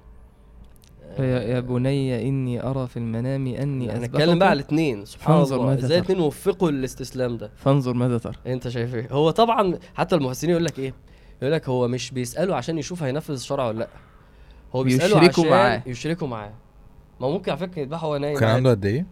يا 1.19 1.23
يا 1.23 1.59
بني 1.59 2.27
إني 2.27 2.63
أرى 2.63 2.87
في 2.87 2.97
المنام 2.97 3.47
أني 3.47 3.91
هنتكلم 3.91 4.39
بقى 4.39 4.49
على 4.49 4.59
الاثنين 4.59 5.05
سبحان 5.05 5.41
الله. 5.43 5.73
إزاي. 5.73 5.97
الاثنين 5.97 6.19
وفقوا 6.19 6.69
الاستسلام 6.69 7.37
ده؟ 7.37 7.51
فانظر 7.55 7.93
ماذا 7.93 8.17
ترى. 8.17 8.33
أنت 8.47 8.67
شايف 8.67 8.95
إيه؟ 8.95 9.07
هو 9.11 9.31
طبعا 9.31 9.79
حتى 9.95 10.15
المفسرين 10.15 10.51
يقول 10.51 10.65
لك 10.65 10.79
إيه؟ 10.79 10.93
يقول 11.41 11.53
لك 11.53 11.69
هو 11.69 11.87
مش 11.87 12.11
بيساله 12.11 12.55
عشان 12.55 12.77
يشوف 12.77 13.03
هينفذ 13.03 13.33
الشرع 13.33 13.67
ولا 13.67 13.79
لأ. 13.79 13.87
هو 14.75 14.83
بيساله 14.83 15.05
يشركوا 15.05 15.43
عشان 15.43 15.49
معاه. 15.49 15.83
يشركوا 15.85 16.27
معاه. 16.27 16.53
ما 17.19 17.27
هو 17.27 17.31
ممكن 17.31 17.51
على 17.51 17.59
فكرة 17.59 17.79
يذبحه 17.79 18.07
وهو 18.07 18.17
نايم 18.17 18.39
كان. 18.39 18.49
عنده 18.49 18.69
قد 18.69 18.85
إيه؟ 18.85 19.05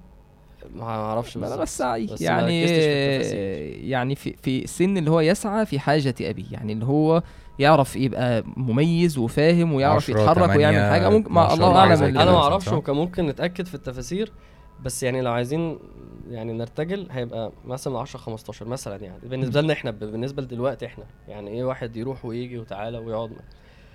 ما 0.75 0.83
أعرفش. 0.83 1.37
بس 1.37 1.81
يعني. 2.21 2.61
يعني 3.89 4.15
في 4.15 4.35
في 4.43 4.63
السن 4.63 4.97
اللي 4.97 5.11
هو 5.11 5.19
يسعى 5.19 5.65
في 5.65 5.79
حاجة 5.79 6.15
أبيه 6.21 6.45
يعني 6.51 6.73
اللي 6.73 6.85
هو 6.85 7.23
يعرف 7.59 7.95
يبقى 7.95 8.43
مميز 8.57 9.17
وفاهم 9.17 9.73
ويعرف 9.73 10.09
يتحرك 10.09 10.55
ويعمل 10.55 10.79
حاجة 10.91 11.09
ممكن 11.09 11.33
ما 11.33 11.53
12 11.53 11.69
الله 11.71 12.09
كده. 12.11 12.23
أنا 12.23 12.31
ما؟ 12.31 12.37
أعرفش 12.37 12.67
وكان 12.67 12.95
ممكن 12.95 13.25
نتأكد 13.27 13.65
في 13.65 13.75
التفاسير 13.75 14.31
بس 14.83 15.03
يعني 15.03 15.21
لو 15.21 15.31
عايزين 15.31 15.79
يعني 16.29 16.53
نرتجل 16.53 17.07
هيبقى 17.11 17.51
مثلا 17.65 17.99
10 17.99 18.19
15 18.19 18.67
مثلا 18.67 19.03
يعني 19.03 19.19
بالنسبة 19.23 19.61
لنا 19.61 19.73
إحنا 19.73 19.91
بالنسبة 19.91 20.41
لدلوقتي 20.41 20.85
إحنا 20.85 21.03
يعني 21.27 21.51
إيه 21.51 21.63
واحد 21.63 21.97
يروح 21.97 22.25
ويجي 22.25 22.57
وتعالى 22.57 22.97
ويقعد 22.97 23.31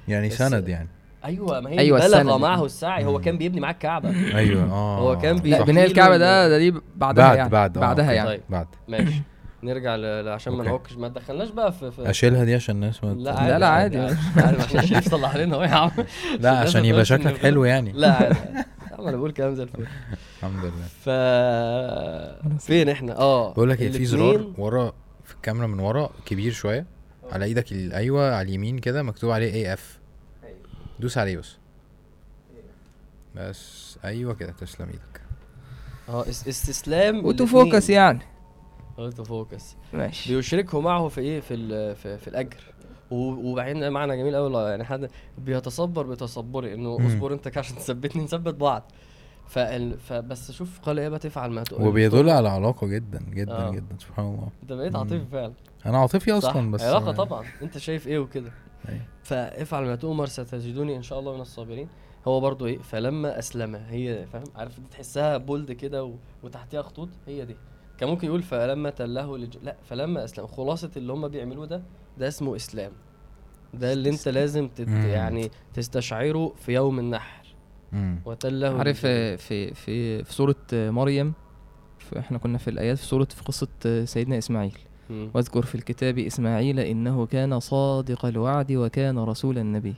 يعني 0.08 0.30
سند 0.30 0.68
يعني 0.68 0.88
أيوه 1.24 1.60
ما 1.60 1.70
هي 1.70 1.78
أيوة، 1.78 1.98
بلغ. 2.08 2.38
معه 2.38 2.64
السعي. 2.64 3.04
هو. 3.04 3.20
كان 3.20 3.38
بيبني 3.38 3.60
معاه 3.60 3.72
الكعبه 3.72 4.08
أيوه 4.36 4.72
آه. 4.72 4.98
هو 4.98 5.18
كان 5.18 5.36
بي- 5.36 5.50
لا 5.50 5.58
صح. 5.58 5.66
بناء 5.66 5.86
الكعبة 5.86 6.16
ده 6.16 6.48
ده 6.48 6.58
دي 6.58 6.70
بعدها 6.96 7.24
بعد 7.28 7.36
يعني 7.36 7.50
بعد 7.50 7.76
آه، 7.78 7.80
بعدها 7.80 8.04
okay. 8.04 8.16
يعني. 8.16 8.28
طيب. 8.28 8.40
بعد. 8.50 8.66
ماشي. 8.88 9.22
نرجع 9.62 9.96
ل... 9.96 10.28
عشان 10.28 10.52
ما. 10.52 10.64
نعكش. 10.64 10.92
ما 10.96 11.08
تدخلناش 11.08 11.50
بقى 11.50 11.72
في, 11.72 11.90
في 11.90 12.10
أشيلها 12.10 12.44
دي 12.44 12.54
عشان 12.54 12.74
الناس 12.74 13.04
ما 13.04 13.12
لا 13.14 13.38
عادي 13.40 13.58
لا، 13.58 13.68
عادي. 13.68 13.98
عادي. 13.98 14.16
عشان 14.62 14.78
الشريف 14.80 15.08
طلع 15.08 15.28
علينا 15.28 15.56
اهو 15.56 15.62
يا 15.62 15.68
عم. 15.68 15.90
لا 16.40 16.50
عشان 16.58 16.84
يبقى 16.84 17.04
شكلك 17.04 17.36
حلو 17.38 17.64
يعني. 17.64 17.92
لا 17.92 18.12
عادي. 18.12 18.36
أنا 18.98 19.16
بقول 19.16 19.32
كلام 19.32 19.54
زي 19.54 19.62
الفل. 19.62 19.86
الحمد 20.38 20.64
لله. 20.64 20.86
ف 21.04 21.08
فين 22.66 22.88
إحنا؟ 22.88 23.18
آه 23.18 23.52
بقول 23.52 23.70
لك 23.70 23.80
إيه 23.82 23.90
في 23.92 24.04
زرار 24.04 24.46
ورا 24.58 24.92
في 25.24 25.34
الكاميرا 25.34 25.66
من 25.66 25.80
ورا 25.80 26.10
كبير 26.26 26.52
شوية. 26.52 26.86
على 27.32 27.44
إيدك 27.44 27.72
أيوه 27.72 28.34
على 28.34 28.48
اليمين 28.48 28.78
كده 28.78 29.02
مكتوب 29.02 29.30
عليه 29.30 29.54
AF 29.54 29.98
دوس 31.02 31.18
عليه 31.18 31.36
بس. 31.36 31.56
بس 33.36 33.98
أيوه 34.04 34.34
كده 34.34 34.52
تسلم 34.52 34.86
إيدك. 34.88 35.20
آه 36.08 36.28
اس- 36.28 36.48
استسلام 36.48 37.20
auto 37.24 37.46
focus 37.46 37.90
يعني. 37.90 38.20
auto 38.98 39.24
focus 39.24 39.76
ماشي. 39.92 40.36
بيشركه 40.36 40.80
معه 40.80 41.08
في 41.08 41.20
إيه؟ 41.20 41.40
في 41.40 41.54
ال- 41.54 41.96
في, 41.96 42.18
في 42.18 42.28
الأجر. 42.28 42.60
وبعدين 43.10 43.90
معنى 43.90 44.16
جميل 44.16 44.36
قوي 44.36 44.68
يعني 44.70 44.84
حد 44.84 45.10
بيتصبر 45.38 46.06
بتصبري 46.06 46.74
إنه. 46.74 47.06
اصبر 47.06 47.32
أنت 47.32 47.58
عشان 47.58 47.76
تثبتني 47.76 48.24
نثبت 48.24 48.54
بعض. 48.54 48.92
فال... 49.48 49.98
فبس 49.98 50.52
شوف 50.52 50.80
قال 50.80 50.98
إيه 50.98 51.08
بتفعل 51.08 51.50
ما 51.50 51.62
تقول 51.62 51.86
وبيدل 51.86 52.30
على 52.30 52.48
علاقة 52.48 52.86
جدا 52.86 53.18
جدا 53.28 53.52
آه. 53.68 53.70
جدا 53.70 53.96
سبحان 53.98 54.26
الله. 54.26 54.48
أنت 54.62 54.72
بقيت. 54.72 54.96
عاطفي 54.96 55.24
فعلا. 55.32 55.52
أنا 55.86 55.98
عاطفي 55.98 56.32
أصلا 56.32 56.70
بس 56.70 56.82
علاقة 56.82 57.12
طبعا. 57.12 57.44
أنت 57.62 57.78
شايف 57.78 58.06
إيه 58.08 58.18
وكده. 58.18 58.52
فافعل 59.22 59.84
ما 59.84 59.96
تؤمر 59.96 60.26
ستجدني 60.26 60.96
إن 60.96 61.02
شاء 61.02 61.18
الله 61.18 61.34
من 61.34 61.40
الصابرين. 61.40 61.88
هو 62.28 62.40
برضو 62.40 62.66
إيه 62.66 62.78
فلما 62.78 63.38
أسلم 63.38 63.74
هي 63.74 64.26
فاهم 64.26 64.44
عارف 64.54 64.80
دي 64.80 64.86
تحسها 64.90 65.36
بولد 65.36 65.72
كده 65.72 66.04
و... 66.04 66.14
وتحتيها 66.42 66.82
خطوط 66.82 67.08
هي 67.26 67.44
دي. 67.44 67.56
كان 67.98 68.08
ممكن 68.08 68.26
يقول 68.26 68.42
فلما 68.42 68.90
تله 68.90 69.38
لج... 69.38 69.56
لا 69.62 69.76
فلما 69.84 70.24
أسلم. 70.24 70.46
خلاصة 70.46 70.90
اللي 70.96 71.12
هم 71.12 71.28
بيعملوه 71.28 71.66
ده 71.66 71.82
ده 72.18 72.28
اسمه 72.28 72.56
إسلام. 72.56 72.92
ده 73.74 73.92
اللي 73.92 74.10
أنت 74.10 74.28
لازم 74.28 74.68
تت... 74.68 74.88
يعني 74.88 75.50
تستشعره 75.74 76.52
في 76.56 76.72
يوم 76.72 76.98
النحر. 76.98 77.42
وتله 78.24 78.78
عارف 78.78 79.00
في 79.00 79.36
في 79.36 80.24
في 80.24 80.32
سورة 80.32 80.56
آه، 80.74 80.90
مريم 80.90 81.32
إحنا 82.18 82.38
كنا 82.38 82.58
في 82.58 82.70
الآيات 82.70 82.98
في 82.98 83.04
سورة 83.04 83.24
في 83.24 83.42
قصة 83.42 83.68
آه، 83.86 84.04
سيدنا 84.04 84.38
إسماعيل. 84.38 84.78
مم. 84.78 84.91
واذكر 85.10 85.62
في 85.62 85.74
الكتاب 85.74 86.18
إسماعيل 86.18 86.80
إنه 86.80 87.26
كان 87.26 87.60
صادق 87.60 88.24
الوعد 88.26 88.72
وكان 88.72 89.18
رسولا 89.18 89.62
نبي 89.62 89.94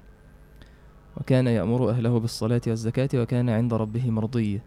وكان 1.21 1.47
يأمر 1.47 1.91
أهله 1.91 2.19
بالصلاة 2.21 2.61
والزكاة 2.67 3.09
وكان 3.15 3.49
عند 3.51 3.75
ربه 3.75 4.11
مرضيا 4.11 4.61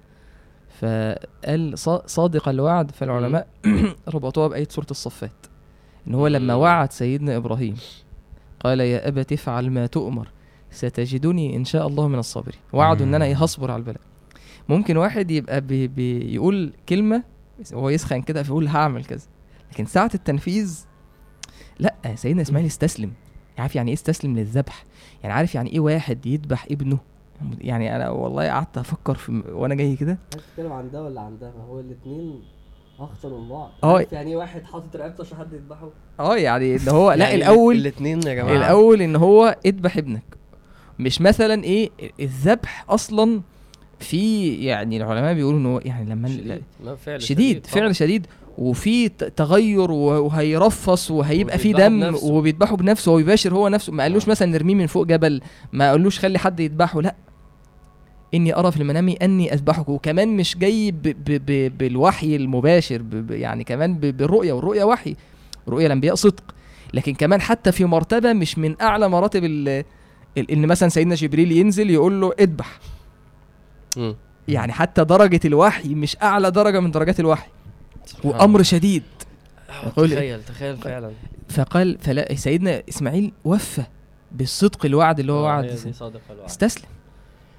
فقال 0.80 1.78
صا- 1.80 2.08
صادق 2.08 2.50
الوعد 2.50 2.92
فالعلماء 2.92 3.48
ربطوها 4.16 4.48
بآية 4.48 4.68
سورة 4.70 4.88
الصفات. 4.92 5.32
إن 6.08 6.14
هو 6.16 6.28
لما. 6.28 6.54
وعد 6.56 6.92
سيدنا 6.92 7.38
إبراهيم 7.38 7.76
قال 8.60 8.80
يا 8.80 9.08
أبت 9.08 9.34
افعل 9.34 9.70
ما 9.72 9.86
تؤمر 9.86 10.28
ستجدني 10.72 11.56
إن 11.56 11.66
شاء 11.66 11.88
الله 11.88 12.08
من 12.08 12.20
الصابرين. 12.20 12.60
وعده 12.74 13.06
إن 13.06 13.16
أنا 13.16 13.26
إيه. 13.26 13.36
هصبر 13.44 13.72
على 13.72 13.80
البلاء. 13.80 14.02
ممكن 14.70 14.98
واحد 14.98 15.32
يبقى 15.32 15.62
بي 15.62 15.88
بيقول 15.88 16.74
كلمة 16.90 17.24
هو 17.74 17.90
يسخن 17.90 18.22
كده 18.22 18.44
فيقول 18.44 18.68
هعمل 18.68 19.06
كذا. 19.06 19.26
لكن 19.72 19.86
ساعة 19.86 20.12
التنفيذ 20.16 20.86
لأ 21.80 21.96
سيدنا 22.16 22.42
إسماعيل 22.42 22.68
استسلم. 22.68 23.12
عارف 23.58 23.76
يعني 23.76 23.90
إيه 23.90 23.96
استسلم 23.96 24.36
للذبح؟ 24.38 24.86
يعني 25.24 25.34
عارف 25.36 25.56
يعني 25.56 25.72
إيه 25.72 25.80
واحد 25.80 26.26
يذبح 26.26 26.68
ابنه؟ 26.72 26.98
يعني 27.62 27.96
أنا 27.96 28.10
والله 28.10 28.48
قعدت 28.50 28.78
أفكر 28.78 29.16
في 29.16 29.44
وأنا 29.52 29.76
جاي 29.76 29.96
كده. 29.96 30.18
تتكلم 30.32 30.72
عن 30.72 30.92
ده 30.92 31.04
ولا 31.04 31.22
عن 31.22 31.38
ده؟ 31.40 31.52
هو 31.70 31.80
الاثنين 31.80 32.42
اخطر 33.00 33.38
من 33.38 33.50
بعض. 33.50 33.72
آه. 33.84 34.06
يعني 34.12 34.32
إيه 34.32 34.38
واحد 34.38 34.64
حاطط 34.64 34.96
رقبته 34.96 35.22
عشان 35.22 35.38
حد 35.38 35.54
يذبحه؟ 35.54 35.90
آه 36.20 36.38
يعني 36.38 36.76
ان 36.76 36.90
هو 36.90 37.12
لأ 37.12 37.30
يعني 37.30 37.36
الأول 37.36 37.76
الاثنين 37.76 38.22
يا 38.24 38.34
جماعة. 38.34 38.58
الأول 38.58 39.02
إن 39.02 39.16
هو 39.16 39.58
اذبح 39.66 39.98
ابنك. 39.98 40.24
مش 41.00 41.22
مثلا 41.22 41.64
إيه 41.64 41.90
الذبح 42.20 42.86
أصلا 42.90 43.42
في 44.00 44.54
يعني 44.56 44.98
العلماء 44.98 45.34
بيقولوا 45.34 45.60
إن 45.60 45.66
هو 45.66 45.80
يعني 45.86 46.10
لما 46.10 46.28
شديد. 46.28 46.64
ما 46.84 46.96
فعل 46.96 47.22
شديد 47.22 47.62
طبعاً. 47.62 47.74
فعل 47.74 47.96
شديد. 47.96 48.28
وفي 48.58 49.10
تغير 49.10 49.92
وهيرفص 49.92 51.12
وهيبقى 51.12 51.58
في 51.58 51.74
دم. 51.74 52.16
وبيذبحه 52.24 52.76
بنفسه 52.76 53.12
هو 53.12 53.20
يباشر 53.20 53.54
هو 53.54 53.68
نفسه. 53.68 53.94
ما 53.94 54.04
قالوش 54.04 54.26
آه. 54.26 54.30
مثلا 54.30 54.52
نرميه 54.52 54.76
من 54.76 54.88
فوق 54.88 55.06
جبل 55.06 55.42
ما 55.74 55.92
قالوش 55.92 56.20
خلي 56.20 56.40
حد 56.40 56.60
يذبحه 56.60 57.02
لا. 57.02 57.16
إني 58.34 58.56
أرى 58.56 58.72
في 58.72 58.78
المنام 58.82 59.16
أني 59.22 59.54
أذبحك. 59.54 59.90
وكمان 59.90 60.38
مش 60.38 60.58
جاي 60.58 60.92
ب 60.92 61.02
ب 61.02 61.42
ب 61.46 61.78
بالوحي 61.78 62.36
المباشر 62.36 63.02
ب 63.02 63.10
ب 63.10 63.32
يعني 63.32 63.64
كمان 63.64 63.94
ب 63.94 64.06
بالرؤية 64.18 64.54
والرؤية 64.54 64.84
وحي. 64.84 65.16
رؤية 65.68 65.86
الأنبياء 65.86 66.16
صدق. 66.16 66.44
لكن 66.94 67.14
كمان 67.14 67.42
حتى 67.42 67.72
في 67.72 67.86
مرتبة 67.86 68.34
مش 68.34 68.58
من 68.58 68.76
أعلى 68.82 69.10
مراتب 69.10 69.44
إن 70.38 70.66
مثلا 70.68 70.90
سيدنا 70.90 71.16
جبريل 71.16 71.52
ينزل 71.52 71.90
يقول 71.90 72.22
له 72.22 72.34
اذبح. 72.40 72.80
يعني 74.48 74.72
حتى 74.72 75.04
درجة 75.04 75.40
الوحي 75.46 75.96
مش 75.96 76.18
أعلى 76.24 76.52
درجة 76.52 76.80
من 76.80 76.92
درجات 76.92 77.20
الوحي. 77.20 77.48
وأمر. 78.24 78.64
شديد. 78.64 79.04
آه، 79.70 79.90
تخيل 79.90 80.44
تخيل 80.44 80.78
فعلا. 80.78 81.12
فقال 81.50 81.98
فلا 82.00 82.36
سيدنا 82.36 82.84
إسماعيل 82.90 83.32
وفى 83.46 83.84
بالصدق 84.32 84.86
الوعد 84.86 85.20
اللي 85.20 85.32
هو 85.32 85.40
آه، 85.40 85.44
وعد. 85.44 85.66
استسلم. 86.46 86.86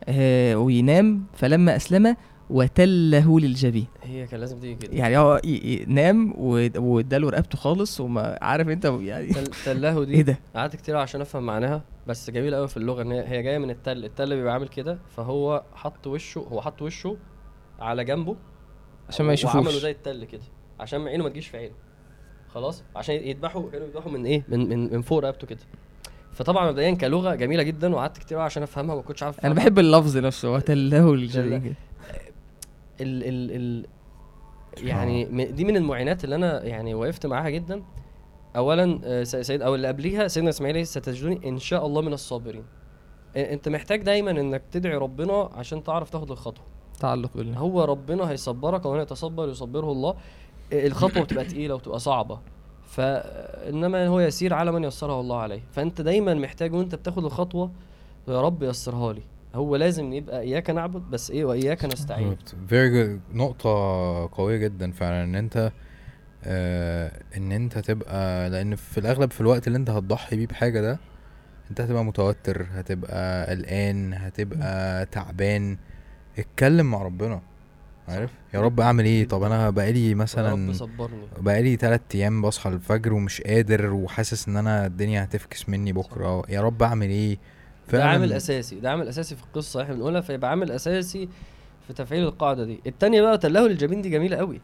آه 0.09 0.55
وينام 0.57 1.25
فلما 1.37 1.77
أسلم 1.77 2.17
وتله 2.51 3.41
للجبين. 3.41 3.87
هي 4.03 4.27
كان 4.27 4.41
لازم 4.41 4.59
تيجي 4.61 4.75
كده. 4.75 4.93
يعني 4.97 5.19
هو 5.19 5.41
نام 5.87 6.35
واداله 6.77 7.31
رقبته 7.31 7.59
خالص 7.59 8.01
وما 8.01 8.39
عارف 8.43 8.69
انت 8.69 8.85
يعني 8.85 9.27
تل- 9.29 9.51
تله 9.65 10.05
دي. 10.05 10.15
إيه 10.15 10.23
ده؟ 10.23 10.39
قعدت 10.57 10.77
كتير 10.77 10.97
عشان 10.97 11.21
أفهم 11.21 11.43
معناها 11.47 11.83
بس 12.07 12.31
جميل 12.31 12.55
قوي 12.55 12.69
في 12.69 12.77
اللغة 12.77 13.03
إن 13.03 13.13
هي 13.13 13.29
هي 13.29 13.43
جاية 13.43 13.59
من 13.59 13.71
التل 13.71 14.05
التل 14.05 14.37
بيبقى 14.37 14.53
عامل 14.53 14.69
كده 14.69 14.99
فهو 15.17 15.63
حط 15.75 16.07
وشه 16.07 16.39
هو 16.39 16.61
حط 16.61 16.83
وشه 16.83 17.17
على 17.81 18.05
جنبه 18.05 18.37
عشان 19.09 19.27
ما 19.27 19.33
يشوفوش. 19.33 19.57
وعملوا 19.57 19.81
زي 19.81 19.91
التل 19.91 20.25
كده 20.25 20.43
عشان 20.81 21.09
عينه 21.09 21.25
ما 21.25 21.31
تجيش 21.31 21.49
في 21.49 21.57
عينه. 21.57 21.75
خلاص؟ 22.49 22.85
عشان 22.97 23.15
يذبحوا 23.15 23.71
كانوا 23.71 23.87
يذبحوا 23.87 24.13
من 24.13 24.27
إيه؟ 24.27 24.45
من 24.49 24.69
من, 24.69 24.93
من 24.93 25.03
فوق 25.03 25.19
رقبته 25.19 25.47
كده. 25.47 25.61
فطبعا 26.33 26.71
مبدئيا 26.71 26.95
كلغة 26.95 27.35
جميلة 27.35 27.63
جدا 27.63 27.95
وقعدت 27.95 28.19
كتير 28.19 28.39
عشان 28.39 28.63
أفهمها 28.63 28.95
وما 28.95 29.03
كنتش 29.03 29.23
عارف 29.23 29.41
أنا. 29.41 29.55
بحب 29.55 29.79
اللفظ 29.79 30.17
نفسه 30.17 30.53
وتله 30.53 31.17
للجبين 31.17 31.63
تله. 31.63 31.75
ال 33.01 33.25
ال 33.25 33.51
ال 33.57 33.87
يعني 34.87 35.25
دي 35.45 35.65
من 35.65 35.77
المعينات 35.77 36.25
اللي 36.25 36.35
أنا 36.35 36.65
يعني 36.65 36.95
وقفت 36.95 37.27
معاها 37.27 37.51
جدا. 37.51 37.83
اولا 38.57 39.01
آه، 39.05 39.23
سيد 39.25 39.63
أو 39.63 39.75
اللي 39.75 39.89
قبليها 39.89 40.29
سيدنا 40.29 40.51
إسماعيل 40.51 40.87
ستجدني 40.87 41.49
إن 41.49 41.59
شاء 41.59 41.87
الله 41.87 42.03
من 42.03 42.13
الصابرين. 42.13 42.65
أنت 43.37 43.69
محتاج 43.69 44.03
دايما 44.03 44.31
إنك 44.31 44.63
تدعي 44.73 44.95
ربنا 44.95 45.51
عشان 45.55 45.83
تعرف 45.83 46.11
تاخد 46.11 46.31
الخطوة. 46.31 46.65
تعلق 47.01 47.31
بالله. 47.35 47.59
هو 47.59 47.85
ربنا 47.85 48.31
هيصبرك 48.31 48.87
ومن 48.87 49.01
يتصبر 49.01 49.49
يصبره 49.49 49.93
الله. 49.93 50.15
الخطوة 50.73 51.23
بتبقى 51.23 51.45
تقيلة 51.45 51.75
وتبقى 51.75 51.99
صعبة. 51.99 52.41
فانما 52.89 54.07
هو 54.07 54.21
يسير 54.21 54.55
على 54.55 54.73
من 54.73 54.85
يسرها 54.85 55.21
الله 55.21 55.39
عليه. 55.41 55.61
فأنت 55.73 56.01
دايما 56.01 56.35
محتاج 56.35 56.75
وأنت 56.75 56.95
بتاخد 56.95 57.25
الخطوة 57.25 57.71
يا 58.29 58.41
رب 58.41 58.63
يسرها 58.63 59.13
لي. 59.13 59.23
هو 59.55 59.77
لازم 59.77 60.13
يبقى 60.13 60.41
إياك 60.41 60.71
نعبد 60.71 61.03
بس 61.11 61.31
إيه 61.31 61.45
وإياك 61.45 61.85
نستعين. 61.85 62.37
very 62.69 62.91
good 62.91 63.21
نقطة 63.33 63.71
قوية 64.33 64.57
جدا 64.57 64.93
فعلا 64.93 65.25
إن 65.25 65.35
أنت 65.35 65.73
آه 66.45 67.23
إن 67.37 67.53
أنت 67.53 67.79
تبقى 67.79 68.51
لأن 68.51 68.77
في 68.77 68.99
الأغلب 68.99 69.31
في 69.31 69.41
الوقت 69.41 69.67
اللي 69.67 69.79
أنت 69.79 69.91
هتضحي 69.91 70.37
بيه 70.37 70.47
بحاجة 70.47 70.81
ده 70.81 70.99
أنت 71.71 71.81
هتبقى 71.81 72.05
متوتر 72.05 72.67
هتبقى 72.73 73.47
قلقان 73.51 74.15
هتبقى 74.15 75.07
تعبان. 75.07 75.79
اتكلم 76.39 76.91
مع 76.91 77.03
ربنا 77.03 77.41
عارف؟ 78.09 78.31
يا 78.55 78.61
رب 78.61 78.81
أعمل 78.81 79.05
إيه؟ 79.05 79.29
طب 79.29 79.43
أنا 79.43 79.71
بقالي 79.71 80.07
يا 80.07 80.13
رب 80.13 80.17
مثلا 80.17 80.73
صبرني. 80.73 81.27
بقالي 81.39 81.77
تلات 81.77 82.03
أيام 82.15 82.43
بصحى 82.43 82.71
الفجر 82.71 83.13
ومش 83.13 83.41
قادر 83.41 83.93
وحاسس 83.93 84.49
إن 84.49 84.57
أنا 84.57 84.87
الدنيا 84.87 85.25
هتفكس 85.25 85.69
مني 85.69 85.93
بكرة. 85.93 86.43
يا 86.49 86.61
رب 86.61 86.83
أعمل 86.83 87.09
إيه؟ 87.09 87.39
ده 87.93 88.05
عامل 88.05 88.33
أساسي 88.33 88.81
ده 88.81 88.91
عامل 88.91 89.09
أساسي 89.09 89.37
في 89.37 89.43
القصة 89.43 89.83
إحنا 89.83 89.95
بنقولها 89.95 90.21
فيبقى 90.21 90.51
عامل 90.51 90.71
أساسي 90.71 91.29
في 91.87 91.93
تفعيل 91.93 92.25
القاعدة 92.25 92.65
دي. 92.65 92.81
التانية 92.87 93.23
بقى 93.23 93.39
تلهو 93.39 93.67
للجبين 93.67 94.03
دي 94.03 94.11
جميلة 94.11 94.37
قوي. 94.37 94.61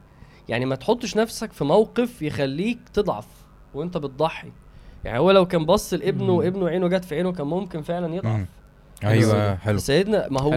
يعني 0.49 0.67
ما 0.67 0.75
تحطش 0.77 1.17
نفسك 1.17 1.53
في 1.53 1.65
موقف 1.65 2.23
يخليك 2.23 2.79
تضعف 2.93 3.27
وأنت 3.75 3.97
بتضحي. 3.97 4.53
يعني 5.05 5.19
هو 5.19 5.31
لو 5.31 5.47
كان 5.47 5.65
بص 5.67 5.95
لابنه. 5.95 6.33
وابنه 6.33 6.69
عينه 6.69 6.89
جت 6.89 7.05
في 7.05 7.15
عينه 7.15 7.33
كان 7.33 7.47
ممكن 7.47 7.83
فعلا 7.83 8.15
يضعف. 8.15 8.47
أيوه 9.05 9.57
حلو. 9.57 9.79
سيدنا 9.79 10.29
ما 10.31 10.41
هو. 10.41 10.51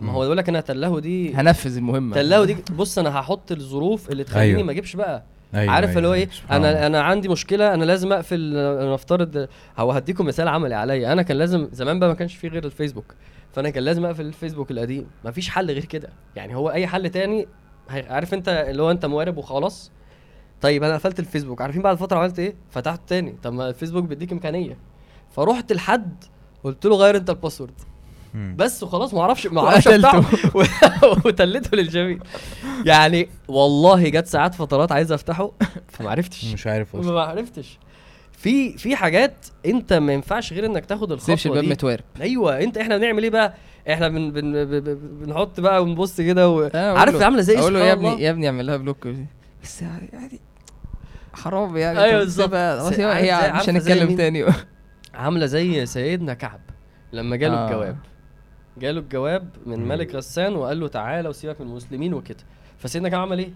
ما 0.00 0.12
هو 0.12 0.24
يقول 0.24 0.36
لك 0.36 0.48
أنا 0.48 0.60
تلهو 0.60 0.98
دي 0.98 1.34
هنفذ 1.34 1.76
المهمة. 1.76 2.14
تلهو 2.14 2.44
دي 2.44 2.56
بص 2.76 2.98
أنا 2.98 3.20
هحط 3.20 3.52
الظروف 3.52 4.10
اللي 4.10 4.24
تخليني 4.24 4.56
أيوه. 4.56 4.62
ما 4.62 4.72
أجيبش 4.72 4.96
بقى. 4.96 5.22
أيوة 5.54 5.72
عارف 5.72 5.96
اللي 5.96 6.08
هو 6.08 6.12
أيوة. 6.12 6.28
إيه؟ 6.50 6.56
أنا. 6.56 6.86
أنا 6.86 7.00
عندي 7.02 7.28
مشكلة 7.28 7.74
أنا 7.74 7.84
لازم 7.84 8.12
أقفل 8.12 8.56
أنا 8.56 8.92
نفترض 8.94 9.48
هو 9.78 9.92
هديكم 9.92 10.26
مثال 10.26 10.48
عملي 10.48 10.74
عليا. 10.74 11.12
أنا 11.12 11.22
كان 11.22 11.36
لازم 11.36 11.68
زمان 11.72 11.98
بقى 12.00 12.08
ما 12.08 12.14
كانش 12.14 12.36
فيه 12.36 12.48
غير 12.48 12.64
الفيسبوك. 12.64 13.14
فأنا 13.52 13.70
كان 13.70 13.84
لازم 13.84 14.04
أقفل 14.04 14.26
الفيسبوك 14.26 14.70
القديم. 14.70 15.06
ما 15.24 15.30
فيش 15.30 15.48
حل 15.48 15.70
غير 15.70 15.84
كده. 15.84 16.08
يعني 16.36 16.54
هو 16.56 16.70
أي 16.70 16.86
حل 16.86 17.10
تاني 17.10 17.46
عارف 17.90 18.34
أنت 18.34 18.48
اللي 18.48 18.82
هو 18.82 18.90
أنت 18.90 19.06
موارب 19.06 19.36
وخلاص؟ 19.36 19.90
طيب 20.60 20.84
أنا 20.84 20.94
قفلت 20.94 21.18
الفيسبوك. 21.18 21.62
عارفين 21.62 21.82
بعد 21.82 21.96
فترة 21.96 22.18
عملت 22.18 22.38
إيه؟ 22.38 22.54
فتحت 22.70 23.00
تاني. 23.06 23.36
طب 23.42 23.52
ما 23.52 23.68
الفيسبوك 23.68 24.04
بيديك 24.04 24.32
إمكانية. 24.32 24.76
فرحت 25.30 25.72
لحد 25.72 26.24
قلت 26.64 26.86
له 26.86 26.96
غير 26.96 27.16
انت 27.16 27.30
الباسورد. 27.30 27.72
بس 28.34 28.82
وخلاص 28.82 29.14
ما 29.14 29.20
أعرفش 29.20 29.46
ما 29.46 29.60
أعرفش 29.60 29.86
وتلته 31.26 31.76
للجميع. 31.76 32.18
يعني 32.86 33.28
والله 33.48 34.08
جت 34.08 34.26
ساعات 34.26 34.54
فترات 34.54 34.92
عايز 34.92 35.12
افتحه 35.12 35.52
فما 35.88 36.10
عرفتش. 36.10 36.44
مش 36.44 36.66
عارف 36.66 36.96
أصلا. 36.96 37.12
ما 37.12 37.20
عرفتش. 37.20 37.78
في 38.32 38.78
في 38.78 38.96
حاجات 38.96 39.46
انت 39.66 39.92
ما 39.92 40.12
ينفعش 40.12 40.52
غير 40.52 40.66
انك 40.66 40.86
تاخد 40.86 41.18
سيبش 41.18 41.46
الخطوه 41.46 41.52
الباب 41.52 41.64
دي. 41.64 41.70
متوارب. 41.70 42.04
أيوه 42.20 42.60
انت 42.62 42.78
إحنا 42.78 42.96
بنعمل 42.98 43.22
إيه 43.22 43.30
بقى؟ 43.30 43.54
إحنا 43.90 44.08
بن 44.08 44.30
بن 44.30 44.64
بنحط 45.20 45.60
بقى 45.60 45.82
ونبص 45.82 46.20
كده 46.20 46.48
و... 46.50 46.70
آه، 46.74 46.98
عارف 46.98 47.14
له- 47.14 47.24
عاملة 47.24 47.40
زي 47.42 47.58
أقول 47.58 47.74
له 47.74 47.80
يا. 47.80 47.92
ابني 47.92 48.22
يا 48.22 48.30
ابني 48.30 48.46
اعمل 48.46 48.66
لها 48.66 48.76
بلوك 48.76 49.08
بس 49.62 49.82
يعني 49.82 50.40
حرام 51.32 51.76
يعني. 51.76 52.12
طب 52.12 52.18
بالظبط. 52.18 52.54
هي 52.54 53.52
مش 53.60 53.68
هنتكلم 53.68 54.06
مين؟ 54.08 54.16
تاني. 54.16 54.44
عاملة 55.14 55.46
زي 55.46 55.86
سيدنا 55.86 56.34
كعب 56.34 56.60
لما 57.12 57.36
جاله 57.36 57.54
آه. 57.54 57.66
الجواب 57.66 57.96
جاله 58.78 59.00
الجواب 59.00 59.48
من. 59.66 59.88
ملك 59.88 60.14
غسان 60.14 60.56
وقال 60.56 60.80
له 60.80 60.88
تعالى 60.88 61.28
وسيبك 61.28 61.60
من 61.60 61.66
المسلمين 61.66 62.14
وكده 62.14 62.38
فسيدنا 62.78 63.08
كعب 63.08 63.20
عمل 63.20 63.38
إيه؟ 63.38 63.50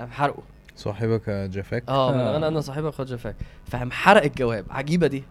قام 0.00 0.10
حرقه 0.10 0.42
صاحبك 0.76 1.30
جفاك 1.30 1.84
آه 1.88 2.12
من 2.12 2.20
آه. 2.20 2.36
أنا 2.36 2.48
أنا 2.48 2.60
صاحبك 2.60 2.92
خد 2.94 3.06
جفاك 3.06 3.36
فقام 3.66 3.90
حرق 3.90 4.22
الجواب 4.22 4.64
عجيبة 4.70 5.06
دي 5.06 5.24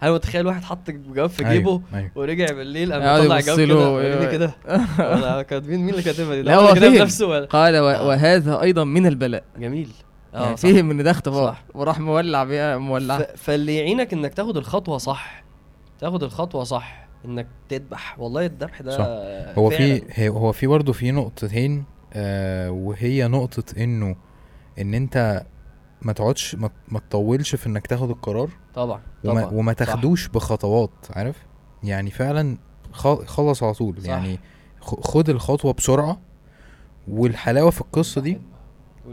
هل 0.00 0.12
متخيل 0.12 0.46
واحد 0.46 0.64
حط 0.64 0.88
الجواب 0.88 1.30
في 1.30 1.44
جيبه 1.44 1.82
أيوة. 1.94 2.10
ورجع 2.14 2.46
بالليل 2.52 2.92
قام 2.92 3.02
طلع 3.26 3.38
له 3.38 4.02
كده 4.02 4.30
كده 4.32 4.54
ولا 4.98 5.42
كاتبين 5.42 5.80
مين 5.80 5.90
اللي 5.90 6.02
كاتبها 6.02 6.34
دي؟ 6.34 6.42
لا، 6.42 6.56
هو. 6.56 6.74
بنفسه 6.74 7.26
ولا 7.26 7.46
قال 7.46 7.74
آه. 7.74 8.06
وهذا 8.06 8.60
أيضا 8.60 8.84
من 8.84 9.06
البلاء 9.06 9.44
جميل 9.58 9.90
يعني 10.32 10.46
آه 10.52 10.54
صح. 10.54 10.68
فهم 10.68 10.90
ان 10.90 11.02
ده 11.02 11.10
اختبار 11.10 11.52
صح. 11.52 11.64
وراح 11.74 12.00
مولع 12.00 12.44
بيها 12.44 12.78
مولع 12.78 13.18
ف- 13.18 13.22
فاللي 13.22 13.76
يعينك 13.76 14.12
إنك 14.12 14.34
تاخد 14.34 14.56
الخطوة 14.56 14.98
صح 14.98 15.44
تاخد 16.00 16.22
الخطوة 16.22 16.64
صح 16.64 17.06
إنك 17.24 17.46
تذبح 17.68 18.18
والله 18.20 18.46
الذبح 18.46 18.82
ده 18.82 18.90
صح. 18.98 19.04
هو. 19.58 19.70
في 19.70 20.28
هو 20.28 20.52
في 20.52 20.66
برضه 20.66 20.92
في 20.92 21.10
نقطتين 21.10 21.84
آه 22.12 22.70
وهي 22.70 23.28
نقطة 23.28 23.64
إنه 23.82 24.16
إن 24.80 24.94
أنت 24.94 25.44
ما 26.02 26.12
تقعدش 26.12 26.54
ما, 26.54 26.70
ما 26.88 26.98
تطولش 26.98 27.54
في 27.54 27.66
إنك 27.66 27.86
تاخد 27.86 28.10
القرار 28.10 28.50
طبعا 28.74 29.00
وما, 29.24 29.40
طبعا 29.42 29.52
وما 29.54 29.72
صح. 29.72 29.78
تاخدوش 29.78 30.28
بخطوات 30.28 30.90
عارف 31.10 31.36
يعني 31.82 32.10
فعلا 32.10 32.58
خ- 32.92 33.24
خلص 33.24 33.62
على 33.62 33.72
طول 33.74 34.02
صح. 34.02 34.08
يعني 34.08 34.38
خ- 34.80 35.00
خد 35.00 35.28
الخطوة 35.30 35.72
بسرعة 35.72 36.20
والحلاوة 37.08 37.70
في 37.70 37.80
القصة 37.80 38.20
دي 38.20 38.40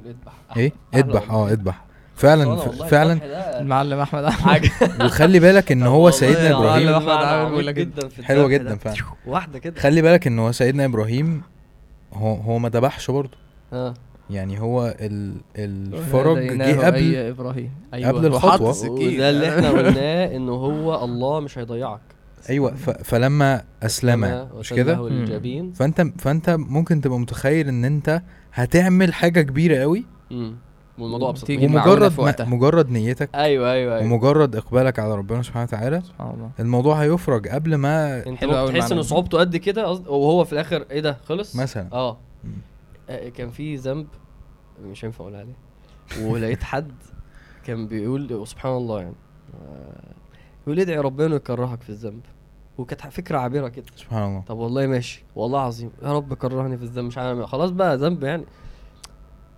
اذبح. 0.05 0.57
إيه؟ 0.57 0.71
اذبح. 0.95 1.31
آه 1.31 1.49
اذبح. 1.49 1.83
فعلا 2.15 2.55
فعلا. 2.89 3.13
ده 3.13 3.59
المعلم 3.59 3.99
أحمد 3.99 4.23
أحمد. 4.23 4.49
عاجب. 4.53 4.69
وخلي 5.05 5.39
بالك 5.39 5.71
إن 5.71 5.83
هو 5.83 6.11
سيدنا 6.11 6.57
إبراهيم. 6.57 7.59
لك 7.59 7.75
جدا 7.75 8.07
الذبح 8.07 8.47
جدا 8.47 8.69
ده. 8.69 8.75
فعلا. 8.75 8.97
واحدة 9.27 9.59
كده. 9.59 9.79
خلي 9.81 10.01
بالك 10.01 10.27
إن 10.27 10.39
هو 10.39 10.51
سيدنا 10.51 10.85
إبراهيم 10.85 11.41
هو 12.13 12.33
هو 12.33 12.59
ما 12.59 12.69
ذبحش 12.69 13.11
برضه. 13.11 13.37
آه. 13.73 13.93
يعني 14.29 14.59
هو 14.61 14.95
ال 14.99 15.33
الفرج 15.55 16.37
جه 16.57 16.85
قبل 16.85 16.95
أي 16.97 17.29
إبراهيم. 17.29 17.71
قبل 17.93 18.31
وحط 18.33 18.45
الخطوة. 18.45 18.69
السكين. 18.69 19.15
وده 19.15 19.29
اللي 19.29 19.49
إحنا 19.49 19.69
قلناه 19.77 20.35
إن 20.35 20.49
هو 20.49 21.03
الله 21.05 21.39
مش 21.39 21.57
هيضيعك. 21.57 21.99
أيوه 22.49 22.75
ف 22.75 22.89
فلما 22.89 23.63
اسلم 23.83 24.47
مش 24.55 24.69
كده؟ 24.73 24.95
فأنت 25.75 26.01
فأنت 26.17 26.49
ممكن 26.49 27.01
تبقى 27.01 27.19
متخيل 27.19 27.67
إن 27.67 27.85
أنت 27.85 28.21
هتعمل 28.53 29.13
حاجة 29.13 29.41
كبيرة 29.41 29.81
قوي؟ 29.81 30.05
مم. 30.31 30.55
والموضوع 30.97 31.29
أبسط. 31.29 31.47
تيجي 31.47 31.65
ومجرد 31.65 32.11
في 32.11 32.21
ما 32.21 32.27
وقتها. 32.27 32.45
مجرد 32.45 32.89
نيتك. 32.89 33.29
أيوه 33.35 33.71
أيوه 33.71 33.97
أيوه. 33.97 34.05
ومجرد 34.13 34.55
إقبالك 34.55 34.99
على 34.99 35.15
ربنا 35.15 35.41
سبحانه 35.41 35.63
وتعالى. 35.63 36.01
سبحان 36.01 36.31
الله. 36.33 36.51
الموضوع 36.59 36.95
هيفرج 37.03 37.47
قبل 37.47 37.75
ما 37.75 38.27
أنت 38.27 38.43
تحس 38.45 38.91
إن. 38.91 39.03
صعوبته 39.03 39.37
قد 39.39 39.55
كده؟ 39.57 39.89
وهو 39.91 40.43
في 40.43 40.53
الآخر 40.53 40.85
إيه 40.91 40.99
ده 40.99 41.17
خلص؟ 41.25 41.55
مثلا. 41.55 41.87
آه. 41.93 42.17
آه، 43.09 43.29
كان 43.29 43.49
في 43.49 43.75
ذنب 43.75 44.07
مش 44.83 45.05
هينفع 45.05 45.23
أقول 45.23 45.35
عليه. 45.35 45.55
ولقيت 46.21 46.63
حد 46.73 46.91
كان 47.65 47.87
بيقول 47.87 48.47
سبحان 48.47 48.77
الله 48.77 48.99
يعني. 49.01 49.15
آه، 49.53 50.13
يقول 50.67 50.79
ادعي 50.79 50.97
ربنا 50.99 51.35
يكرهك 51.35 51.81
في 51.81 51.89
الذنب. 51.89 52.21
وكانت 52.77 53.01
فكرة 53.01 53.37
عابرة 53.37 53.67
كده 53.67 53.85
سبحان 53.95 54.23
الله. 54.23 54.41
طب 54.47 54.57
والله 54.57 54.87
ماشي. 54.87 55.23
والله 55.35 55.59
عظيم 55.59 55.91
يا 56.03 56.13
رب 56.13 56.33
كرهني 56.33 56.77
في 56.77 56.83
الذنب. 56.83 57.05
مش 57.05 57.17
عارف 57.17 57.39
خلاص 57.39 57.69
بقى 57.69 57.97
ذنب 57.97 58.23
يعني. 58.23 58.45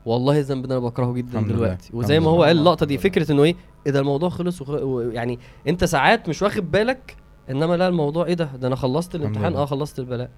والله 0.05 0.39
الذنب 0.39 0.65
ده 0.65 0.77
أنا 0.77 0.85
بكرهه 0.85 1.13
جدا 1.13 1.39
لله. 1.39 1.47
دلوقتي. 1.47 1.89
وزي 1.93 2.17
الحمد 2.17 2.29
ما 2.29 2.37
هو. 2.37 2.43
قال 2.43 2.57
اللقطة 2.57 2.85
دي. 2.85 2.97
فكرة 2.97 3.31
إنه 3.31 3.43
إيه؟ 3.43 3.55
إيه 3.85 3.91
ده 3.91 3.99
الموضوع 3.99 4.29
خلص 4.29 4.61
وخ... 4.61 4.69
و... 4.69 5.01
يعني 5.01 5.39
أنت 5.67 5.83
ساعات 5.83 6.29
مش 6.29 6.41
واخد 6.41 6.71
بالك 6.71 7.15
إنما 7.49 7.77
لا 7.77 7.87
الموضوع 7.87 8.25
إيه 8.25 8.33
ده؟ 8.33 8.49
ده 8.55 8.67
أنا 8.67 8.75
خلصت 8.75 9.15
الامتحان. 9.15 9.55
آه 9.55 9.65
خلصت 9.65 9.99
البلاء. 9.99 10.29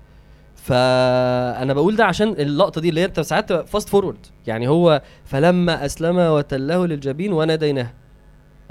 فأنا 0.55 1.73
بقول 1.73 1.95
ده 1.95 2.05
عشان 2.05 2.27
اللقطة 2.27 2.81
دي 2.81 2.89
اللي 2.89 3.01
هي 3.01 3.05
أنت 3.05 3.19
ساعات 3.19 3.53
fast 3.53 3.89
forward. 3.89 4.25
يعني 4.47 4.67
هو 4.67 5.01
فلما 5.25 5.85
أسلم 5.85 6.17
وتله 6.17 6.85
للجبين 6.85 7.33
وناديناه. 7.33 7.93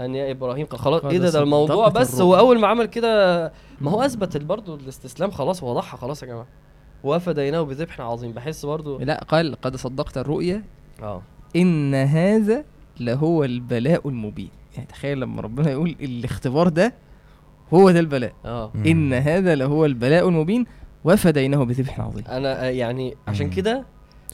أن 0.01 0.15
يا 0.15 0.31
إبراهيم 0.31 0.67
قال 0.67 0.79
خلاص 0.81 1.05
إيه 1.05 1.19
ده 1.19 1.31
ده 1.31 1.43
الموضوع 1.43 1.89
بس 1.89 2.21
هو. 2.21 2.37
أول 2.39 2.61
ما 2.61 2.67
عمل 2.69 2.87
كده 2.87 3.53
ما 3.81 3.91
هو 3.91 4.03
أثبت 4.03 4.37
برضه 4.37 4.75
الاستسلام 4.75 5.31
خلاص 5.31 5.63
هو 5.63 5.75
ضحى 5.75 5.97
خلاص 5.97 6.23
يا 6.23 6.29
جماعة. 6.29 6.47
وفديناه 7.05 7.63
بذبح 7.63 8.01
عظيم. 8.01 8.33
بحس 8.33 8.67
برضه 8.67 9.01
لا 9.01 9.25
قال 9.29 9.61
قد 9.61 9.77
صدقت 9.77 10.19
الرؤيا. 10.19 10.65
آه. 11.03 11.23
إن 11.57 11.95
هذا 11.95 12.65
لهو 13.01 13.45
البلاء 13.45 14.09
المبين. 14.09 14.51
يعني 14.75 14.89
تخيل 14.89 15.21
لما 15.21 15.43
ربنا 15.43 15.71
يقول 15.71 15.97
الاختبار 16.01 16.69
ده 16.69 16.95
هو 17.75 17.91
ده 17.91 18.01
البلاء. 18.01 18.33
آه. 18.45 18.73
إن 18.87 19.13
هذا 19.13 19.55
لهو 19.55 19.85
البلاء 19.85 20.29
المبين 20.29 20.67
وفديناه 21.05 21.65
بذبح 21.65 22.01
عظيم. 22.01 22.25
أنا 22.29 22.67
آه، 22.67 22.71
يعني 22.71 23.17
عشان. 23.29 23.51
كده 23.51 23.85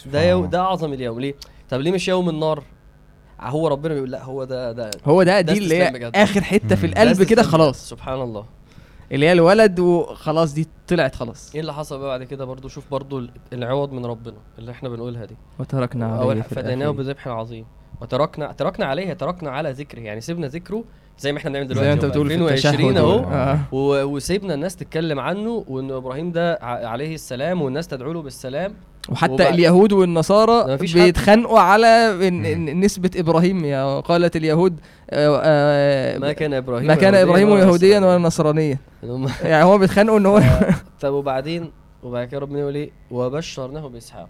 ده 0.07 0.23
يو. 0.23 0.47
ده 0.47 0.61
أعظم 0.61 0.93
اليوم. 0.93 1.21
ليه؟ 1.21 1.35
طب 1.71 1.81
ليه 1.81 1.93
مش 1.93 2.09
يوم 2.09 2.29
النار؟ 2.29 2.63
هو 3.51 3.69
ربنا 3.69 3.95
بيقول 3.95 4.11
لا 4.11 4.23
هو 4.25 4.45
ده 4.45 4.73
ده 4.73 4.91
هو 5.05 5.23
ده 5.23 5.41
ده 5.41 5.53
دي 5.53 5.59
اللي 5.59 5.77
هي. 5.77 6.11
آخر 6.15 6.41
حتة 6.41 6.77
في. 6.77 6.87
القلب 6.87 7.17
ده 7.19 7.25
كده 7.25 7.43
خلاص. 7.43 7.89
سبحان 7.89 8.21
الله. 8.23 8.45
اللي 9.13 9.27
هي 9.27 9.33
الولد 9.33 9.81
وخلاص 9.81 10.55
دي 10.55 10.69
طلعت 10.89 11.15
خلاص. 11.15 11.51
إيه 11.55 11.61
اللي 11.61 11.75
حصل 11.75 11.99
بقى 11.99 12.09
بعد 12.09 12.23
كده 12.29 12.45
برضو 12.45 12.69
شوف 12.69 12.85
برضو 12.91 13.19
ال- 13.19 13.31
العوض 13.53 13.93
من 13.93 14.07
ربنا 14.07 14.37
اللي 14.59 14.71
إحنا 14.71 14.89
بنقولها 14.89 15.25
دي. 15.25 15.37
وتركنا 15.59 16.17
عليه 16.17 16.43
فديناه. 16.43 16.91
بذبح 16.91 17.29
عظيم. 17.29 17.65
وتركنا 18.01 18.53
تركنا 18.53 18.87
عليه 18.87 19.13
تركنا 19.13 19.51
على 19.51 19.71
ذكره. 19.73 20.01
يعني 20.01 20.21
سيبنا 20.21 20.47
ذكره 20.47 20.85
زي 21.19 21.33
ما 21.33 21.39
إحنا 21.39 21.51
بنعمل 21.51 21.67
دلوقتي 21.69 21.85
زي 21.85 21.89
ما 21.89 21.95
أنت 21.95 22.05
بتقول 22.05 22.29
في 22.29 22.35
2020 22.35 22.75
التشهد 22.91 22.97
أهو. 23.05 23.19
آه. 23.19 23.59
و- 23.73 24.03
وسيبنا 24.05 24.55
الناس 24.55 24.77
تتكلم 24.77 25.21
عنه 25.21 25.65
وإن 25.69 25.91
إبراهيم 25.91 26.33
ده 26.33 26.59
عليه 26.63 27.15
السلام 27.15 27.63
والناس 27.63 27.89
تدعو 27.89 28.13
له 28.13 28.23
بالسلام. 28.23 28.75
وحتى 29.09 29.33
وبعد- 29.33 29.53
اليهود 29.55 29.93
والنصارى. 29.93 30.77
بيتخانقوا 30.77 31.59
على 31.61 32.17
إن- 32.21 32.33
مم. 32.33 32.45
إن 32.69 32.81
نسبة 32.81 33.11
إبراهيم 33.17 33.65
يا 33.65 34.01
قالت 34.01 34.37
اليهود 34.37 34.77
آه، 35.11 35.41
آه، 35.45 36.19
ما 36.19 36.33
كان 36.33 36.55
إبراهيم 36.55 36.87
ما 36.87 36.95
كان 36.95 37.15
يهودياً 37.15 37.23
إبراهيم 37.31 37.49
ولا 37.51 37.61
يهوديا 37.61 37.99
نصرانياً. 37.99 38.09
ولا 38.17 38.19
نصرانيا 38.27 38.79
يعني 39.51 39.65
هو 39.65 39.79
بيتخانقوا 39.79 40.19
إن 40.19 40.27
هو 40.27 40.41
طب 41.03 41.13
وبعدين 41.13 41.71
وبعد 42.03 42.29
كده 42.29 42.41
ربنا 42.41 42.59
يقول 42.61 42.75
إيه 42.75 42.91
وبشرناه 43.11 43.89
بإسحاق 43.89 44.29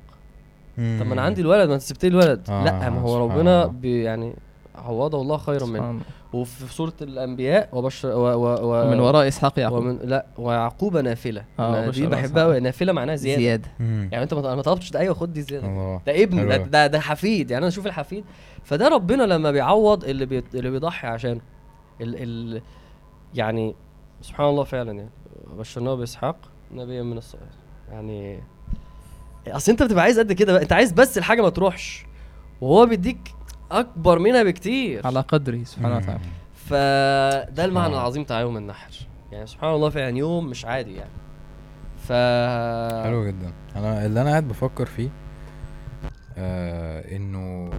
مم. 0.78 0.96
طب 1.00 1.06
ما 1.06 1.14
أنا 1.14 1.22
عندي 1.22 1.40
الولد 1.40 1.68
ما 1.68 1.74
أنت 1.74 1.82
سبت 1.82 2.04
لي 2.04 2.08
الولد 2.10 2.40
آه، 2.50 2.64
لا 2.64 2.90
ما 2.90 3.00
هو 3.00 3.24
ربنا 3.24 3.72
يعني 3.84 4.34
عوضه 4.74 5.20
الله 5.22 5.36
خيرا 5.36 5.66
منه 5.66 5.76
سبحان 5.76 5.90
الله. 5.90 6.02
وفي 6.32 6.74
سورة 6.74 6.92
الأنبياء 7.02 7.68
وبشر 7.72 8.08
و 8.08 8.20
و 8.20 8.72
و 8.72 8.90
من 8.90 9.00
وراء 9.00 9.28
إسحاق 9.28 9.58
يعقوب. 9.58 9.78
ومن 9.78 9.98
لا 10.04 10.26
ويعقوب 10.38 10.96
نافلة. 10.96 11.44
آه، 11.58 11.78
أنا 11.78 11.90
دي 11.90 12.06
بحبها. 12.06 12.44
قوي 12.44 12.60
نافلة 12.60 12.92
معناها 12.92 13.16
زيادة, 13.16 13.40
زيادة. 13.40 13.62
زيادة 13.64 13.74
مم. 13.80 14.08
يعني 14.12 14.24
أنت 14.24 14.34
ما 14.34 14.62
طلبتش 14.62 14.90
ده. 14.90 15.00
أيوه 15.00 15.14
خد 15.14 15.32
دي 15.32 15.42
زيادة. 15.42 15.66
الله. 15.68 16.00
ده 16.06 16.22
ابن 16.22 16.48
ده. 16.48 16.56
ده 16.56 16.86
ده 16.86 17.00
حفيد. 17.00 17.50
يعني 17.50 17.62
أنا 17.62 17.68
أشوف 17.68 17.86
الحفيد. 17.86 18.24
فده 18.64 18.88
ربنا 18.88 19.22
لما 19.22 19.50
بيعوض 19.50 20.04
اللي 20.04 20.26
بي 20.26 20.44
اللي 20.54 20.70
بيضحي 20.70 21.08
عشانه 21.08 21.40
ال 22.00 22.22
ال 22.22 22.62
يعني 23.34 23.74
سبحان 24.20 24.46
الله 24.48 24.64
فعلا 24.64 24.92
يعني. 24.92 25.10
بشرناه 25.58 25.94
بإسحاق 25.94 26.36
نبيا 26.74 27.02
من 27.02 27.18
الصالحين 27.18 27.48
يعني 27.90 28.42
أصل 29.46 29.72
أنت 29.72 29.82
بتبقى 29.82 30.02
عايز 30.04 30.18
قد 30.18 30.32
كده 30.32 30.52
بقى. 30.52 30.62
أنت 30.62 30.72
عايز 30.72 30.92
بس 30.92 31.18
الحاجة 31.18 31.42
ما 31.42 31.48
تروحش. 31.48 32.06
وهو 32.60 32.86
بيديك 32.86 33.34
أكبر 33.80 34.18
منها 34.18 34.42
بكتير. 34.42 35.06
على 35.06 35.20
قدره 35.20 35.64
سبحانه 35.64 35.96
وتعالى 35.96 36.20
فده 36.54 37.64
المعنى. 37.64 37.94
العظيم 37.94 38.22
بتاع 38.22 38.40
يوم 38.40 38.56
النحر. 38.56 38.92
يعني 39.32 39.46
سبحان 39.46 39.74
الله 39.74 39.90
فعلا 39.90 40.16
يوم 40.18 40.46
مش 40.46 40.64
عادي 40.64 40.94
يعني. 40.94 41.10
ف 41.98 42.12
حلو 43.04 43.26
جدا. 43.26 43.52
أنا 43.76 44.06
اللي 44.06 44.20
أنا 44.22 44.30
قاعد 44.30 44.48
بفكر 44.48 44.86
فيه 44.86 45.08
آه 46.38 47.16
إنه 47.16 47.70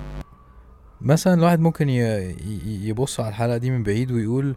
مثلا 1.01 1.33
الواحد 1.33 1.59
ممكن 1.59 1.89
ي- 1.89 2.29
ي- 2.31 2.87
يبص 2.87 3.19
على 3.19 3.29
الحلقة 3.29 3.57
دي 3.57 3.71
من 3.71 3.83
بعيد 3.83 4.11
ويقول 4.11 4.55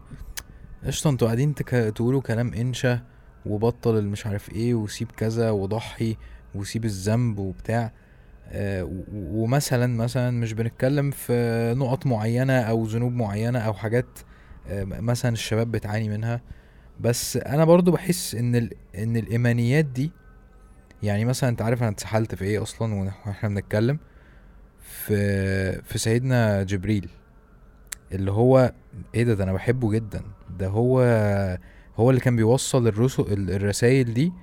قشطة 0.85 1.09
أنتوا 1.09 1.27
قاعدين 1.27 1.55
تك... 1.55 1.69
تقولوا 1.69 2.21
كلام 2.21 2.53
إنشا 2.53 2.99
وبطل 3.45 3.97
المش 3.97 4.25
عارف 4.27 4.49
إيه 4.51 4.73
وسيب 4.73 5.11
كذا 5.11 5.51
وضحي 5.51 6.17
وسيب 6.55 6.85
الذنب 6.85 7.39
وبتاع. 7.39 7.91
ومثلا 9.13 9.87
مثلا 9.87 10.31
مش 10.31 10.53
بنتكلم 10.53 11.11
في 11.11 11.73
نقط 11.77 12.05
معينة 12.05 12.59
أو 12.59 12.85
ذنوب 12.85 13.13
معينة 13.13 13.59
أو 13.59 13.73
حاجات 13.73 14.05
آه 14.69 14.83
مثلا 14.83 15.31
الشباب 15.33 15.71
بتعاني 15.71 16.09
منها. 16.09 16.41
بس 16.99 17.37
أنا 17.37 17.65
برضو 17.65 17.91
بحس 17.91 18.35
إن 18.35 18.55
ال... 18.55 18.69
إن 18.97 19.17
الإيمانيات 19.17 19.85
دي 19.85 20.11
يعني 21.03 21.25
مثلا 21.25 21.49
أنت 21.49 21.61
عارف 21.61 21.81
أنا 21.81 21.91
اتسحلت 21.91 22.35
في 22.35 22.45
إيه 22.45 22.61
أصلا 22.61 22.93
وإحنا 23.25 23.49
بنتكلم؟ 23.49 23.99
في 24.81 25.81
في 25.81 25.97
سيدنا 25.97 26.63
جبريل 26.63 27.09
اللي 28.11 28.31
هو 28.31 28.73
إيه 29.15 29.23
ده؟ 29.23 29.33
ده 29.33 29.43
أنا 29.43 29.53
بحبه 29.53 29.91
جدا. 29.91 30.21
ده 30.59 30.67
هو 30.67 30.99
هو 31.97 32.09
اللي 32.09 32.21
كان 32.21 32.35
بيوصل 32.35 32.87
الرسل 32.87 33.23
الرسائل 33.49 34.13
دي 34.13 34.33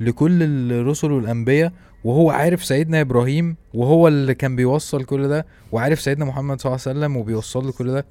لكل 0.00 0.42
الرسل 0.72 1.12
والأنبياء 1.12 1.72
وهو 2.08 2.30
عارف 2.30 2.64
سيدنا 2.64 3.00
إبراهيم 3.00 3.56
وهو 3.74 4.08
اللي 4.08 4.34
كان 4.34 4.56
بيوصل 4.56 5.04
كل 5.04 5.28
ده 5.28 5.46
وعارف 5.72 6.00
سيدنا 6.00 6.24
محمد 6.24 6.60
صلى 6.60 6.70
الله 6.70 6.82
عليه 6.86 6.98
وسلم 6.98 7.16
وبيوصل 7.16 7.66
له 7.66 7.72
كل 7.72 7.92
ده. 7.92 8.06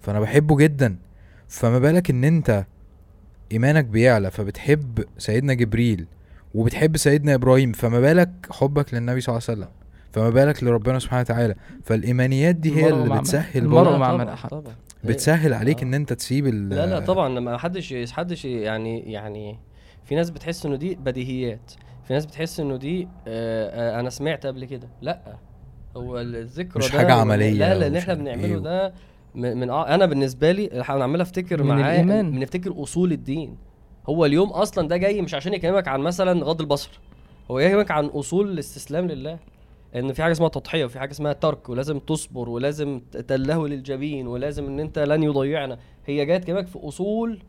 فأنا 0.00 0.20
بحبه 0.20 0.56
جدا. 0.56 0.96
فما 1.48 1.78
بالك 1.78 2.10
إن 2.10 2.24
أنت 2.24 2.66
إيمانك 3.52 3.84
بيعلى 3.84 4.30
فبتحب 4.30 5.04
سيدنا 5.18 5.54
جبريل 5.54 6.06
وبتحب 6.54 6.96
سيدنا 6.96 7.34
إبراهيم 7.34 7.72
فما 7.72 8.00
بالك 8.00 8.30
حبك 8.50 8.94
للنبي 8.94 9.20
صلى 9.20 9.32
الله 9.32 9.46
عليه 9.48 9.58
وسلم 9.60 9.72
فما 10.12 10.30
بالك 10.30 10.64
لربنا 10.64 10.98
سبحانه 10.98 11.20
وتعالى. 11.20 11.54
فالإيمانيات 11.84 12.54
دي 12.54 12.76
هي 12.76 12.88
اللي 12.88 13.18
بتسهل 13.18 13.62
المرء 13.62 13.84
برضه. 13.84 13.98
مع 13.98 14.16
من 14.16 14.62
بتسهل 15.04 15.54
عليك 15.54 15.78
آه. 15.78 15.82
إن 15.82 15.94
أنت 15.94 16.12
تسيب 16.12 16.46
ال 16.46 16.68
لا 16.68 16.86
لا 16.86 17.00
طبعا 17.00 17.28
لما 17.28 17.58
حدش 17.58 18.12
حدش 18.12 18.44
يعني 18.44 19.12
يعني 19.12 19.58
في 20.04 20.14
ناس 20.14 20.30
بتحس 20.30 20.66
إنه 20.66 20.76
دي 20.76 20.94
بديهيات. 20.94 21.72
في 22.10 22.14
ناس 22.14 22.26
بتحس 22.26 22.60
إنه 22.60 22.76
دي 22.76 23.08
آه 23.28 23.96
آه 23.96 24.00
أنا 24.00 24.10
سمعت 24.10 24.46
قبل 24.46 24.64
كده. 24.64 24.88
لأ 25.02 25.36
هو 25.96 26.18
الذكرى 26.20 26.84
مش 26.84 26.92
ده 26.92 26.98
حاجة 26.98 27.12
وال- 27.12 27.20
عملية 27.20 27.50
لا 27.52 27.74
لا 27.78 27.86
اللي 27.86 27.98
إحنا 27.98 28.14
بنعمله 28.14 28.44
إيه 28.44 28.56
ده 28.58 28.92
من, 29.34 29.70
آه 29.70 29.94
أنا 29.94 30.06
بالنسبة 30.06 30.52
لي 30.52 30.66
أنا 30.66 30.84
عمال 31.04 31.20
أفتكر 31.20 31.62
معاه. 31.62 32.02
بنفتكر 32.22 32.82
أصول 32.82 33.12
الدين. 33.12 33.56
هو 34.08 34.24
اليوم 34.24 34.48
أصلا 34.50 34.88
ده 34.88 34.96
جاي 34.96 35.22
مش 35.22 35.34
عشان 35.34 35.54
يكلمك 35.54 35.88
عن 35.88 36.00
مثلا 36.00 36.44
غض 36.44 36.60
البصر. 36.60 37.00
هو 37.50 37.58
يكلمك 37.58 37.90
عن 37.90 38.04
أصول 38.06 38.50
الاستسلام 38.50 39.06
لله. 39.06 39.38
إن 39.96 40.12
في 40.12 40.22
حاجة 40.22 40.32
اسمها 40.32 40.48
تضحية 40.48 40.84
وفي 40.84 40.98
حاجة 40.98 41.10
اسمها 41.10 41.32
ترك 41.32 41.68
ولازم 41.68 41.98
تصبر 41.98 42.48
ولازم 42.48 43.00
تلهو 43.28 43.66
للجبين 43.66 44.26
ولازم 44.26 44.66
إن 44.66 44.80
أنت 44.80 44.98
لن 44.98 45.22
يضيعنا. 45.22 45.78
هي 46.06 46.26
جاية 46.26 46.38
تكلمك 46.38 46.66
في 46.66 46.78
أصول 46.78 47.42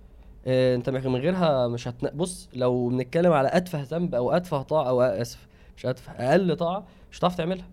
انت 0.47 0.89
من 0.89 1.15
غيرها 1.15 1.67
مش 1.67 1.87
هتن... 1.87 2.09
بص 2.13 2.49
لو 2.53 2.89
بنتكلم 2.89 3.33
على 3.33 3.49
اتفه 3.53 3.81
ذنب 3.81 4.15
أو 4.15 4.31
اتفه 4.31 4.61
طاعة 4.61 4.89
أو 4.89 5.01
آسف 5.01 5.47
مش 5.77 5.85
اتفه 5.85 6.11
أقل 6.11 6.55
طاعة 6.55 6.83
مش 7.11 7.19
هتعرف 7.19 7.35
تعملها. 7.35 7.65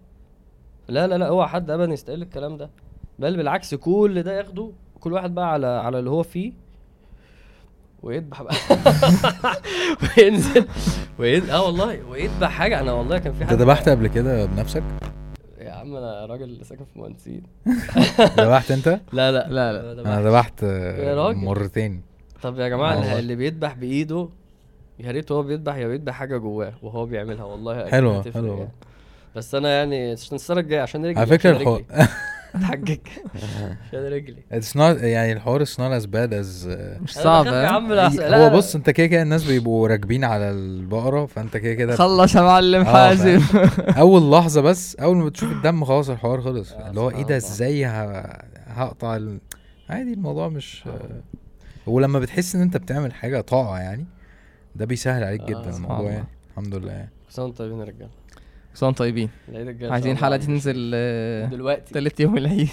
لا 0.89 1.07
لا 1.07 1.19
لا 1.19 1.29
اوعى 1.29 1.49
حد 1.49 1.71
ابدا 1.71 1.93
يستقل 1.93 2.23
الكلام 2.23 2.57
ده. 2.57 2.71
بل 3.19 3.37
بالعكس 3.37 3.75
كل 3.75 4.23
ده 4.23 4.39
ياخده 4.39 4.71
كل 5.01 5.13
واحد 5.13 5.35
بقى 5.35 5.53
على 5.53 5.67
على 5.67 5.99
اللي 5.99 6.11
هو 6.11 6.23
فيه. 6.23 6.53
ويذبح 8.03 8.43
بقى. 8.43 8.55
وينزل. 10.19 10.67
وين 11.19 11.51
آه 11.51 11.65
والله 11.65 12.05
ويذبح 12.05 12.51
حاجة. 12.51 12.81
أنا 12.81 12.93
والله 12.93 13.19
كان 13.19 13.33
في 13.33 13.43
أنت 13.43 13.51
حد 13.51 13.63
ذبحت 13.63 13.89
قبل 13.89 14.07
كده 14.07 14.45
بنفسك؟ 14.47 14.83
يا 15.59 15.73
عم 15.73 15.97
أنا 15.97 16.27
راجل 16.27 16.65
ساكن 16.65 16.85
في 16.85 16.99
مهندسين. 16.99 17.43
ذبحت 18.39 18.71
أنت؟ 18.71 18.89
لا 19.13 19.33
لا 19.33 19.49
لا، 19.49 19.73
لا. 19.73 20.03
أنا. 20.03 20.29
ذبحت 20.29 20.65
آه،. 20.65 21.33
مرتين. 21.33 22.08
طب 22.43 22.59
يا 22.59 22.69
جماعة 22.69 22.93
آه 22.93 22.99
والله. 22.99 23.19
اللي, 23.19 23.37
بيذبح 23.37 23.75
بإيده 23.75 24.29
يا 24.99 25.11
ريت 25.11 25.33
هو 25.33 25.43
بيذبح 25.43 25.77
يا 25.77 25.89
بيذبح 25.89 26.13
حاجة 26.15 26.37
جواه 26.37 26.73
وهو 26.83 27.07
بيعملها 27.07 27.45
والله 27.45 27.81
هتفرق 27.81 27.93
حلوة. 28.35 28.57
يعني. 28.59 28.71
بس 29.37 29.55
أنا 29.55 29.69
يعني 29.69 30.13
عشان 30.13 30.35
السنة 30.35 30.61
الجايه 30.61 30.81
عشان 30.81 31.05
رجلي 31.07 31.19
على 31.19 31.27
فكرة 31.27 31.51
الحوار. 31.57 31.85
اتحجج 32.55 32.99
عشان 33.89 34.05
رجلي 34.13 34.43
it's 34.53 34.75
not 34.77 35.03
يعني 35.05 35.33
الحوار 35.33 35.65
not 35.65 36.03
as 36.03 36.05
bad 36.07 36.31
as 36.33 36.67
آه، 36.69 36.99
مش 37.01 37.15
صعب 37.15 37.47
يا؟ 37.47 37.67
عم 37.67 37.93
هو 38.21 38.51
بص 38.51 38.75
انت 38.75 38.91
كده 38.91 39.07
كده 39.07 39.23
الناس 39.23 39.45
بيبقوا 39.45 39.89
راكبين 39.89 40.25
على 40.25 40.51
البقرة 40.51 41.27
فانت 41.27 41.57
كده 41.57 41.75
كده 41.75 41.97
خلص 41.97 42.35
يا 42.35 42.41
معلم 42.43 42.81
آه، 42.81 42.93
حازم 42.93 43.41
أول 43.99 44.31
لحظة 44.31 44.61
بس 44.61 44.97
أول 44.97 45.17
ما 45.17 45.31
تشوف 45.31 45.53
الدم 45.53 45.85
خلاص 45.85 46.11
الحوار 46.11 46.41
خلص 46.41 46.73
آه، 46.73 46.91
اللي 46.91 47.01
هو 47.01 47.11
إيه 47.11 47.23
ده. 47.23 47.37
إزاي 47.37 47.87
هقطع. 48.67 49.19
عادي 49.91 50.13
الموضوع 50.13 50.49
مش 50.49 50.85
ولما 51.89 52.19
بتحس 52.19 52.55
إن 52.55 52.63
أنت 52.63 52.77
بتعمل 52.77 53.13
حاجة 53.13 53.41
طاعه 53.41 53.79
يعني 53.79 54.07
ده 54.77 54.85
بيسهل 54.85 55.25
عليك 55.25 55.41
آه، 55.41 55.47
جدا 55.47 55.77
الموضوع 55.77 55.99
الله. 55.99 56.11
يعني. 56.11 56.27
الحمد 56.51 56.75
لله 56.75 56.93
يعني. 56.93 57.11
كل 57.27 57.33
سنه 57.33 57.45
وأنتم 57.45 57.59
طيبين 57.59 57.79
يا 57.79 57.85
رجالة. 57.85 58.93
طيبين 58.93 59.31
العيد 59.49 59.69
الجاي 59.69 59.89
إن 59.89 59.93
عايزين 59.93 60.15
دي 60.15 60.25
عندي 60.25 60.47
تنزل 60.47 60.91
آه، 60.95 61.47
دلوقتي. 61.47 61.95
تالت 61.95 62.21
يوم 62.21 62.37
العيد. 62.39 62.69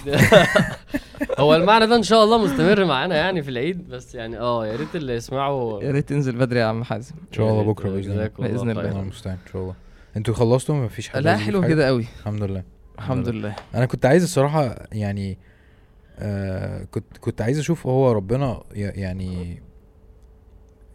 هو 1.40 1.56
المعنى 1.56 1.88
ده 1.88 1.96
إن 1.96 2.04
شاء 2.04 2.24
الله 2.24 2.38
مستمر 2.46 2.86
معانا 2.86 3.16
يعني 3.16 3.44
في 3.44 3.50
العيد 3.50 3.90
بس 3.90 4.16
يعني 4.16 4.40
آه 4.40 4.68
يا 4.68 4.76
ريت 4.76 4.96
اللي 4.96 5.14
يسمعوا 5.14 5.84
يا 5.84 5.92
ريت 5.92 6.10
تنزل 6.10 6.36
بدري 6.36 6.60
يا 6.60 6.66
عم 6.66 6.84
حازم. 6.84 7.16
إن 7.28 7.34
شاء 7.34 7.50
الله. 7.50 7.64
بكرة 7.64 7.90
بإذن 7.90 8.12
الله. 8.12 8.16
جزاكم 8.16 8.46
الله 8.46 9.00
المستعان 9.02 9.38
إن 9.48 9.52
شاء 9.52 9.62
الله. 9.62 9.76
أنتوا 10.18 10.34
خلصتوا؟ 10.34 10.76
مفيش 10.76 11.10
حد 11.10 11.24
لا 11.24 11.38
حلو؟ 11.38 11.62
كده 11.62 11.88
قوي 11.88 12.06
الحمد 12.20 12.44
لله. 12.44 12.64
الحمد 12.98 13.30
لله. 13.30 13.56
أنا 13.76 13.86
كنت 13.86 14.06
عايز 14.06 14.24
الصراحة 14.24 14.76
يعني 14.92 15.38
آه 16.20 16.84
كنت 16.84 17.18
كنت 17.18 17.42
عايز 17.42 17.60
أشوف 17.60 17.88
هو 17.88 18.12
ربنا 18.12 18.64
يعني 18.74 19.62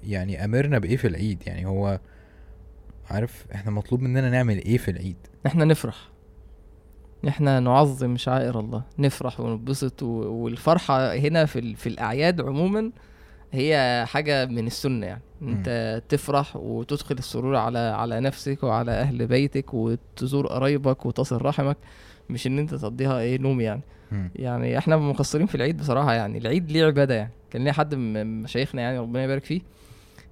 يعني 0.02 0.44
أمرنا 0.44 0.78
بإيه 0.78 0.96
في 0.96 1.08
العيد؟ 1.08 1.42
يعني 1.46 1.66
هو 1.66 2.00
عارف 3.10 3.46
إحنا 3.54 3.70
مطلوب 3.70 4.00
مننا 4.00 4.30
نعمل 4.30 4.58
إيه 4.58 4.78
في 4.78 4.90
العيد؟ 4.90 5.16
إحنا 5.46 5.64
نفرح. 5.64 5.96
إحنا 7.28 7.60
نعظم 7.60 8.16
شعائر 8.16 8.60
الله. 8.60 8.82
نفرح 8.98 9.40
ونبسط 9.40 10.02
و- 10.02 10.06
والفرحة 10.32 11.14
هنا 11.14 11.44
في 11.46 11.74
في 11.74 11.88
الأعياد 11.88 12.40
عموما 12.40 12.90
هي 13.52 14.04
حاجة 14.08 14.46
من 14.46 14.66
السنة 14.66 15.06
يعني. 15.06 15.22
إنت 15.42 16.02
تفرح 16.08 16.56
وتدخل 16.56 17.14
السرور 17.18 17.56
على 17.56 17.78
على 17.78 18.20
نفسك 18.20 18.62
وعلى 18.62 18.92
أهل 18.92 19.26
بيتك 19.26 19.74
وتزور 19.74 20.46
قرايبك 20.46 21.06
وتصل 21.06 21.42
رحمك 21.42 21.76
مش 22.30 22.46
إن 22.46 22.58
إنت 22.58 22.74
تقضيها 22.74 23.18
إيه 23.20 23.38
نوم 23.38 23.60
يعني. 23.60 23.80
يعني 24.36 24.78
إحنا 24.78 24.96
مقصرين 24.96 25.46
في 25.46 25.54
العيد 25.54 25.76
بصراحة 25.76 26.12
يعني. 26.14 26.38
العيد 26.38 26.70
ليه 26.72 26.84
عبادة 26.86 27.14
يعني. 27.14 27.30
كان 27.50 27.64
ليه 27.64 27.72
حد 27.72 27.94
من 27.94 28.42
مشايخنا 28.42 28.82
يعني 28.82 28.98
ربنا 28.98 29.24
يبارك 29.24 29.44
فيه. 29.44 29.60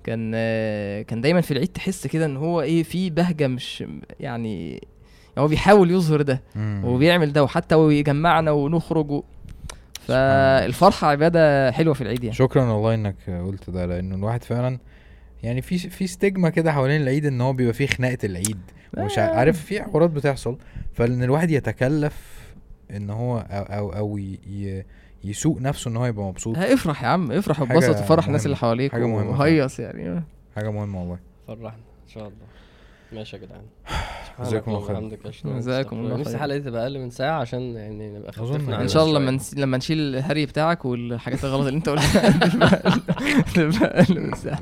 كان 0.05 0.33
كان 1.03 1.21
دايما 1.21 1.41
في 1.41 1.51
العيد 1.51 1.69
تحس 1.69 2.07
كده 2.07 2.25
إن 2.27 2.37
هو 2.37 2.61
إيه 2.61 2.83
في 2.83 3.11
بهجة 3.11 3.47
مش 3.47 3.85
يعني 4.21 4.81
هو 5.39 5.49
بيحاول 5.49 5.91
يظهر 5.91 6.23
ده. 6.23 6.43
وبيعمل 6.85 7.33
ده 7.33 7.45
وحتى 7.45 7.75
ويجمعنا 7.75 8.51
ونخرج 8.51 9.11
و... 9.11 9.23
فالفرحة 10.07 11.09
عبادة 11.09 11.71
حلوة 11.73 11.95
في 11.95 12.01
العيد 12.01 12.25
يعني. 12.25 12.37
شكرا 12.37 12.65
والله 12.65 12.95
إنك 12.95 13.17
قلت 13.47 13.71
ده 13.71 13.87
لأنه 13.87 14.15
الواحد 14.15 14.45
فعلا 14.45 14.79
يعني 15.43 15.63
في 15.63 15.79
في 15.79 16.07
ستيجما 16.07 16.51
كده 16.51 16.73
حوالين 16.73 17.03
العيد 17.03 17.27
إن 17.27 17.41
هو 17.41 17.53
بيبقى 17.53 17.73
فيه 17.75 17.87
خناقة 17.87 18.19
العيد. 18.25 18.59
ومش 18.97 19.19
آه. 19.19 19.35
عارف 19.37 19.65
في 19.65 19.83
حوارات 19.83 20.11
بتحصل 20.11 20.59
فإن 20.93 21.23
الواحد 21.23 21.51
يتكلف 21.51 22.38
إن 22.91 23.11
هو 23.11 23.39
أو 23.39 23.63
أو, 23.63 23.93
أو 23.93 24.19
ي- 24.19 24.39
ي- 24.51 24.85
يسوق 25.25 25.61
نفسه 25.61 25.91
إن 25.91 25.97
هو 25.97 26.07
يبقى 26.07 26.25
مبسوط 26.25 26.59
ها 26.59 26.75
افرح 26.75 27.03
يا 27.03 27.09
عم 27.09 27.33
افرح 27.33 27.61
واتبسط 27.61 28.03
وفرح 28.03 28.27
الناس. 28.27 28.47
اللي 28.47 28.57
حواليك 28.57 28.93
حاجة 28.93 29.07
مهمة 29.07 29.31
فعلا. 29.31 29.39
وهيص 29.41 29.81
يعني 29.81 30.23
حاجة 30.57 30.71
مهمة 30.71 31.01
والله 31.01 31.19
فرحنا 31.49 31.69
إن 32.05 32.09
شاء 32.15 32.23
الله 32.23 32.33
ماشي 33.13 33.37
يا 33.37 33.43
جدعان 33.43 33.63
جزاكم 34.41 34.71
الله 34.71 34.87
خير. 34.87 35.19
جزاكم 35.57 35.97
الله 35.99 36.13
نفسي 36.17 36.25
خير. 36.25 36.35
الحلقة 36.35 36.57
دي 36.59 36.65
تبقى 36.65 36.83
أقل 36.83 36.99
من 36.99 37.11
ساعة 37.11 37.41
عشان 37.41 37.61
يعني 37.61 38.19
نبقى 38.19 38.33
كده. 38.33 38.77
عن 38.77 38.83
إن 38.83 38.89
شاء 38.89 39.05
الله. 39.05 39.19
لما. 39.21 39.39
لما 39.57 39.77
نشيل 39.77 39.99
الهري 39.99 40.47
بتاعك 40.47 40.85
والحاجات 40.85 41.45
الغلط 41.45 41.67
اللي 41.67 41.77
أنت 41.79 41.89
قلتها 41.89 42.31
نبقى- 42.31 43.59
نبقى 43.59 43.87
أقل 44.01 44.21
من 44.21 44.35
ساعة 44.35 44.61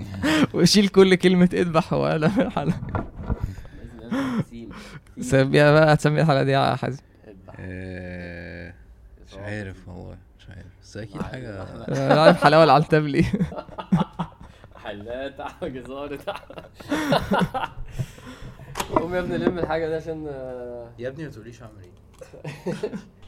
وشيل 0.54 0.88
كل 0.88 1.14
كلمة 1.14 1.48
اذبح 1.52 1.92
ولا 1.92 2.28
من 2.28 2.40
الحلقة 2.42 2.80
سميها 5.20 5.72
بقى 5.72 5.92
هتسمي 5.94 6.20
الحلقة 6.20 6.42
دي 6.42 6.50
يا 6.50 6.74
حازم 6.76 7.02
آه، 7.68 8.74
مش 9.28 9.34
عارف 9.34 9.88
والله 9.88 10.16
مش 10.38 10.48
عارف. 10.48 10.66
بس 10.82 10.96
أكيد 10.96 11.22
حاجة 11.22 11.62
أنا 11.88 12.22
عارف 12.22 12.36
حلاوة 12.44 12.64
العنتبلي 12.64 13.24
حلات 14.84 15.64
جزارة 15.64 16.18
قوم 18.94 19.14
يا 19.14 19.20
ابني 19.20 19.38
لم 19.38 19.58
الحاجة 19.58 19.88
دي 19.88 19.94
عشان 19.94 20.26
آه، 20.28 20.90
يا 20.98 21.08
ابني 21.08 21.24
ما 21.24 21.30
تقوليش 21.30 21.62
اعمل 21.62 21.74
إيه 21.82 21.92